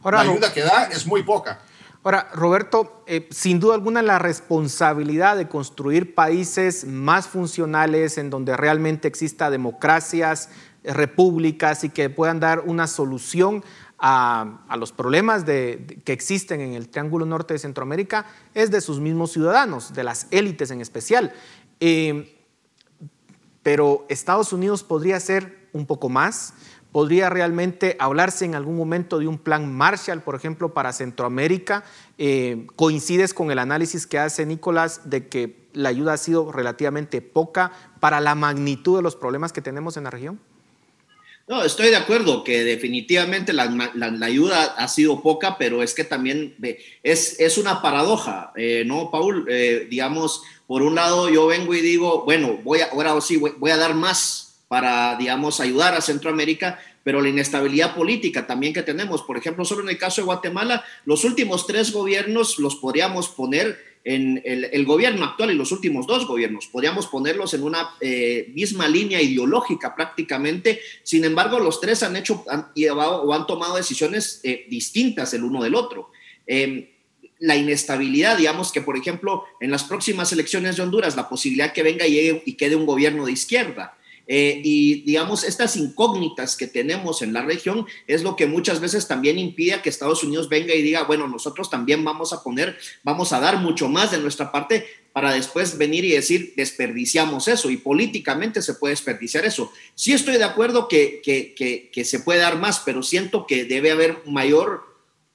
la 0.03 0.23
ayuda 0.23 0.53
que 0.53 0.63
da 0.63 0.89
es 0.91 1.07
muy 1.07 1.23
poca. 1.23 1.61
Ahora, 2.03 2.29
Roberto, 2.35 3.05
eh, 3.07 3.29
sin 3.31 3.61
duda 3.61 3.77
alguna 3.77 4.03
la 4.03 4.19
responsabilidad 4.19 5.37
de 5.37 5.47
construir 5.47 6.17
países 6.17 6.85
más 6.85 7.29
funcionales 7.29 8.19
en 8.19 8.29
donde 8.29 8.57
realmente 8.57 9.07
exista 9.07 9.51
democracias, 9.51 10.51
repúblicas 10.83 11.85
y 11.85 11.91
que 11.91 12.11
puedan 12.11 12.41
dar 12.41 12.65
una 12.67 12.89
solución 12.89 13.63
a, 14.01 14.67
los 14.77 14.91
problemas 14.91 15.45
que 15.45 16.03
existen 16.07 16.61
en 16.61 16.75
el 16.75 16.89
Triángulo 16.89 17.25
Norte 17.25 17.55
de 17.55 17.61
Centroamérica 17.61 18.27
es 18.53 18.73
de 18.73 18.81
sus 18.81 18.99
mismos 18.99 19.31
ciudadanos, 19.31 19.95
de 19.95 20.03
las 20.03 20.27
élites 20.33 20.73
en 20.73 20.81
especial. 20.81 21.33
Eh, 21.79 22.37
pero 23.63 24.07
Estados 24.09 24.53
Unidos 24.53 24.83
podría 24.83 25.19
hacer 25.19 25.69
un 25.73 25.87
poco 25.87 26.09
más 26.09 26.55
podría 26.97 27.29
realmente 27.29 27.95
hablarse 28.01 28.47
en 28.47 28.55
algún 28.55 28.75
momento 28.75 29.19
de 29.19 29.29
un 29.29 29.37
plan 29.37 29.71
Marshall, 29.71 30.23
por 30.23 30.35
ejemplo, 30.35 30.73
para 30.73 30.95
Centroamérica. 30.95 31.85
Eh, 32.17 32.67
¿Coincides 32.75 33.35
con 33.35 33.51
el 33.51 33.59
análisis 33.59 34.07
que 34.07 34.19
hace 34.19 34.47
Nicolás 34.47 35.03
de 35.05 35.29
que 35.29 35.59
la 35.75 35.91
ayuda 35.91 36.15
ha 36.15 36.17
sido 36.17 36.51
relativamente 36.51 37.21
poca 37.21 37.71
para 38.01 38.23
la 38.23 38.35
magnitud 38.35 38.97
de 38.97 39.03
los 39.03 39.15
problemas 39.15 39.53
que 39.53 39.61
tenemos 39.61 39.99
en 39.99 40.05
la 40.05 40.11
región? 40.11 40.41
No, 41.47 41.63
estoy 41.65 41.91
de 41.91 41.97
acuerdo 41.97 42.43
que 42.43 42.65
definitivamente 42.65 43.53
la, 43.53 43.65
ayuda 44.23 44.63
ha 44.79 44.89
sido 44.89 45.21
poca, 45.21 45.59
pero 45.59 45.83
es 45.83 45.93
que 45.93 46.05
también 46.05 46.57
es, 47.03 47.39
es 47.39 47.59
una 47.59 47.83
paradoja, 47.83 48.53
eh, 48.57 48.85
¿no, 48.87 49.11
Paul? 49.11 49.45
Eh, 49.51 49.87
digamos, 49.91 50.45
por 50.67 50.81
un 50.81 50.95
lado 50.95 51.29
yo 51.29 51.47
vengo 51.47 51.75
y 51.75 51.83
digo, 51.83 52.25
bueno, 52.25 52.59
voy 52.65 52.81
a, 52.81 52.87
ahora 52.87 53.21
sí 53.21 53.37
voy 53.37 53.71
a 53.71 53.77
dar 53.77 53.95
más 53.95 54.47
para, 54.69 55.17
digamos, 55.17 55.61
ayudar 55.61 55.95
a 55.95 56.01
Centroamérica, 56.01 56.81
pero 57.07 57.21
la 57.21 57.29
inestabilidad 57.29 57.95
política 57.95 58.49
también 58.49 58.73
que 58.73 58.83
tenemos. 58.83 59.23
Por 59.23 59.39
ejemplo, 59.39 59.65
solo 59.65 59.83
en 59.83 59.91
el 59.91 59.97
caso 59.97 60.23
de 60.23 60.25
Guatemala, 60.25 60.85
los 61.05 61.23
últimos 61.23 61.65
tres 61.65 61.93
gobiernos 61.93 62.59
los 62.59 62.75
podríamos 62.75 63.29
poner 63.29 63.79
en 64.03 64.43
el, 64.45 64.85
gobierno 64.85 65.25
actual 65.25 65.53
y 65.53 65.55
los 65.55 65.71
últimos 65.71 66.09
dos 66.09 66.27
gobiernos, 66.27 66.67
podríamos 66.67 67.07
ponerlos 67.07 67.55
en 67.55 67.63
una 67.63 67.91
eh, 68.01 68.51
misma 68.57 68.89
línea 68.89 69.23
ideológica 69.23 69.95
prácticamente. 69.95 70.81
Sin 71.05 71.25
embargo, 71.25 71.61
los 71.61 71.81
tres 71.81 72.03
han 72.03 72.17
hecho 72.17 72.45
han 72.49 72.73
o 72.75 73.33
han 73.33 73.47
tomado 73.47 73.77
decisiones 73.77 74.41
eh, 74.43 74.67
distintas 74.69 75.33
el 75.33 75.45
uno 75.45 75.63
del 75.63 75.77
otro. 75.77 76.11
Em, 76.45 76.89
la 77.39 77.55
inestabilidad, 77.55 78.37
digamos 78.37 78.73
que, 78.73 78.81
por 78.81 78.97
ejemplo, 78.97 79.45
en 79.61 79.71
las 79.71 79.85
próximas 79.85 80.33
elecciones 80.33 80.75
de 80.75 80.83
Honduras, 80.83 81.15
la 81.15 81.29
posibilidad 81.29 81.73
que 81.73 81.85
venga 81.85 82.05
y 82.09 82.55
quede 82.55 82.75
un 82.75 82.85
gobierno 82.85 83.27
de 83.27 83.31
izquierda. 83.31 83.97
Eh, 84.29 84.61
y 84.65 85.03
digamos, 85.03 85.45
estas 85.45 85.77
incógnitas 85.77 86.57
que 86.57 86.67
tenemos 86.67 87.23
en 87.23 87.33
la 87.33 87.43
región 87.43 87.87
es 88.07 88.23
lo 88.23 88.35
que 88.35 88.47
muchas 88.47 88.81
veces 88.81 89.07
también 89.07 89.39
impide 89.39 89.81
que 89.83 89.89
Estados 89.89 90.25
Unidos 90.25 90.49
venga 90.49 90.75
y 90.75 90.83
diga, 90.83 91.05
bueno, 91.05 91.29
nosotros 91.29 91.71
también 91.71 92.05
vamos 92.05 92.33
a 92.33 92.43
poner, 92.43 92.77
vamos 93.05 93.33
a 93.33 93.41
dar 93.41 93.59
mucho 93.59 93.89
más 93.89 94.11
de 94.11 94.19
nuestra 94.19 94.51
parte 94.51 94.87
para 95.13 95.33
después 95.33 95.79
venir 95.79 96.05
y 96.05 96.11
decir, 96.11 96.53
desperdiciamos 96.57 97.49
eso 97.49 97.71
y 97.71 97.79
políticamente 97.79 98.61
se 98.61 98.75
puede 98.75 98.93
desperdiciar 98.93 99.47
eso. 99.47 99.73
Sí 99.95 100.13
estoy 100.13 100.37
de 100.37 100.45
acuerdo 100.45 100.89
que, 100.89 101.23
que, 101.25 101.55
que, 101.91 102.05
se 102.05 102.21
puede 102.21 102.41
dar 102.41 102.59
más, 102.59 102.83
pero 102.85 103.03
siento 103.03 103.47
que 103.47 103.65
debe 103.65 103.93
haber 103.93 104.23
mayor, 104.27 104.83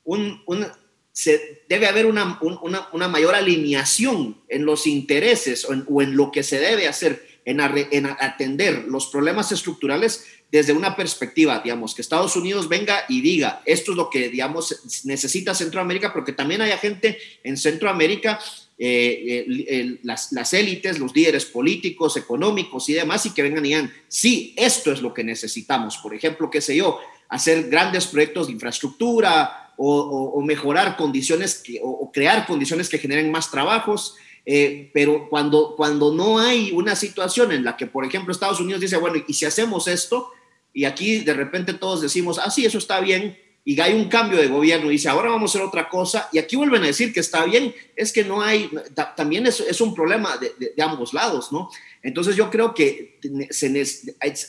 un, 0.03 0.43
un 0.45 0.67
se, 1.13 1.63
debe 1.67 1.87
haber 1.87 2.05
una, 2.05 2.39
una, 2.41 2.89
una, 2.93 3.07
mayor 3.07 3.33
alineación 3.33 4.41
en 4.49 4.65
los 4.65 4.85
intereses 4.85 5.65
o 5.65 6.01
en 6.01 6.15
lo 6.15 6.31
que 6.31 6.43
se 6.43 6.59
debe 6.59 6.87
hacer 6.87 7.30
en, 7.45 8.05
atender 8.05 8.85
los 8.87 9.07
problemas 9.07 9.51
estructurales 9.51 10.25
desde 10.51 10.73
una 10.73 10.95
perspectiva, 10.95 11.61
digamos, 11.63 11.95
que 11.95 12.01
Estados 12.01 12.35
Unidos 12.35 12.67
venga 12.67 13.05
y 13.07 13.21
diga, 13.21 13.61
esto 13.65 13.91
es 13.91 13.97
lo 13.97 14.09
que, 14.09 14.29
digamos, 14.29 15.03
necesita 15.05 15.55
Centroamérica, 15.55 16.11
porque 16.11 16.33
también 16.33 16.61
hay 16.61 16.71
gente 16.73 17.17
en 17.43 17.55
Centroamérica, 17.57 18.39
eh, 18.77 19.99
las, 20.03 20.53
élites, 20.53 20.99
los 20.99 21.15
líderes 21.15 21.45
políticos, 21.45 22.17
económicos 22.17 22.89
y 22.89 22.93
demás, 22.93 23.25
y 23.25 23.33
que 23.33 23.43
vengan 23.43 23.65
y 23.65 23.69
digan, 23.69 23.93
sí, 24.07 24.53
esto 24.57 24.91
es 24.91 25.01
lo 25.01 25.13
que 25.13 25.23
necesitamos. 25.23 25.97
Por 25.97 26.13
ejemplo, 26.13 26.49
qué 26.49 26.59
sé 26.59 26.75
yo, 26.75 26.99
hacer 27.29 27.69
grandes 27.69 28.07
proyectos 28.07 28.47
de 28.47 28.53
infraestructura 28.53 29.73
o, 29.77 30.41
mejorar 30.41 30.97
condiciones 30.97 31.63
o 31.81 32.11
crear 32.11 32.45
condiciones 32.45 32.89
que 32.89 32.99
generen 32.99 33.31
más 33.31 33.49
trabajos. 33.49 34.15
Eh, 34.45 34.89
pero 34.93 35.29
cuando, 35.29 35.75
cuando 35.75 36.13
no 36.13 36.39
hay 36.39 36.71
una 36.71 36.95
situación 36.95 37.51
en 37.51 37.63
la 37.63 37.77
que, 37.77 37.85
por 37.87 38.05
ejemplo, 38.05 38.31
Estados 38.31 38.59
Unidos 38.59 38.81
dice, 38.81 38.97
bueno, 38.97 39.23
¿y 39.27 39.33
si 39.33 39.45
hacemos 39.45 39.87
esto? 39.87 40.31
Y 40.73 40.85
aquí 40.85 41.19
de 41.19 41.33
repente 41.33 41.73
todos 41.73 42.01
decimos, 42.01 42.39
ah, 42.39 42.49
sí, 42.49 42.65
eso 42.65 42.77
está 42.77 42.99
bien, 43.01 43.37
y 43.63 43.79
hay 43.79 43.93
un 43.93 44.09
cambio 44.09 44.39
de 44.39 44.47
gobierno 44.47 44.87
y 44.87 44.93
dice, 44.93 45.09
ahora 45.09 45.29
vamos 45.29 45.51
a 45.51 45.57
hacer 45.57 45.67
otra 45.67 45.87
cosa, 45.87 46.27
y 46.31 46.39
aquí 46.39 46.55
vuelven 46.55 46.83
a 46.83 46.87
decir 46.87 47.13
que 47.13 47.19
está 47.19 47.45
bien, 47.45 47.75
es 47.95 48.11
que 48.11 48.23
no 48.23 48.41
hay, 48.41 48.71
también 49.15 49.45
es, 49.45 49.59
es 49.59 49.79
un 49.81 49.93
problema 49.93 50.37
de, 50.37 50.73
de, 50.75 50.81
ambos 50.81 51.13
lados, 51.13 51.51
¿no? 51.51 51.69
Entonces 52.01 52.35
yo 52.35 52.49
creo 52.49 52.73
que 52.73 53.19
se, 53.51 53.85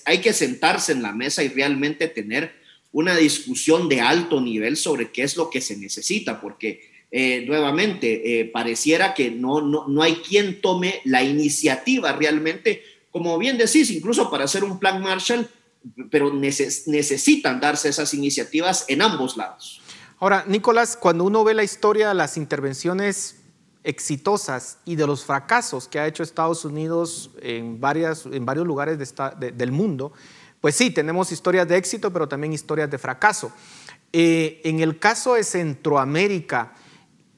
hay 0.06 0.18
que 0.18 0.32
sentarse 0.32 0.92
en 0.92 1.02
la 1.02 1.12
mesa 1.12 1.42
y 1.42 1.48
realmente 1.48 2.08
tener 2.08 2.54
una 2.90 3.14
discusión 3.16 3.88
de 3.88 4.00
alto 4.00 4.40
nivel 4.40 4.78
sobre 4.78 5.10
qué 5.10 5.24
es 5.24 5.36
lo 5.36 5.50
que 5.50 5.60
se 5.60 5.76
necesita, 5.76 6.40
porque 6.40 6.91
eh, 7.14 7.44
nuevamente, 7.46 8.40
eh, 8.40 8.46
pareciera 8.46 9.12
que 9.12 9.30
no, 9.30 9.60
no, 9.60 9.86
no, 9.86 10.02
hay 10.02 10.16
quien 10.16 10.62
tome 10.62 11.02
la 11.04 11.22
iniciativa 11.22 12.10
realmente, 12.12 12.82
como 13.10 13.36
bien 13.36 13.58
decís, 13.58 13.90
incluso 13.90 14.30
para 14.30 14.44
hacer 14.44 14.64
un 14.64 14.78
plan 14.78 15.02
Marshall, 15.02 15.46
pero 16.10 16.32
necesitan 16.32 17.60
darse 17.60 17.90
esas 17.90 18.14
iniciativas 18.14 18.86
en 18.88 19.02
ambos 19.02 19.36
lados. 19.36 19.82
Ahora, 20.20 20.44
Nicolás, 20.46 20.96
cuando 20.96 21.24
uno 21.24 21.44
ve 21.44 21.52
la 21.52 21.64
historia 21.64 22.08
de 22.08 22.14
las 22.14 22.38
intervenciones 22.38 23.42
exitosas 23.84 24.78
y 24.86 24.96
de 24.96 25.06
los 25.06 25.24
fracasos 25.24 25.88
que 25.88 25.98
ha 25.98 26.06
hecho 26.06 26.22
Estados 26.22 26.64
Unidos 26.64 27.30
en, 27.42 27.78
varias, 27.78 28.24
en 28.24 28.46
varios 28.46 28.66
lugares 28.66 28.96
del 29.38 29.72
mundo, 29.72 30.14
pues 30.62 30.76
sí, 30.76 30.90
tenemos 30.90 31.30
historias 31.30 31.68
de 31.68 31.76
éxito, 31.76 32.10
pero 32.10 32.26
también 32.26 32.54
historias 32.54 32.90
de 32.90 32.96
fracaso. 32.96 33.52
Eh, 34.14 34.62
en 34.64 34.80
el 34.80 34.98
caso 34.98 35.34
de 35.34 35.44
Centroamérica, 35.44 36.72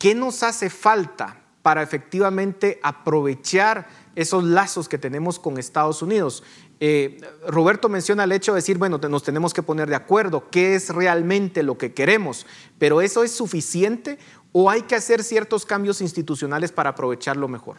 ¿Qué 0.05 0.15
nos 0.15 0.43
hace 0.43 0.69
falta 0.69 1.41
para 1.63 1.83
efectivamente 1.83 2.79
aprovechar 2.83 3.89
esos 4.15 4.45
lazos 4.45 4.87
que 4.87 4.99
tenemos 4.99 5.39
con 5.39 5.57
Estados 5.57 6.03
Unidos? 6.03 6.43
Eh, 6.79 7.23
Roberto 7.49 7.89
menciona 7.89 8.25
el 8.25 8.33
hecho 8.33 8.53
de 8.53 8.57
decir, 8.57 8.77
bueno, 8.77 8.99
nos 8.99 9.23
tenemos 9.23 9.55
que 9.55 9.63
poner 9.63 9.89
de 9.89 9.95
acuerdo, 9.95 10.51
qué 10.51 10.75
es 10.75 10.91
realmente 10.91 11.63
lo 11.63 11.79
que 11.79 11.95
queremos, 11.95 12.45
pero 12.79 13.01
¿eso 13.01 13.25
es 13.25 13.33
suficiente 13.33 14.19
o 14.53 14.69
hay 14.69 14.83
que 14.83 14.95
hacer 14.95 15.25
ciertos 15.25 15.65
cambios 15.65 16.03
institucionales 16.03 16.71
para 16.71 16.91
aprovecharlo 16.91 17.49
mejor? 17.49 17.79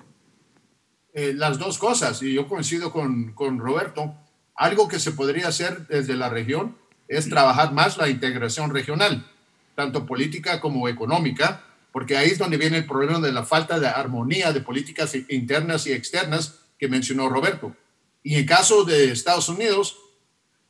Eh, 1.14 1.32
las 1.36 1.60
dos 1.60 1.78
cosas, 1.78 2.24
y 2.24 2.34
yo 2.34 2.48
coincido 2.48 2.92
con, 2.92 3.34
con 3.34 3.60
Roberto, 3.60 4.16
algo 4.56 4.88
que 4.88 4.98
se 4.98 5.12
podría 5.12 5.50
hacer 5.50 5.86
desde 5.90 6.16
la 6.16 6.30
región 6.30 6.76
es 7.08 7.30
trabajar 7.30 7.72
más 7.72 7.98
la 7.98 8.10
integración 8.10 8.72
regional, 8.72 9.30
tanto 9.76 10.08
política 10.08 10.60
como 10.60 10.90
económica, 10.90 11.62
porque 11.96 12.18
ahí 12.18 12.32
es 12.32 12.38
donde 12.38 12.58
viene 12.58 12.80
el 12.80 12.86
problema 12.86 13.22
de 13.22 13.32
la 13.32 13.46
falta 13.46 13.80
de 13.80 13.88
armonía 13.88 14.52
de 14.52 14.60
políticas 14.60 15.16
internas 15.30 15.88
y 15.88 15.94
externas 15.94 16.56
que 16.78 16.90
mencionó 16.90 17.30
Roberto. 17.30 17.74
Y 18.22 18.36
en 18.36 18.46
caso 18.46 18.84
de 18.84 19.14
Estados 19.14 19.48
Unidos, 19.48 19.96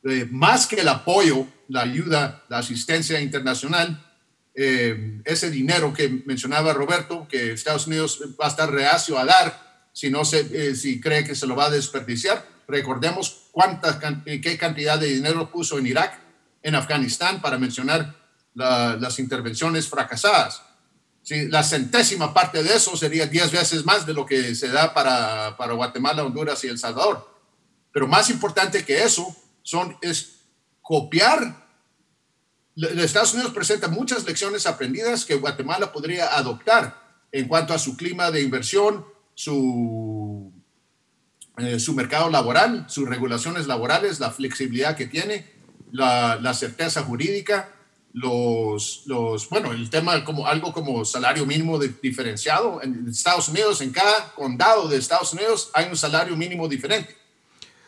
eh, 0.04 0.28
más 0.30 0.68
que 0.68 0.76
el 0.76 0.88
apoyo, 0.88 1.48
la 1.66 1.80
ayuda, 1.80 2.44
la 2.48 2.58
asistencia 2.58 3.20
internacional, 3.20 4.06
eh, 4.54 5.20
ese 5.24 5.50
dinero 5.50 5.92
que 5.92 6.08
mencionaba 6.26 6.72
Roberto, 6.72 7.26
que 7.28 7.50
Estados 7.50 7.88
Unidos 7.88 8.22
va 8.40 8.46
a 8.46 8.50
estar 8.50 8.70
reacio 8.70 9.18
a 9.18 9.24
dar 9.24 9.88
si, 9.92 10.10
no 10.10 10.24
se, 10.24 10.46
eh, 10.52 10.76
si 10.76 11.00
cree 11.00 11.24
que 11.24 11.34
se 11.34 11.48
lo 11.48 11.56
va 11.56 11.64
a 11.64 11.70
desperdiciar. 11.70 12.46
Recordemos 12.68 13.48
cuánta, 13.50 13.98
qué 14.24 14.56
cantidad 14.56 14.96
de 14.96 15.08
dinero 15.08 15.50
puso 15.50 15.76
en 15.76 15.88
Irak, 15.88 16.20
en 16.62 16.76
Afganistán, 16.76 17.42
para 17.42 17.58
mencionar 17.58 18.14
las 18.54 19.18
intervenciones 19.18 19.88
fracasadas 19.88 20.65
la 21.28 21.64
centésima 21.64 22.32
parte 22.32 22.62
de 22.62 22.74
eso 22.74 22.96
sería 22.96 23.26
10 23.26 23.50
veces 23.50 23.84
más 23.84 24.06
de 24.06 24.14
lo 24.14 24.24
que 24.24 24.54
se 24.54 24.68
da 24.68 24.94
para, 24.94 25.56
para 25.56 25.74
Guatemala, 25.74 26.24
Honduras 26.24 26.62
y 26.64 26.68
El 26.68 26.78
Salvador. 26.78 27.28
Pero 27.92 28.06
más 28.06 28.30
importante 28.30 28.84
que 28.84 29.02
eso 29.02 29.34
son, 29.62 29.96
es 30.02 30.40
copiar. 30.82 31.66
Estados 32.76 33.34
Unidos 33.34 33.52
presenta 33.52 33.88
muchas 33.88 34.24
lecciones 34.24 34.66
aprendidas 34.66 35.24
que 35.24 35.34
Guatemala 35.34 35.92
podría 35.92 36.36
adoptar 36.36 37.02
en 37.32 37.48
cuanto 37.48 37.74
a 37.74 37.78
su 37.78 37.96
clima 37.96 38.30
de 38.30 38.42
inversión, 38.42 39.04
su, 39.34 40.52
eh, 41.58 41.80
su 41.80 41.92
mercado 41.94 42.30
laboral, 42.30 42.86
sus 42.88 43.08
regulaciones 43.08 43.66
laborales, 43.66 44.20
la 44.20 44.30
flexibilidad 44.30 44.96
que 44.96 45.06
tiene, 45.06 45.50
la 45.90 46.54
certeza 46.54 47.02
jurídica, 47.02 47.75
los, 48.16 49.02
los, 49.04 49.46
bueno, 49.50 49.72
el 49.72 49.90
tema 49.90 50.24
como 50.24 50.46
algo 50.46 50.72
como 50.72 51.04
salario 51.04 51.44
mínimo 51.44 51.78
diferenciado. 51.78 52.80
En 52.82 53.06
Estados 53.06 53.46
Unidos, 53.50 53.82
en 53.82 53.90
cada 53.90 54.32
condado 54.34 54.88
de 54.88 54.96
Estados 54.96 55.34
Unidos 55.34 55.70
hay 55.74 55.90
un 55.90 55.96
salario 55.98 56.34
mínimo 56.34 56.66
diferente. 56.66 57.14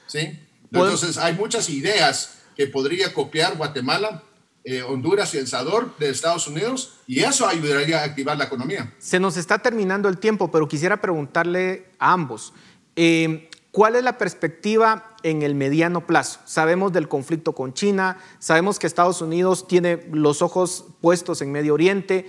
¿sí? 0.07 0.39
Entonces, 0.71 1.17
hay 1.17 1.33
muchas 1.33 1.71
ideas 1.71 2.41
que 2.55 2.67
podría 2.67 3.15
copiar 3.15 3.57
Guatemala, 3.57 4.23
eh, 4.65 4.83
Honduras 4.83 5.33
y 5.33 5.39
El 5.39 5.47
Salvador 5.47 5.97
de 5.97 6.11
Estados 6.11 6.47
Unidos 6.47 6.99
y 7.07 7.21
eso 7.21 7.49
ayudaría 7.49 8.03
a 8.03 8.05
activar 8.05 8.37
la 8.37 8.45
economía. 8.45 8.93
Se 8.99 9.19
nos 9.19 9.39
está 9.39 9.61
terminando 9.61 10.11
el 10.11 10.19
tiempo, 10.19 10.51
pero 10.51 10.69
quisiera 10.69 11.01
preguntarle 11.01 11.87
a 11.99 12.13
ambos. 12.13 12.53
Eh, 12.97 13.49
¿Cuál 13.79 13.95
es 13.95 14.03
la 14.03 14.19
perspectiva 14.19 15.15
en 15.23 15.43
el 15.43 15.55
mediano 15.55 16.05
plazo? 16.05 16.41
Sabemos 16.47 16.93
del 16.93 17.07
conflicto 17.07 17.53
con 17.53 17.75
China, 17.75 18.19
sabemos 18.41 18.81
que 18.81 18.89
Estados 18.89 19.23
Unidos 19.23 19.69
tiene 19.69 20.05
los 20.11 20.43
ojos 20.43 20.87
puestos 21.01 21.43
en 21.43 21.53
Medio 21.53 21.75
Oriente. 21.75 22.27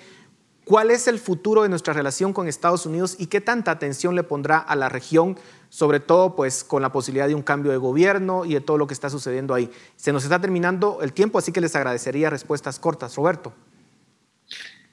¿Cuál 0.63 0.91
es 0.91 1.07
el 1.07 1.17
futuro 1.17 1.63
de 1.63 1.69
nuestra 1.69 1.91
relación 1.91 2.33
con 2.33 2.47
Estados 2.47 2.85
Unidos 2.85 3.15
y 3.17 3.25
qué 3.25 3.41
tanta 3.41 3.71
atención 3.71 4.13
le 4.13 4.21
pondrá 4.21 4.59
a 4.59 4.75
la 4.75 4.89
región 4.89 5.39
sobre 5.69 5.99
todo 5.99 6.35
pues 6.35 6.63
con 6.63 6.83
la 6.83 6.91
posibilidad 6.91 7.27
de 7.27 7.33
un 7.33 7.41
cambio 7.41 7.71
de 7.71 7.77
gobierno 7.77 8.45
y 8.45 8.53
de 8.53 8.61
todo 8.61 8.77
lo 8.77 8.85
que 8.85 8.93
está 8.93 9.09
sucediendo 9.09 9.55
ahí. 9.55 9.71
Se 9.95 10.13
nos 10.13 10.23
está 10.25 10.39
terminando 10.39 10.99
el 11.01 11.13
tiempo, 11.13 11.39
así 11.39 11.51
que 11.51 11.61
les 11.61 11.75
agradecería 11.75 12.29
respuestas 12.29 12.77
cortas. 12.77 13.15
Roberto. 13.15 13.53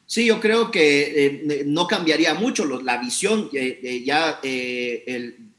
Sí, 0.07 0.25
yo 0.25 0.41
creo 0.41 0.71
que 0.71 1.27
eh, 1.27 1.65
no 1.67 1.87
cambiaría 1.87 2.33
mucho 2.33 2.65
la 2.65 2.97
visión. 2.97 3.51
Eh, 3.53 4.03
ya 4.07 4.41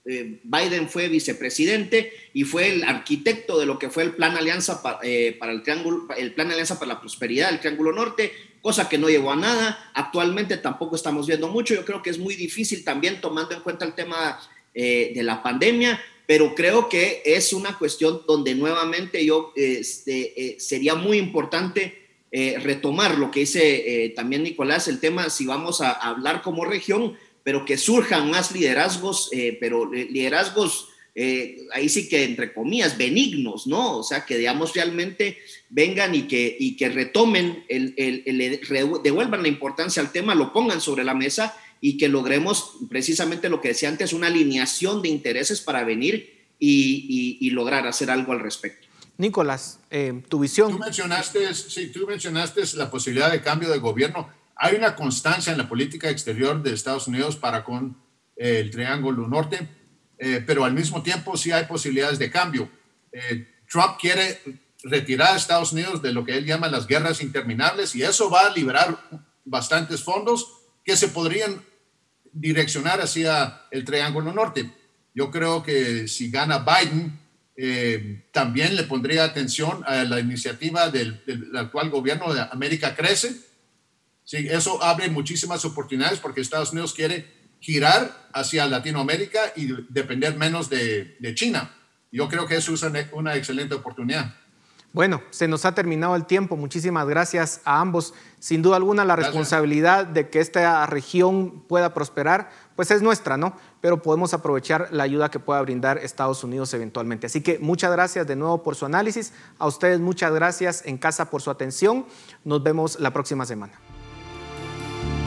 eh, 0.08 0.40
Biden 0.44 0.90
fue 0.90 1.10
vicepresidente 1.10 2.14
y 2.34 2.44
fue 2.44 2.70
el 2.70 2.84
arquitecto 2.84 3.60
de 3.60 3.66
lo 3.66 3.78
que 3.78 3.90
fue 3.90 4.04
el 4.04 4.14
plan 4.14 4.38
alianza 4.38 4.82
para, 4.82 5.00
para 5.40 5.52
el 5.52 5.64
triángulo, 5.64 6.08
el 6.18 6.34
plan 6.34 6.50
alianza 6.52 6.80
para 6.80 6.94
la 6.94 7.00
prosperidad, 7.00 7.50
el 7.50 7.60
Triángulo 7.60 7.92
Norte, 7.92 8.32
cosa 8.62 8.90
que 8.90 8.98
no 8.98 9.10
llegó 9.10 9.32
a 9.32 9.36
nada. 9.36 9.92
Actualmente 9.94 10.58
tampoco 10.58 10.96
estamos 10.96 11.28
viendo 11.28 11.48
mucho. 11.48 11.74
Yo 11.74 11.86
creo 11.86 12.02
que 12.02 12.10
es 12.10 12.20
muy 12.20 12.36
difícil 12.36 12.84
también 12.84 13.22
tomando 13.22 13.56
en 13.56 13.62
cuenta 13.62 13.86
el 13.86 13.94
tema 13.94 14.40
eh, 14.80 15.12
de 15.16 15.24
la 15.24 15.42
pandemia, 15.42 16.00
pero 16.28 16.54
creo 16.54 16.88
que 16.88 17.24
es 17.26 17.52
una 17.52 17.78
cuestión 17.80 18.22
donde 18.28 18.54
nuevamente 18.54 19.26
yo 19.26 19.52
este, 19.56 20.40
eh, 20.40 20.60
sería 20.60 20.94
muy 20.94 21.18
importante 21.18 21.98
eh, 22.32 22.60
retomar 22.62 23.18
lo 23.18 23.32
que 23.32 23.40
dice 23.40 24.14
también 24.16 24.44
Nicolás, 24.44 24.88
el 24.88 25.00
tema 25.00 25.32
si 25.32 25.48
vamos 25.48 25.82
a, 25.82 25.94
hablar 25.94 26.44
como 26.44 26.64
región, 26.64 27.18
pero 27.48 27.64
que 27.64 27.78
surjan 27.78 28.30
más 28.30 28.52
liderazgos, 28.52 29.30
pero 29.62 29.90
liderazgos 29.90 30.90
ahí 31.72 31.88
sí 31.88 32.10
que 32.10 32.26
entre 32.26 32.54
comillas, 32.54 32.98
benignos, 32.98 33.68
¿no? 33.68 34.00
O 34.00 34.04
sea, 34.04 34.26
que 34.26 34.38
digamos 34.38 34.74
realmente 34.76 35.38
vengan 35.70 36.14
y 36.14 36.24
que, 36.24 36.58
y 36.60 36.76
que 36.76 36.90
retomen, 36.90 37.64
el, 37.70 37.94
el, 37.96 38.60
devuelvan 39.02 39.44
la 39.44 39.48
importancia 39.48 40.02
al 40.02 40.12
tema, 40.12 40.36
lo 40.36 40.52
pongan 40.52 40.82
sobre 40.82 41.06
la 41.06 41.14
mesa 41.14 41.58
y 41.80 41.98
que 41.98 42.10
logremos 42.10 42.80
precisamente 42.90 43.48
lo 43.48 43.62
que 43.62 43.70
decía 43.70 43.88
antes, 43.88 44.12
una 44.12 44.28
alineación 44.28 45.02
de 45.02 45.08
intereses 45.08 45.62
para 45.62 45.86
venir 45.86 46.50
y, 46.60 47.50
lograr 47.52 47.88
hacer 47.88 48.12
algo 48.12 48.34
al 48.34 48.42
respecto. 48.42 48.90
Nicolás, 49.18 49.80
eh, 49.90 50.22
tu 50.28 50.40
visión. 50.40 50.74
Tú 50.74 50.80
mencionaste, 50.80 51.56
sí, 51.56 51.94
tú 51.94 52.06
mencionaste 52.06 52.62
la 52.76 52.92
posibilidad 52.92 53.32
de 53.32 53.42
cambio 53.42 53.70
de 53.70 53.80
gobierno. 53.80 54.28
Hay 54.60 54.76
una 54.76 54.96
constancia 54.96 55.52
en 55.52 55.58
la 55.58 55.70
política 55.70 56.10
exterior 56.10 56.62
de 56.62 56.74
Estados 56.74 57.08
Unidos 57.08 57.36
para 57.36 57.64
con 57.64 57.98
eh, 58.36 58.60
el 58.60 58.72
Triángulo 58.72 59.28
Norte, 59.28 59.68
eh, 60.18 60.44
pero 60.46 60.66
al 60.66 60.74
mismo 60.74 61.04
tiempo 61.04 61.38
sí 61.38 61.52
hay 61.52 61.66
posibilidades 61.66 62.20
de 62.20 62.32
cambio. 62.32 62.70
Trump 63.68 63.98
quiere 64.00 64.40
retirar 64.84 65.34
a 65.34 65.38
Estados 65.38 65.74
Unidos 65.74 66.02
de 66.02 66.14
lo 66.14 66.24
que 66.24 66.38
él 66.38 66.46
llama 66.46 66.68
las 66.68 66.88
guerras 66.88 67.22
interminables 67.22 67.96
y 67.96 68.04
eso 68.04 68.30
va 68.30 68.48
a 68.48 68.54
liberar 68.54 68.98
bastantes 69.44 70.04
fondos 70.04 70.48
que 70.84 70.96
se 70.96 71.08
podrían 71.08 71.62
direccionar 72.32 73.02
hacia 73.02 73.62
el 73.72 73.84
Triángulo 73.84 74.32
Norte. 74.34 74.72
Yo 75.14 75.32
creo 75.32 75.64
que 75.64 76.08
si 76.08 76.30
gana 76.30 76.60
Biden, 76.60 77.20
eh, 77.56 78.28
también 78.32 78.76
le 78.76 78.84
pondría 78.84 79.24
atención 79.24 79.84
a 79.86 80.04
la 80.04 80.20
iniciativa 80.20 80.90
del, 80.90 81.20
actual 81.56 81.90
gobierno 81.90 82.34
de 82.34 82.42
América 82.42 82.96
Crece. 82.96 83.36
Sí, 84.28 84.46
eso 84.50 84.84
abre 84.84 85.10
muchísimas 85.10 85.64
oportunidades 85.64 86.20
porque 86.20 86.42
Estados 86.42 86.74
Unidos 86.74 86.94
quiere 86.94 87.26
girar 87.62 88.28
hacia 88.34 88.66
Latinoamérica 88.66 89.40
y 89.56 89.70
depender 89.88 90.36
menos 90.36 90.70
de, 90.70 91.16
China. 91.34 91.74
Yo 92.12 92.28
creo 92.28 92.46
que 92.46 92.58
eso 92.58 92.74
es 92.74 92.84
una 93.14 93.36
excelente 93.36 93.76
oportunidad. 93.76 94.36
Bueno, 94.92 95.22
se 95.30 95.48
nos 95.48 95.64
ha 95.64 95.74
terminado 95.74 96.14
el 96.18 96.26
tiempo. 96.26 96.58
Muchísimas 96.58 97.08
gracias 97.08 97.62
a 97.64 97.80
ambos. 97.80 98.14
Sin 98.40 98.62
duda 98.62 98.76
alguna, 98.76 99.06
la 99.06 99.16
responsabilidad 99.16 100.06
de 100.06 100.30
que 100.30 100.42
esta 100.42 100.86
región 100.88 101.62
pueda 101.62 101.94
prosperar, 101.94 102.50
pues 102.76 102.92
es 102.92 103.02
nuestra, 103.02 103.38
¿no? 103.38 103.56
Pero 103.80 104.02
podemos 104.02 104.34
aprovechar 104.34 104.90
la 104.92 105.04
ayuda 105.04 105.32
que 105.32 105.40
pueda 105.40 105.62
brindar 105.62 106.00
Estados 106.00 106.44
Unidos 106.44 106.74
eventualmente. 106.74 107.28
Así 107.28 107.40
que 107.40 107.60
muchas 107.60 107.94
gracias 107.94 108.28
de 108.28 108.36
nuevo 108.36 108.62
por 108.62 108.76
su 108.76 108.86
análisis. 108.86 109.32
A 109.58 109.68
ustedes 109.68 110.02
muchas 110.02 110.34
gracias 110.34 110.84
en 110.86 110.98
casa 110.98 111.30
por 111.30 111.42
su 111.42 111.50
atención. 111.50 112.06
Nos 112.44 112.62
vemos 112.62 113.00
la 113.00 113.14
próxima 113.14 113.46
semana. 113.46 113.80